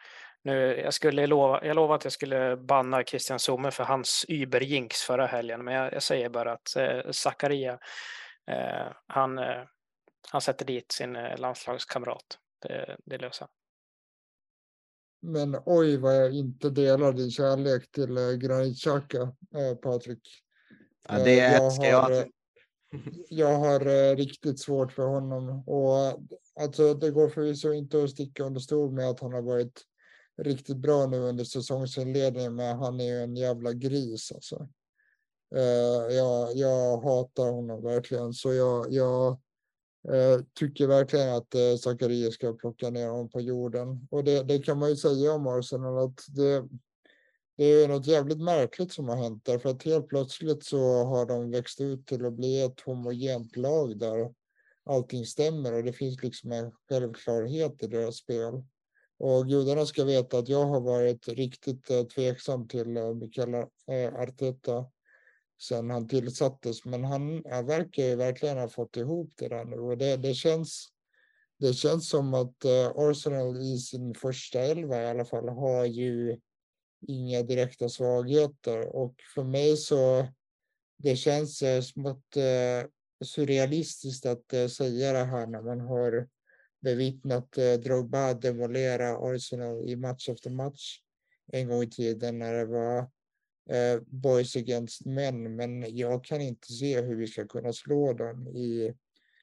[0.43, 5.03] Nu, jag, skulle lova, jag lovade att jag skulle banna Christian Zomer för hans überjinx
[5.03, 7.79] förra helgen, men jag, jag säger bara att eh, Zakaria,
[8.51, 9.63] eh, han, eh,
[10.31, 12.39] han sätter dit sin eh, landslagskamrat.
[12.63, 13.47] Det, det löser
[15.27, 19.23] men oj vad jag inte delar din kärlek till eh, Granit Xhaka,
[19.57, 20.29] eh, Patrik.
[21.09, 22.29] Ja, det eh, jag ska har, jag.
[23.29, 26.21] jag har riktigt svårt för honom och
[26.61, 29.83] alltså, det går förvisso inte att sticka under stol med att han har varit
[30.43, 34.69] riktigt bra nu under säsongsinledningen, men han är ju en jävla gris alltså.
[36.11, 39.41] Jag, jag hatar honom verkligen, så jag, jag
[40.15, 44.09] eh, tycker verkligen att eh, Zacharias ska plocka ner honom på jorden.
[44.11, 46.69] Och det, det kan man ju säga om Arsenal att det,
[47.57, 51.27] det är något jävligt märkligt som har hänt där, för att helt plötsligt så har
[51.27, 54.35] de växt ut till att bli ett homogent lag där
[54.85, 58.63] allting stämmer och det finns liksom en självklarhet i deras spel.
[59.19, 63.55] Och gudarna ska veta att jag har varit riktigt eh, tveksam till eh, Mikael
[64.17, 64.87] Arteta
[65.59, 69.77] sen han tillsattes, men han, han verkar ju verkligen ha fått ihop det där nu.
[69.77, 70.93] Och det, det känns
[71.59, 76.41] det känns som att eh, Arsenal i sin första elva i alla fall har ju
[77.09, 78.97] inga direkta svagheter.
[78.97, 80.27] Och för mig så
[80.97, 82.89] det känns eh, smått eh,
[83.25, 86.29] surrealistiskt att säga det här när man har
[86.81, 87.53] bevittnat
[87.85, 91.01] Drogba demolera Arsenal i match efter match
[91.53, 93.11] en gång i tiden när det var
[93.71, 95.57] eh, boys against men.
[95.57, 98.95] Men jag kan inte se hur vi ska kunna slå dem i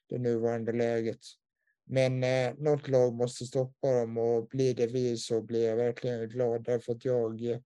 [0.08, 1.20] det nuvarande läget.
[1.86, 6.28] Men eh, något lag måste stoppa dem och blir det vi så blir jag verkligen
[6.28, 7.60] glad därför att jag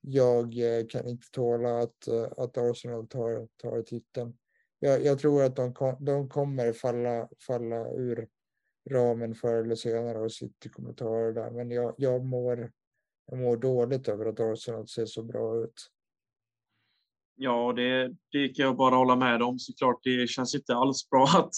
[0.00, 4.36] jag eh, kan inte tåla att, eh, att Arsenal tar, tar titeln.
[4.78, 8.28] Jag, jag tror att de, kom, de kommer falla, falla ur
[8.90, 11.50] ramen förr eller senare och City-kommentarer där.
[11.50, 12.72] Men jag, jag, mår,
[13.30, 15.90] jag mår dåligt över att Arsenal ser så bra ut.
[17.40, 19.58] Ja, det, det kan jag bara hålla med om.
[19.58, 21.50] Såklart, det känns inte alls bra att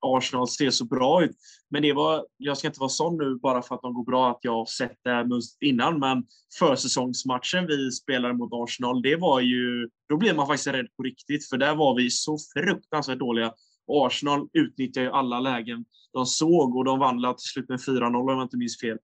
[0.00, 1.36] Arsenal ser så bra ut.
[1.70, 4.30] Men det var, jag ska inte vara sån nu bara för att de går bra
[4.30, 5.26] att jag har sett det här
[5.60, 5.98] innan.
[5.98, 6.26] Men
[6.58, 11.48] försäsongsmatchen vi spelade mot Arsenal, det var ju, då blev man faktiskt rädd på riktigt.
[11.48, 13.52] För där var vi så fruktansvärt dåliga.
[13.92, 18.28] Arsenal utnyttjade ju alla lägen de såg och de vann till slut med 4-0 om
[18.28, 18.98] jag inte minns fel.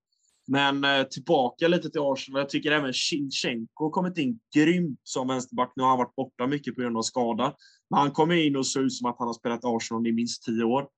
[0.47, 2.41] Men eh, tillbaka lite till Arsenal.
[2.41, 5.73] Jag tycker även Shinchenko kommit in grymt som vänsterback.
[5.77, 7.55] Nu har han varit borta mycket på grund av skada.
[7.91, 10.43] Men han kommer in och ser ut som att han har spelat Arsenal i minst
[10.43, 10.89] tio år.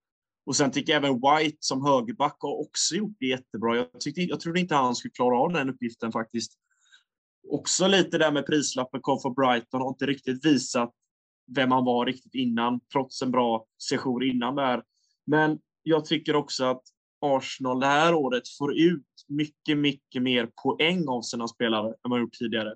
[0.46, 3.76] Och sen tycker jag även White som högerback har också gjort det jättebra.
[3.76, 6.52] Jag, tyckte, jag trodde inte han skulle klara av den uppgiften faktiskt.
[7.48, 10.92] Också lite där med prislappen kom från Brighton har inte riktigt visat
[11.54, 14.82] vem han var riktigt innan, trots en bra session innan där.
[15.26, 16.82] Men jag tycker också att
[17.20, 22.20] Arsenal det här året får ut mycket, mycket mer poäng av sina spelare än man
[22.20, 22.74] gjort tidigare.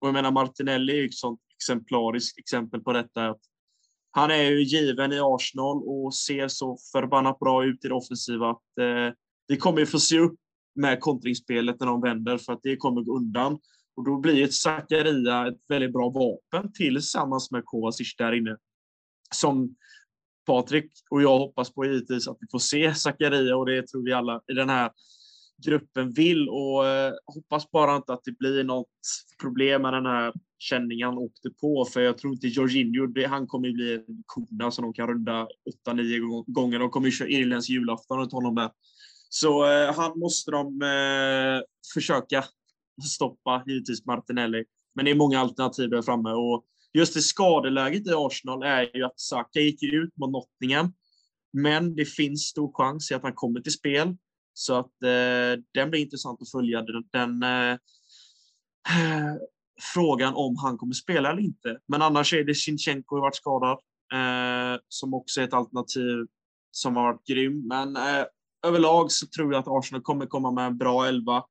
[0.00, 3.30] Och jag menar Martinelli är ju ett sånt exemplariskt exempel på detta.
[3.30, 3.40] Att
[4.10, 8.50] han är ju given i Arsenal och ser så förbannat bra ut i det offensiva
[8.50, 9.14] att eh,
[9.48, 10.34] vi kommer ju få se upp
[10.74, 13.58] med kontringsspelet när de vänder för att det kommer gå undan.
[13.96, 18.56] Och då blir ett Zakaria ett väldigt bra vapen tillsammans med Kovacic där inne.
[19.34, 19.76] Som
[20.46, 24.12] Patrik och jag hoppas på givetvis att vi får se Zakaria och det tror vi
[24.12, 24.90] alla i den här
[25.66, 28.88] gruppen vill och eh, hoppas bara inte att det blir något
[29.40, 33.46] problem med den här känningen han åkte på för jag tror inte Jorginho, det, han
[33.46, 35.46] kommer bli en kona som de kan runda
[35.86, 36.78] 8-9 gånger.
[36.78, 38.70] De kommer ju köra irländsk julafton åt honom där.
[39.28, 41.62] Så eh, han måste de eh,
[41.94, 42.44] försöka
[43.14, 44.64] stoppa, givetvis Martinelli.
[44.94, 46.64] Men det är många alternativ där framme och
[46.94, 50.92] just det skadeläget i Arsenal är ju att Saka gick ut mot Nottingham.
[51.52, 54.16] Men det finns stor chans i att han kommer till spel.
[54.54, 56.82] Så att eh, den blir intressant att följa.
[56.82, 57.76] Den, den eh,
[59.94, 61.78] frågan om han kommer spela eller inte.
[61.88, 63.78] Men annars är det Sinchenko har varit skadad.
[64.12, 66.26] Eh, som också är ett alternativ
[66.70, 67.66] som har varit grym.
[67.68, 68.24] Men eh,
[68.66, 71.44] överlag så tror jag att Arsenal kommer komma med en bra elva.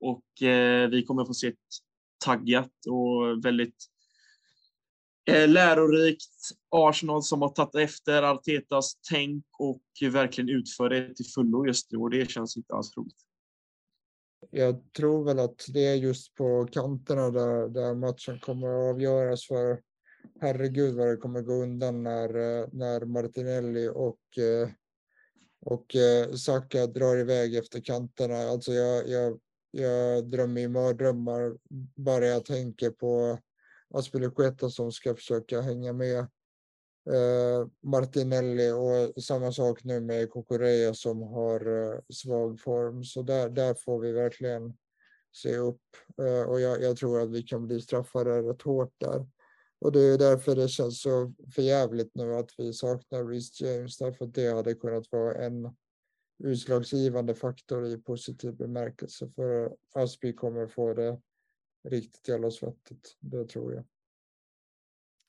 [0.00, 1.54] Och eh, vi kommer få se ett
[2.24, 3.76] taggat och väldigt
[5.26, 6.30] Eh, lärorikt.
[6.70, 9.82] Arsenal som har tagit efter Artetas tänk och
[10.12, 13.16] verkligen utför det till fullo just nu och det känns inte alls roligt.
[14.50, 19.46] Jag tror väl att det är just på kanterna där, där matchen kommer att avgöras
[19.46, 19.80] för
[20.40, 24.68] herregud vad det kommer gå undan när, eh, när Martinelli och, eh,
[25.66, 25.96] och
[26.38, 28.36] Saka drar iväg efter kanterna.
[28.36, 29.38] Alltså jag, jag,
[29.70, 31.56] jag drömmer i mardrömmar
[31.96, 33.38] bara jag tänker på
[33.94, 36.18] Aspilicueta som ska försöka hänga med.
[37.10, 43.04] Eh, Martinelli och samma sak nu med Kokorea som har eh, svag form.
[43.04, 44.76] Så där, där får vi verkligen
[45.36, 45.80] se upp.
[46.22, 49.26] Eh, och jag, jag, tror att vi kan bli straffade rätt hårt där.
[49.80, 53.98] Och det är därför det känns så förjävligt nu att vi saknar Reece James.
[53.98, 55.76] Därför att det hade kunnat vara en
[56.44, 59.28] utslagsgivande faktor i positiv bemärkelse.
[59.28, 61.20] För Aspi kommer få det
[61.84, 63.16] riktigt jävla svettigt.
[63.20, 63.84] Det tror jag.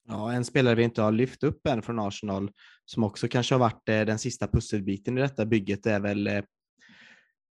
[0.07, 2.51] Ja, en spelare vi inte har lyft upp än från Arsenal
[2.85, 6.43] som också kanske har varit eh, den sista pusselbiten i detta bygget är väl eh,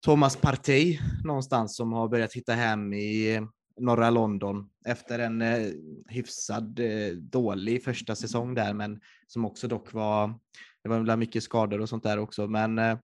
[0.06, 3.44] Thomas Partey någonstans som har börjat hitta hem i eh,
[3.80, 5.72] norra London efter en eh,
[6.07, 10.40] hyfsad eh, dålig första säsong där, men som också dock var,
[10.84, 12.98] det var väl mycket skador och sånt där också, men eh,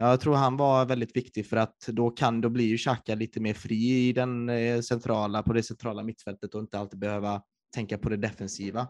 [0.00, 3.40] jag tror han var väldigt viktig för att då kan, då blir ju Xhaka lite
[3.40, 7.42] mer fri i den eh, centrala, på det centrala mittfältet och inte alltid behöva
[7.74, 8.88] tänka på det defensiva.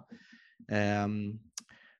[1.05, 1.41] Um,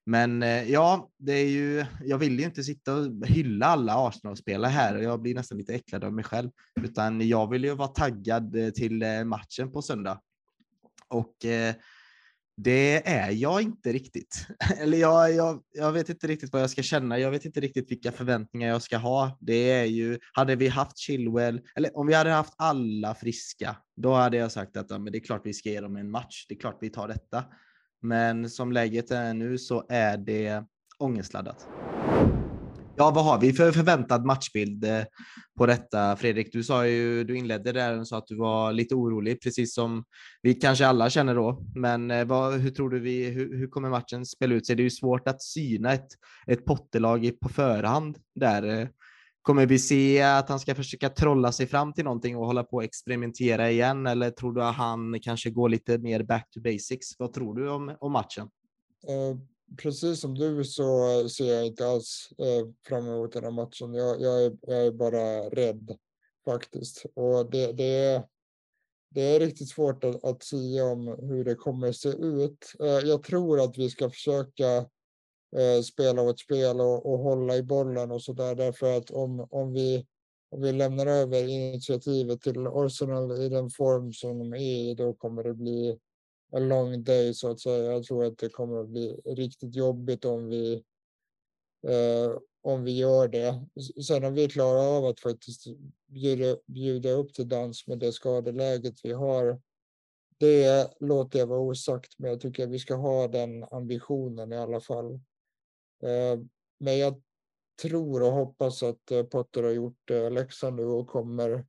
[0.05, 4.71] men eh, ja, det är ju, jag vill ju inte sitta och hylla alla Arsenal-spelare
[4.71, 6.49] här och jag blir nästan lite äcklad av mig själv,
[6.81, 10.21] utan jag vill ju vara taggad eh, till matchen på söndag.
[11.09, 11.35] Och
[12.57, 14.47] det är jag inte riktigt.
[14.77, 17.19] Eller jag, jag, jag vet inte riktigt vad jag ska känna.
[17.19, 19.37] Jag vet inte riktigt vilka förväntningar jag ska ha.
[19.41, 24.13] Det är ju, hade vi haft Chilwell, eller om vi hade haft alla friska, då
[24.13, 26.45] hade jag sagt att ja, men det är klart vi ska ge dem en match.
[26.49, 27.43] Det är klart vi tar detta.
[28.01, 30.63] Men som läget är nu så är det
[30.99, 31.67] ångestladdat.
[33.01, 35.03] Ja, vad har vi för förväntad matchbild eh,
[35.57, 36.15] på detta?
[36.15, 39.73] Fredrik, du sa ju, du inledde där och sa att du var lite orolig, precis
[39.73, 40.03] som
[40.41, 41.63] vi kanske alla känner då.
[41.75, 44.75] Men eh, vad, hur tror du vi, hur, hur, kommer matchen spela ut sig?
[44.75, 46.07] Det är ju svårt att syna ett,
[46.47, 48.81] ett pottelag på förhand där.
[48.81, 48.87] Eh.
[49.41, 52.75] Kommer vi se att han ska försöka trolla sig fram till någonting och hålla på
[52.75, 54.07] och experimentera igen?
[54.07, 57.19] Eller tror du att han kanske går lite mer back to basics?
[57.19, 58.49] Vad tror du om, om matchen?
[59.77, 63.93] Precis som du så ser jag inte alls eh, fram emot den här matchen.
[63.93, 65.97] Jag, jag, är, jag är bara rädd
[66.45, 67.05] faktiskt.
[67.13, 68.23] Och det, det, är,
[69.09, 72.73] det är riktigt svårt att, att säga om hur det kommer se ut.
[72.79, 74.77] Eh, jag tror att vi ska försöka
[75.57, 78.55] eh, spela vårt spel och, och hålla i bollen och så där.
[78.55, 80.05] Därför att om, om, vi,
[80.49, 85.13] om vi lämnar över initiativet till Arsenal i den form som de är i, då
[85.13, 85.99] kommer det bli
[86.51, 87.91] a long day så att säga.
[87.91, 90.83] Jag tror att det kommer att bli riktigt jobbigt om vi
[91.87, 93.65] eh, om vi gör det.
[94.07, 95.65] Sen om vi klarar av att faktiskt
[96.07, 99.61] bjuda, bjuda upp till dans med det skadeläget vi har.
[100.37, 104.57] Det låter jag vara osagt, men jag tycker att vi ska ha den ambitionen i
[104.57, 105.13] alla fall.
[106.03, 106.39] Eh,
[106.79, 107.21] men jag
[107.81, 111.65] tror och hoppas att eh, Potter har gjort eh, läxan nu och kommer,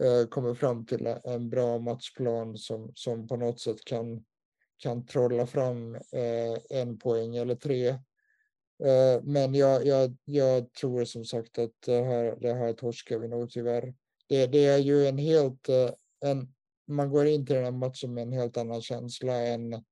[0.00, 4.24] Eh, kommer fram till en bra matchplan som, som på något sätt kan,
[4.76, 7.88] kan trolla fram eh, en poäng eller tre.
[8.84, 13.28] Eh, men jag, jag, jag tror som sagt att det här, det här torskar vi
[13.28, 13.94] nog tyvärr.
[14.28, 15.68] Det, det är ju en helt...
[16.24, 16.54] En,
[16.86, 19.84] man går in till den här matchen med en helt annan känsla än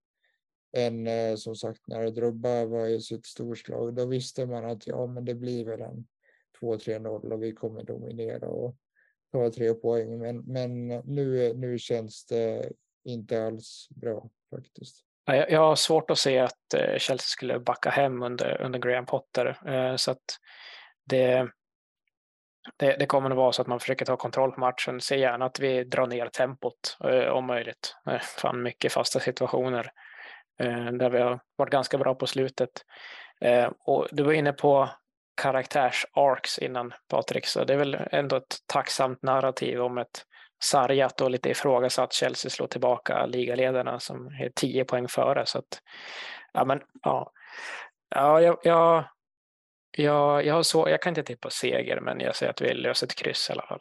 [0.77, 3.95] än eh, som sagt när Drogba var i sitt storslag.
[3.95, 6.07] Då visste man att ja, men det blir väl en
[6.61, 8.77] 2-3-0 och vi kommer dominera och
[9.33, 10.19] ta tre poäng.
[10.19, 12.73] Men, men nu, nu känns det
[13.05, 15.05] inte alls bra faktiskt.
[15.25, 19.59] Jag har svårt att se att eh, Chelsea skulle backa hem under, under Graham Potter.
[19.67, 20.39] Eh, så att
[21.05, 21.49] det,
[22.77, 25.01] det, det, kommer att vara så att man försöker ta kontroll på matchen.
[25.01, 27.97] Se gärna att vi drar ner tempot eh, om möjligt.
[28.21, 29.91] Fan mycket fasta situationer.
[30.93, 32.71] Där vi har varit ganska bra på slutet.
[33.79, 34.89] Och du var inne på
[35.43, 40.27] karaktärs-arcs innan Patrik, så det är väl ändå ett tacksamt narrativ om ett
[40.63, 45.47] sargat och lite ifrågasatt Chelsea slår tillbaka ligaledarna som är tio poäng före.
[45.47, 45.83] Så att,
[46.53, 47.33] ja, men, ja.
[48.15, 49.05] Ja, jag, jag,
[49.91, 53.07] jag, jag, har så, jag kan inte tippa seger, men jag säger att vi löser
[53.07, 53.81] ett kryss i alla fall.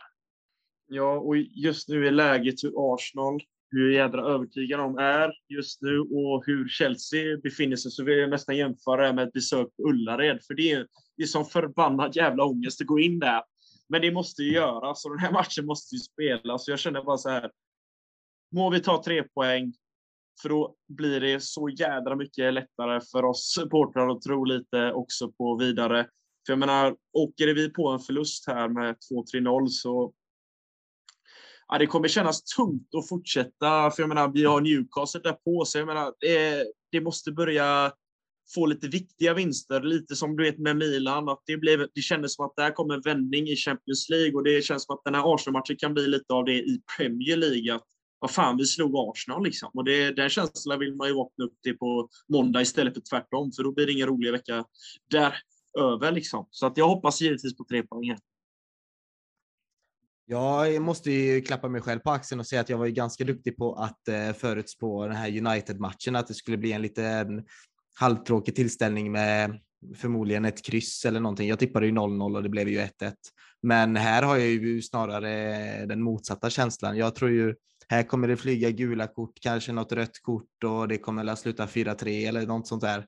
[0.88, 6.00] Ja, och just nu är läget hur Arsenal hur jädra övertygad de är just nu
[6.00, 9.84] och hur Chelsea befinner sig så vill jag nästan jämföra det med ett besök på
[9.90, 10.40] Ullared.
[10.48, 10.88] För det är,
[11.18, 13.44] det är som förbannad jävla ångest att gå in där.
[13.90, 16.66] Men det måste ju göras och den här matchen måste ju spelas.
[16.66, 17.52] Så jag känner bara så här.
[18.56, 19.74] Må vi ta tre poäng,
[20.42, 25.32] för då blir det så jädra mycket lättare för oss supportrar att tro lite också
[25.32, 26.08] på vidare.
[26.46, 28.96] För jag menar, åker vi på en förlust här med
[29.34, 30.14] 2-3-0 så
[31.72, 33.92] ja, det kommer kännas tungt att fortsätta.
[33.92, 37.92] För jag menar, vi har Newcastle där på, så jag menar, det, det måste börja
[38.56, 41.30] få lite viktiga vinster, lite som du vet med Milan.
[41.30, 44.44] Att det, blev, det kändes som att det kom en vändning i Champions League och
[44.44, 47.76] det känns som att den här Arsenal-matchen kan bli lite av det i Premier League.
[47.76, 47.84] Att,
[48.20, 49.70] vad fan, vi slog Arsenal liksom.
[49.74, 53.52] Och det, den känslan vill man ju vakna upp till på måndag istället för tvärtom,
[53.52, 54.66] för då blir det ingen rolig vecka
[55.10, 56.48] däröver liksom.
[56.52, 58.20] Så att jag hoppas givetvis på tre poäng här.
[60.32, 63.24] Jag måste ju klappa mig själv på axeln och säga att jag var ju ganska
[63.24, 67.44] duktig på att eh, förutspå den här United-matchen, att det skulle bli en lite mm,
[67.96, 69.60] halvtråkig tillställning med
[69.96, 71.50] förmodligen ett kryss eller någonting.
[71.50, 73.14] Jag tippade ju 0-0 och det blev ju 1-1.
[73.62, 76.98] Men här har jag ju snarare den motsatta känslan.
[76.98, 77.56] Jag tror ju
[77.88, 81.66] här kommer det flyga gula kort, kanske något rött kort och det kommer att sluta
[81.66, 83.06] 4-3 eller något sånt där.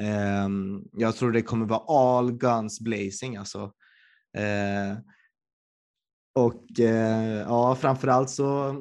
[0.00, 3.72] Ehm, jag tror det kommer vara all guns blazing alltså.
[4.36, 4.98] Eh,
[6.34, 8.76] och eh, ja, framförallt så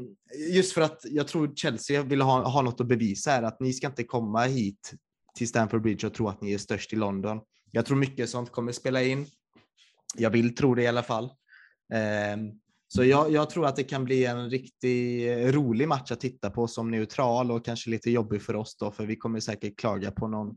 [0.53, 3.73] just för att jag tror Chelsea vill ha, ha något att bevisa här, att ni
[3.73, 4.93] ska inte komma hit
[5.35, 7.41] till Stamford Bridge och tro att ni är störst i London.
[7.71, 9.25] Jag tror mycket sånt kommer spela in.
[10.15, 11.25] Jag vill tro det i alla fall.
[11.93, 12.37] Eh,
[12.87, 16.49] så jag, jag, tror att det kan bli en riktigt eh, rolig match att titta
[16.49, 20.11] på som neutral och kanske lite jobbig för oss då, för vi kommer säkert klaga
[20.11, 20.55] på någon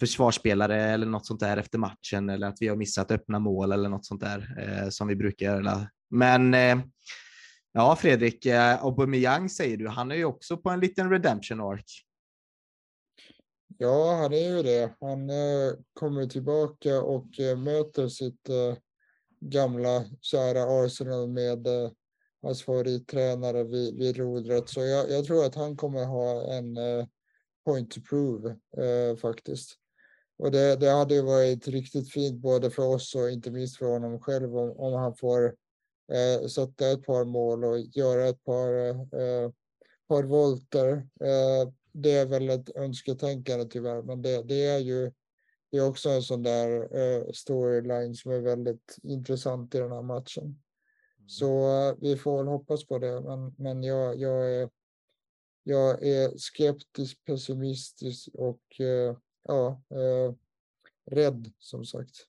[0.00, 3.88] försvarsspelare eller något sånt där efter matchen eller att vi har missat öppna mål eller
[3.88, 5.88] något sånt där eh, som vi brukar göra.
[6.10, 6.78] Men eh,
[7.72, 12.06] ja, Fredrik, eh, Aubameyang säger du, han är ju också på en liten redemption ark.
[13.78, 14.94] Ja, han är ju det.
[15.00, 18.76] Han eh, kommer tillbaka och eh, möter sitt eh,
[19.40, 21.90] gamla kära Arsenal med eh,
[22.42, 24.68] hans favorittränare vid, vid rodret.
[24.68, 27.06] Så jag, jag, tror att han kommer ha en eh,
[27.64, 29.74] point to prove eh, faktiskt.
[30.38, 33.86] Och det, det hade ju varit riktigt fint både för oss och inte minst för
[33.86, 35.54] honom själv om, om han får
[36.12, 39.50] eh, sätta ett par mål och göra ett par, eh,
[40.08, 41.08] par volter.
[41.20, 45.12] Eh, det är väl ett önsketänkande tyvärr, men det, det är ju
[45.70, 50.02] det är också en sån där uh, storyline som är väldigt intressant i den här
[50.02, 50.44] matchen.
[50.44, 51.28] Mm.
[51.28, 54.70] Så uh, vi får väl hoppas på det, men, men jag, jag, är,
[55.62, 59.82] jag är skeptisk, pessimistisk och uh, ja,
[61.10, 62.26] rädd som sagt.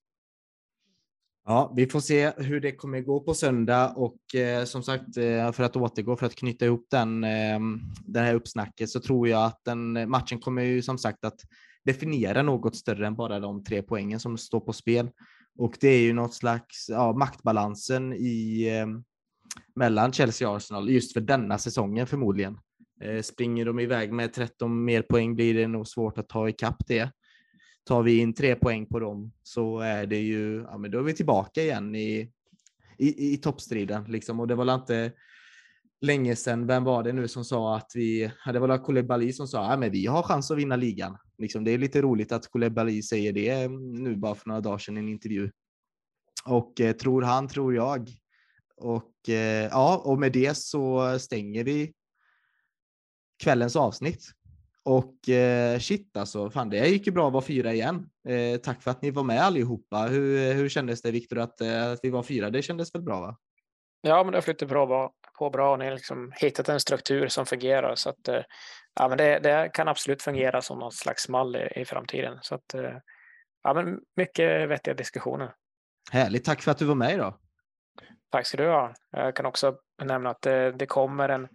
[1.50, 5.52] Ja, vi får se hur det kommer gå på söndag och eh, som sagt eh,
[5.52, 7.60] för att återgå för att knyta ihop den, eh,
[8.06, 11.40] det här uppsnacket så tror jag att den matchen kommer ju som sagt att
[11.86, 15.10] definiera något större än bara de tre poängen som står på spel.
[15.58, 18.88] Och det är ju något slags ja, maktbalansen i eh,
[19.76, 22.58] mellan Chelsea och Arsenal just för denna säsongen förmodligen.
[23.04, 26.88] Eh, springer de iväg med 13 mer poäng blir det nog svårt att ta ikapp
[26.88, 27.12] det.
[27.88, 31.04] Tar vi in tre poäng på dem så är det ju, ja men då är
[31.04, 32.32] vi tillbaka igen i,
[32.98, 35.12] i, i toppstriden liksom och det var inte
[36.02, 39.72] länge sedan, vem var det nu som sa att vi, det var Koulibaly som sa
[39.72, 41.18] att vi har chans att vinna ligan.
[41.38, 43.68] Liksom, det är lite roligt att Koulibaly säger det
[44.02, 45.52] nu bara för några dagar sedan i en intervju.
[46.46, 48.10] Och eh, tror han, tror jag.
[48.76, 51.94] Och eh, ja, och med det så stänger vi
[53.44, 54.26] kvällens avsnitt.
[54.88, 58.10] Och eh, shit alltså, fan det gick ju bra att vara fyra igen.
[58.28, 59.98] Eh, tack för att ni var med allihopa.
[59.98, 62.50] Hur, hur kändes det Viktor att, eh, att vi var fyra?
[62.50, 63.38] Det kändes väl bra va?
[64.02, 67.28] Ja, men det har flyttat bra på bra och ni har liksom hittat en struktur
[67.28, 67.96] som fungerar.
[67.96, 68.42] Så att, eh,
[68.96, 72.38] ja, men det, det kan absolut fungera som något slags mall i, i framtiden.
[72.42, 72.98] Så att, eh,
[73.64, 75.54] ja, men mycket vettiga diskussioner.
[76.12, 77.34] Härligt, tack för att du var med idag.
[78.32, 78.94] Tack ska du ha.
[79.12, 81.48] Jag kan också nämna att det, det kommer en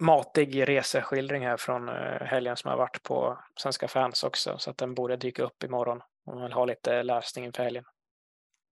[0.00, 4.78] matig reseskildring här från eh, helgen som har varit på Svenska fans också, så att
[4.78, 7.84] den borde dyka upp imorgon om man vill ha lite läsning inför helgen.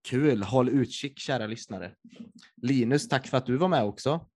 [0.09, 1.93] Kul, håll utkik kära lyssnare.
[2.63, 4.27] Linus, tack för att du var med också.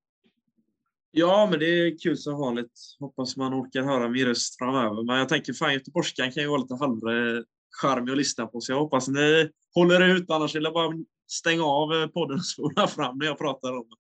[1.11, 2.73] Ja, men det är kul som vanligt.
[3.01, 5.07] Hoppas man orkar höra min röst framöver.
[5.07, 8.79] Men jag tänker fan göteborgskan kan ju vara lite halvcharmig att lyssna på, så jag
[8.79, 10.31] hoppas ni håller ut.
[10.31, 10.93] Annars vill jag bara
[11.31, 13.97] stänga av podden och spola fram när jag pratar om det.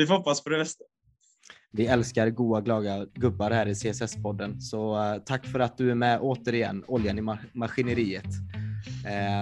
[0.00, 0.84] Vi får hoppas på det bästa.
[1.70, 5.94] Vi älskar goa, glada gubbar här i CSS-podden, så uh, tack för att du är
[5.94, 8.24] med återigen, oljan i ma maskineriet.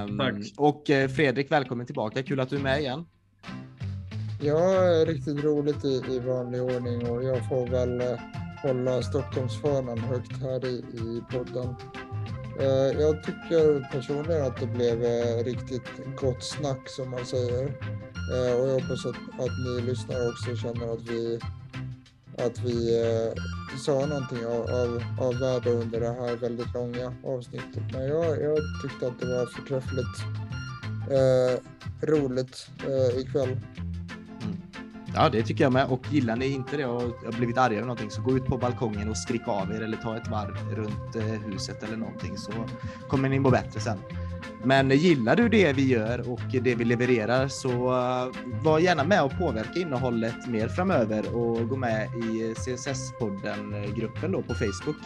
[0.08, 0.34] Um, tack.
[0.56, 2.22] Och uh, Fredrik, välkommen tillbaka.
[2.22, 3.06] Kul att du är med igen.
[4.42, 4.54] Ja,
[5.06, 8.18] riktigt roligt i, i vanlig ordning och jag får väl uh,
[8.62, 11.74] hålla Stockholmsfanan högt här i, i podden.
[12.60, 17.64] Uh, jag tycker personligen att det blev uh, riktigt gott snack som man säger.
[17.64, 21.40] Uh, och jag hoppas att, att ni lyssnare också känner att vi
[22.38, 23.42] att vi eh,
[23.78, 27.82] sa någonting av, av, av värde under det här väldigt långa avsnittet.
[27.92, 30.18] Men jag, jag tyckte att det var förträffligt
[31.10, 31.60] eh,
[32.08, 33.48] roligt eh, ikväll.
[33.48, 34.56] Mm.
[35.14, 35.86] Ja, det tycker jag med.
[35.86, 38.56] Och gillar ni inte det och har blivit arga över någonting så gå ut på
[38.56, 42.52] balkongen och skrik av er eller ta ett varv runt eh, huset eller någonting så
[43.08, 43.98] kommer ni må bättre sen.
[44.64, 49.22] Men gillar du det vi gör och det vi levererar så eh, var gärna med
[49.22, 54.96] och påverka innehållet mer framöver och gå med i CSS-podden-gruppen då på Facebook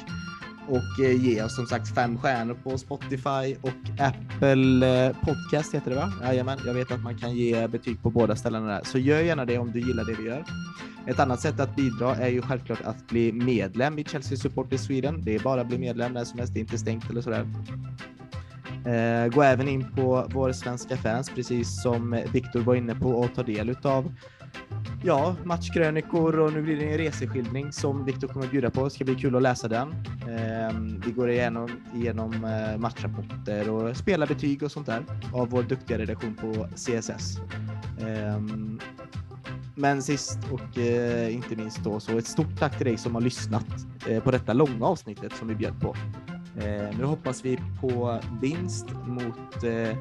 [0.70, 5.90] och eh, ge oss som sagt fem stjärnor på Spotify och Apple eh, Podcast heter
[5.90, 6.12] det va?
[6.22, 8.80] Jajamän, jag vet att man kan ge betyg på båda ställena där.
[8.84, 10.44] Så gör gärna det om du gillar det vi gör.
[11.06, 14.78] Ett annat sätt att bidra är ju självklart att bli medlem i Chelsea Support i
[14.78, 15.24] Sweden.
[15.24, 17.46] Det är bara att bli medlem när som helst, det är inte stängt eller sådär.
[18.84, 23.34] Eh, gå även in på vår svenska fans, precis som Viktor var inne på, och
[23.34, 24.12] ta del utav
[25.04, 28.84] ja, matchkrönikor och nu blir det en reseskildring som Viktor kommer att bjuda på.
[28.84, 29.94] Det ska bli kul att läsa den.
[30.28, 35.98] Ehm, vi går igenom, igenom eh, matchrapporter och spelarbetyg och sånt där av vår duktiga
[35.98, 37.38] redaktion på CSS.
[38.00, 38.80] Ehm,
[39.74, 43.22] men sist och eh, inte minst då så ett stort tack till dig som har
[43.22, 43.66] lyssnat
[44.24, 45.96] på detta långa avsnittet som vi bjöd på.
[46.56, 49.96] Eh, nu hoppas vi på vinst mot eh,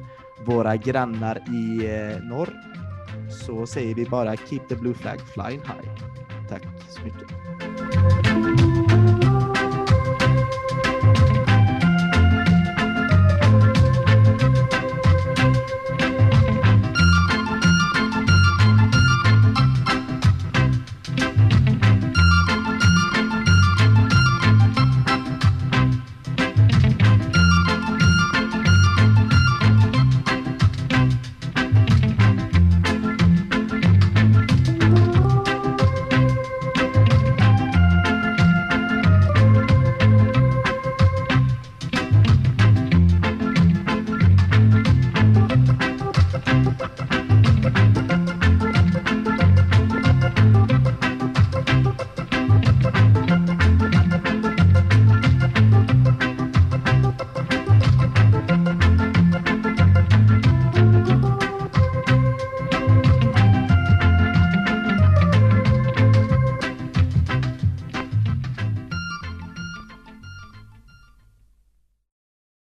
[0.46, 2.54] våra grannar i eh, norr.
[3.30, 5.90] Så säger vi bara keep the blue flag flying high.
[6.48, 8.19] Tack så mycket.